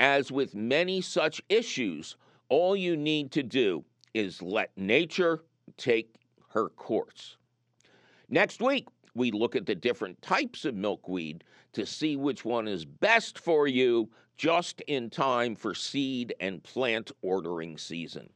As 0.00 0.32
with 0.32 0.54
many 0.54 1.00
such 1.00 1.40
issues, 1.48 2.16
all 2.48 2.74
you 2.74 2.96
need 2.96 3.30
to 3.32 3.44
do 3.44 3.84
is 4.12 4.42
let 4.42 4.76
nature 4.76 5.44
take 5.76 6.16
her 6.48 6.68
course. 6.70 7.36
Next 8.32 8.62
week, 8.62 8.86
we 9.16 9.32
look 9.32 9.56
at 9.56 9.66
the 9.66 9.74
different 9.74 10.22
types 10.22 10.64
of 10.64 10.76
milkweed 10.76 11.42
to 11.72 11.84
see 11.84 12.14
which 12.14 12.44
one 12.44 12.68
is 12.68 12.84
best 12.84 13.40
for 13.40 13.66
you 13.66 14.08
just 14.36 14.80
in 14.82 15.10
time 15.10 15.56
for 15.56 15.74
seed 15.74 16.32
and 16.38 16.62
plant 16.62 17.10
ordering 17.22 17.76
season. 17.76 18.30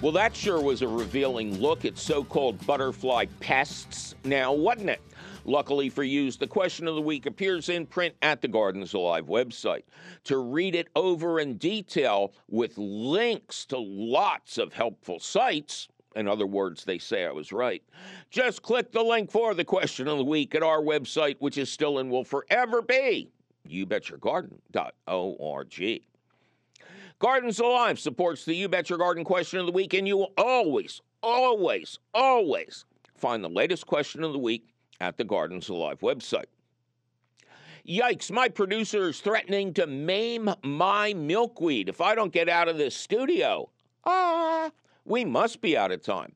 Well, 0.00 0.12
that 0.12 0.34
sure 0.34 0.62
was 0.62 0.80
a 0.80 0.88
revealing 0.88 1.60
look 1.60 1.84
at 1.84 1.98
so 1.98 2.24
called 2.24 2.64
butterfly 2.66 3.26
pests 3.40 4.14
now, 4.24 4.50
wasn't 4.50 4.90
it? 4.90 5.02
Luckily 5.48 5.88
for 5.88 6.04
you, 6.04 6.30
the 6.30 6.46
question 6.46 6.86
of 6.86 6.94
the 6.94 7.00
week 7.00 7.24
appears 7.24 7.70
in 7.70 7.86
print 7.86 8.14
at 8.20 8.42
the 8.42 8.48
Gardens 8.48 8.92
Alive 8.92 9.28
website. 9.28 9.84
To 10.24 10.36
read 10.36 10.74
it 10.74 10.88
over 10.94 11.40
in 11.40 11.56
detail 11.56 12.34
with 12.50 12.76
links 12.76 13.64
to 13.66 13.78
lots 13.78 14.58
of 14.58 14.74
helpful 14.74 15.18
sites, 15.18 15.88
in 16.14 16.28
other 16.28 16.46
words, 16.46 16.84
they 16.84 16.98
say 16.98 17.24
I 17.24 17.32
was 17.32 17.50
right. 17.50 17.82
Just 18.28 18.60
click 18.60 18.92
the 18.92 19.02
link 19.02 19.30
for 19.30 19.54
the 19.54 19.64
question 19.64 20.06
of 20.06 20.18
the 20.18 20.24
week 20.24 20.54
at 20.54 20.62
our 20.62 20.82
website, 20.82 21.36
which 21.38 21.56
is 21.56 21.72
still 21.72 21.98
and 21.98 22.10
will 22.10 22.24
forever 22.24 22.82
be 22.82 23.30
youbetyourgarden.org. 23.66 26.02
Gardens 27.20 27.58
Alive 27.58 27.98
supports 27.98 28.44
the 28.44 28.54
You 28.54 28.68
Bet 28.68 28.90
Your 28.90 28.98
Garden 28.98 29.24
question 29.24 29.60
of 29.60 29.64
the 29.64 29.72
week, 29.72 29.94
and 29.94 30.06
you 30.06 30.18
will 30.18 30.34
always, 30.36 31.00
always, 31.22 31.98
always 32.12 32.84
find 33.16 33.42
the 33.42 33.48
latest 33.48 33.86
question 33.86 34.22
of 34.22 34.34
the 34.34 34.38
week 34.38 34.74
at 35.00 35.16
the 35.16 35.24
Gardens 35.24 35.68
Alive 35.68 36.00
website. 36.00 36.46
Yikes, 37.88 38.30
my 38.30 38.48
producer 38.48 39.08
is 39.08 39.20
threatening 39.20 39.72
to 39.74 39.86
maim 39.86 40.50
my 40.62 41.14
milkweed 41.14 41.88
if 41.88 42.00
I 42.00 42.14
don't 42.14 42.32
get 42.32 42.48
out 42.48 42.68
of 42.68 42.76
this 42.76 42.94
studio. 42.94 43.70
Ah, 44.04 44.70
we 45.08 45.24
must 45.24 45.60
be 45.62 45.76
out 45.76 45.90
of 45.90 46.02
time. 46.02 46.34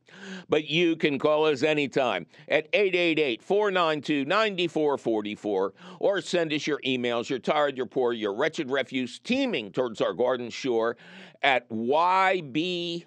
But 0.48 0.68
you 0.68 0.96
can 0.96 1.18
call 1.18 1.44
us 1.44 1.62
anytime 1.62 2.26
at 2.48 2.68
888 2.72 3.42
492 3.42 4.24
9444 4.24 5.74
or 6.00 6.20
send 6.22 6.52
us 6.54 6.66
your 6.66 6.80
emails. 6.86 7.28
You're 7.28 7.38
tired, 7.38 7.76
you're 7.76 7.84
poor, 7.86 8.14
your 8.14 8.34
wretched 8.34 8.70
refuse 8.70 9.18
teeming 9.18 9.72
towards 9.72 10.00
our 10.00 10.14
garden 10.14 10.48
shore 10.48 10.96
at 11.42 11.68
YBYG 11.68 13.04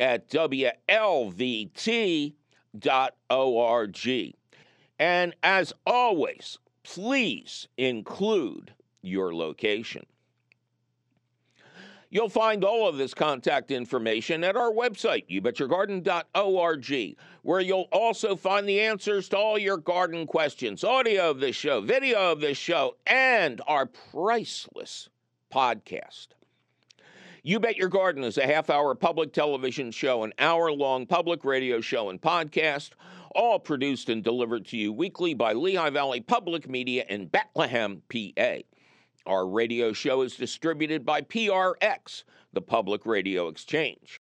at 0.00 0.28
WLVT 0.28 0.74
org. 3.30 4.34
And 4.98 5.34
as 5.42 5.72
always, 5.86 6.58
please 6.82 7.68
include 7.76 8.72
your 9.02 9.34
location. 9.34 10.06
You'll 12.10 12.28
find 12.28 12.62
all 12.62 12.86
of 12.88 12.96
this 12.96 13.12
contact 13.12 13.72
information 13.72 14.44
at 14.44 14.56
our 14.56 14.70
website, 14.70 15.28
youbetyourgarden.org, 15.28 17.16
where 17.42 17.60
you'll 17.60 17.88
also 17.90 18.36
find 18.36 18.68
the 18.68 18.82
answers 18.82 19.28
to 19.30 19.36
all 19.36 19.58
your 19.58 19.78
garden 19.78 20.24
questions, 20.24 20.84
audio 20.84 21.30
of 21.30 21.40
this 21.40 21.56
show, 21.56 21.80
video 21.80 22.30
of 22.30 22.40
this 22.40 22.56
show, 22.56 22.94
and 23.04 23.60
our 23.66 23.86
priceless 23.86 25.08
podcast. 25.52 26.28
You 27.46 27.60
Bet 27.60 27.76
Your 27.76 27.90
Garden 27.90 28.24
is 28.24 28.38
a 28.38 28.46
half 28.46 28.70
hour 28.70 28.94
public 28.94 29.34
television 29.34 29.90
show, 29.90 30.22
an 30.24 30.32
hour 30.38 30.72
long 30.72 31.04
public 31.04 31.44
radio 31.44 31.82
show 31.82 32.08
and 32.08 32.18
podcast, 32.18 32.92
all 33.34 33.58
produced 33.58 34.08
and 34.08 34.24
delivered 34.24 34.64
to 34.68 34.78
you 34.78 34.94
weekly 34.94 35.34
by 35.34 35.52
Lehigh 35.52 35.90
Valley 35.90 36.22
Public 36.22 36.70
Media 36.70 37.04
in 37.06 37.26
Bethlehem, 37.26 38.00
PA. 38.08 38.60
Our 39.26 39.46
radio 39.46 39.92
show 39.92 40.22
is 40.22 40.36
distributed 40.36 41.04
by 41.04 41.20
PRX, 41.20 42.24
the 42.54 42.62
Public 42.62 43.04
Radio 43.04 43.48
Exchange. 43.48 44.18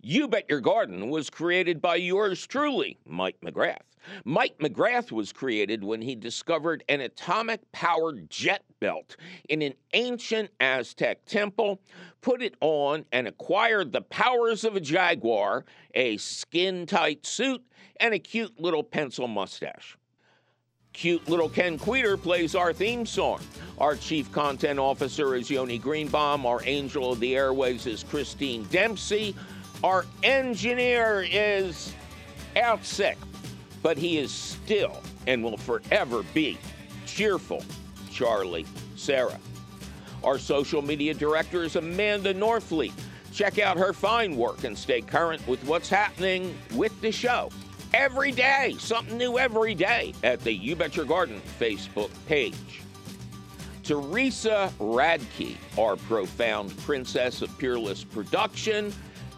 You 0.00 0.26
Bet 0.26 0.46
Your 0.48 0.60
Garden 0.60 1.08
was 1.08 1.30
created 1.30 1.80
by 1.80 1.94
yours 1.94 2.44
truly, 2.48 2.98
Mike 3.06 3.40
McGrath. 3.44 3.89
Mike 4.24 4.58
McGrath 4.58 5.12
was 5.12 5.32
created 5.32 5.84
when 5.84 6.02
he 6.02 6.14
discovered 6.14 6.84
an 6.88 7.00
atomic 7.00 7.60
powered 7.72 8.28
jet 8.30 8.62
belt 8.80 9.16
in 9.48 9.62
an 9.62 9.74
ancient 9.92 10.50
Aztec 10.60 11.24
temple, 11.26 11.80
put 12.20 12.42
it 12.42 12.54
on, 12.60 13.04
and 13.12 13.28
acquired 13.28 13.92
the 13.92 14.02
powers 14.02 14.64
of 14.64 14.76
a 14.76 14.80
jaguar, 14.80 15.64
a 15.94 16.16
skin 16.16 16.86
tight 16.86 17.26
suit, 17.26 17.62
and 17.98 18.14
a 18.14 18.18
cute 18.18 18.58
little 18.60 18.82
pencil 18.82 19.28
mustache. 19.28 19.96
Cute 20.92 21.28
little 21.28 21.48
Ken 21.48 21.78
Queter 21.78 22.16
plays 22.16 22.56
our 22.56 22.72
theme 22.72 23.06
song. 23.06 23.40
Our 23.78 23.94
chief 23.94 24.32
content 24.32 24.78
officer 24.80 25.36
is 25.36 25.48
Yoni 25.48 25.78
Greenbaum. 25.78 26.44
Our 26.44 26.60
angel 26.64 27.12
of 27.12 27.20
the 27.20 27.36
airways 27.36 27.86
is 27.86 28.02
Christine 28.02 28.64
Dempsey. 28.64 29.36
Our 29.84 30.04
engineer 30.24 31.24
is 31.30 31.94
out 32.56 32.84
sick 32.84 33.16
but 33.82 33.96
he 33.96 34.18
is 34.18 34.30
still 34.30 35.02
and 35.26 35.42
will 35.42 35.56
forever 35.56 36.22
be 36.34 36.58
cheerful 37.06 37.64
Charlie 38.10 38.66
Sarah. 38.96 39.38
Our 40.22 40.38
social 40.38 40.82
media 40.82 41.14
director 41.14 41.62
is 41.62 41.76
Amanda 41.76 42.34
Norfleet. 42.34 42.92
Check 43.32 43.58
out 43.58 43.76
her 43.76 43.92
fine 43.92 44.36
work 44.36 44.64
and 44.64 44.76
stay 44.76 45.00
current 45.00 45.46
with 45.46 45.62
what's 45.64 45.88
happening 45.88 46.54
with 46.74 47.00
the 47.00 47.12
show. 47.12 47.50
Every 47.94 48.30
day, 48.30 48.76
something 48.78 49.16
new 49.16 49.38
every 49.38 49.74
day 49.74 50.14
at 50.22 50.40
the 50.40 50.52
You 50.52 50.76
Bet 50.76 50.96
Your 50.96 51.06
Garden 51.06 51.40
Facebook 51.58 52.10
page. 52.26 52.82
Teresa 53.82 54.72
Radke, 54.78 55.56
our 55.78 55.96
profound 55.96 56.76
princess 56.78 57.42
of 57.42 57.56
peerless 57.58 58.04
production, 58.04 58.92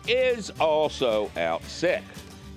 is 0.07 0.51
also 0.61 1.31
out 1.37 1.63
sick. 1.65 2.03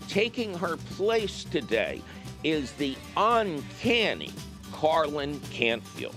Taking 0.08 0.58
her 0.58 0.78
place 0.78 1.44
today 1.44 2.02
is 2.44 2.72
the 2.74 2.96
uncanny 3.18 4.32
Carlin 4.72 5.40
Cantfield. 5.52 6.16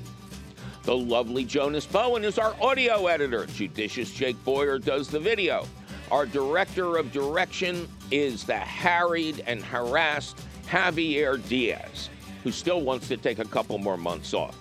The 0.84 0.97
lovely 0.97 1.45
Jonas 1.45 1.86
Bowen 1.86 2.24
is 2.24 2.39
our 2.39 2.55
audio 2.62 3.07
editor. 3.07 3.47
Judicious 3.47 4.11
Jake 4.11 4.43
Boyer 4.45 4.78
does 4.78 5.09
the 5.09 5.20
video. 5.20 5.66
Our 6.11 6.26
director 6.26 6.97
of 6.97 7.12
direction 7.12 7.89
is 8.11 8.45
the 8.45 8.57
harried 8.57 9.43
and 9.47 9.62
harassed 9.62 10.39
Javier 10.66 11.47
Diaz, 11.49 12.09
who 12.43 12.51
still 12.51 12.80
wants 12.80 13.09
to 13.09 13.16
take 13.16 13.39
a 13.39 13.45
couple 13.45 13.78
more 13.78 13.99
months 13.99 14.32
off. 14.32 14.57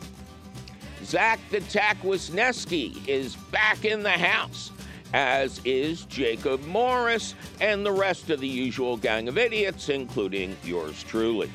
Zach 1.03 1.39
the 1.51 1.61
Tack 1.61 2.01
Wisniewski 2.01 3.07
is 3.07 3.35
back 3.51 3.85
in 3.85 4.03
the 4.03 4.09
house 4.09 4.71
as 5.13 5.61
is 5.65 6.05
Jacob 6.05 6.63
Morris 6.65 7.35
and 7.61 7.85
the 7.85 7.91
rest 7.91 8.29
of 8.29 8.39
the 8.39 8.47
usual 8.47 8.97
gang 8.97 9.27
of 9.27 9.37
idiots, 9.37 9.89
including 9.89 10.55
yours 10.63 11.03
truly. 11.03 11.51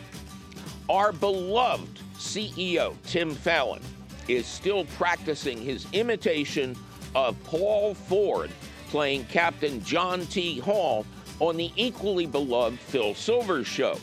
Our 0.88 1.12
beloved 1.12 2.00
CEO, 2.16 2.94
Tim 3.04 3.34
Fallon, 3.34 3.82
is 4.28 4.46
still 4.46 4.84
practicing 4.96 5.60
his 5.60 5.86
imitation 5.92 6.76
of 7.14 7.42
Paul 7.44 7.94
Ford 7.94 8.50
playing 8.88 9.24
Captain 9.24 9.82
John 9.82 10.26
T. 10.26 10.58
Hall 10.58 11.06
on 11.40 11.56
the 11.56 11.72
equally 11.76 12.26
beloved 12.26 12.78
Phil 12.78 13.14
Silvers 13.14 13.66
show, 13.66 13.98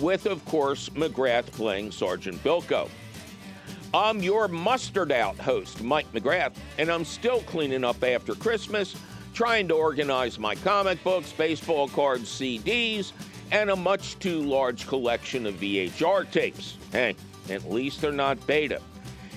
with, 0.00 0.26
of 0.26 0.44
course, 0.46 0.88
McGrath 0.90 1.46
playing 1.46 1.92
Sergeant 1.92 2.42
Bilko. 2.42 2.88
I'm 3.92 4.20
your 4.20 4.46
mustard 4.46 5.10
out 5.10 5.36
host, 5.36 5.82
Mike 5.82 6.10
McGrath, 6.12 6.52
and 6.78 6.90
I'm 6.90 7.04
still 7.04 7.40
cleaning 7.42 7.82
up 7.82 8.04
after 8.04 8.36
Christmas, 8.36 8.94
trying 9.34 9.66
to 9.68 9.74
organize 9.74 10.38
my 10.38 10.54
comic 10.54 11.02
books, 11.02 11.32
baseball 11.32 11.88
cards, 11.88 12.28
CDs, 12.28 13.12
and 13.50 13.68
a 13.70 13.76
much 13.76 14.16
too 14.20 14.42
large 14.42 14.86
collection 14.86 15.44
of 15.44 15.54
VHS 15.54 16.30
tapes. 16.30 16.76
Hey, 16.92 17.16
at 17.48 17.68
least 17.68 18.00
they're 18.00 18.12
not 18.12 18.46
beta. 18.46 18.80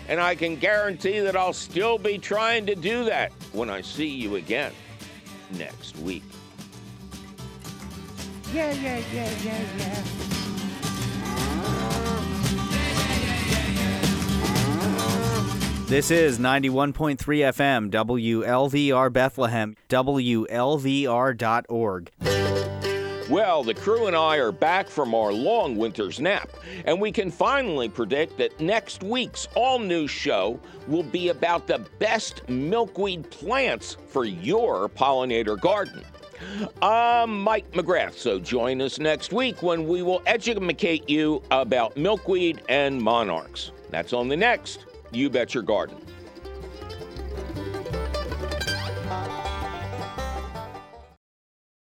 And 0.08 0.20
I 0.20 0.36
can 0.36 0.56
guarantee 0.58 1.20
that 1.22 1.36
I'll 1.36 1.54
still 1.54 1.98
be 1.98 2.20
trying 2.20 2.68
to 2.68 2.76
do 2.76 3.06
that 3.06 3.32
when 3.54 3.72
I 3.72 3.82
see 3.82 4.08
you 4.08 4.36
again 4.36 4.74
next 5.52 5.98
week. 5.98 6.24
Yeah, 8.54 8.72
yeah, 8.74 9.02
yeah, 9.12 9.32
yeah, 9.44 9.66
yeah. 9.80 10.04
This 15.88 16.12
is 16.12 16.40
91.3 16.40 17.18
FM, 17.18 17.92
WLVR 17.92 19.12
Bethlehem, 19.12 19.76
WLVR.org. 19.90 20.50
Well, 23.30 23.64
the 23.64 23.74
crew 23.74 24.08
and 24.08 24.16
I 24.16 24.38
are 24.38 24.54
back 24.54 24.88
from 24.88 25.14
our 25.14 25.34
long 25.34 25.76
winter's 25.76 26.22
nap, 26.22 26.50
and 26.86 27.02
we 27.02 27.12
can 27.12 27.30
finally 27.30 27.90
predict 27.90 28.38
that 28.38 28.60
next 28.62 29.04
week's 29.04 29.50
all 29.56 29.78
new 29.78 30.08
show 30.08 30.58
will 30.88 31.04
be 31.04 31.28
about 31.28 31.68
the 31.68 31.80
best 32.00 32.48
milkweed 32.48 33.30
plants 33.30 33.98
for 34.08 34.24
your 34.24 34.88
pollinator 34.88 35.60
garden. 35.60 36.02
I'm 36.82 37.42
Mike 37.42 37.70
McGrath, 37.72 38.14
so 38.14 38.40
join 38.40 38.82
us 38.82 39.00
next 39.00 39.34
week 39.34 39.62
when 39.62 39.88
we 39.88 40.02
will 40.02 40.24
educate 40.26 41.10
you 41.10 41.44
about 41.52 41.98
milkweed 41.98 42.62
and 42.70 43.02
monarchs. 43.02 43.72
That's 43.90 44.14
on 44.14 44.30
the 44.30 44.38
next 44.38 44.86
You 45.16 45.30
Bet 45.30 45.54
Your 45.54 45.64
Garden. 45.64 46.03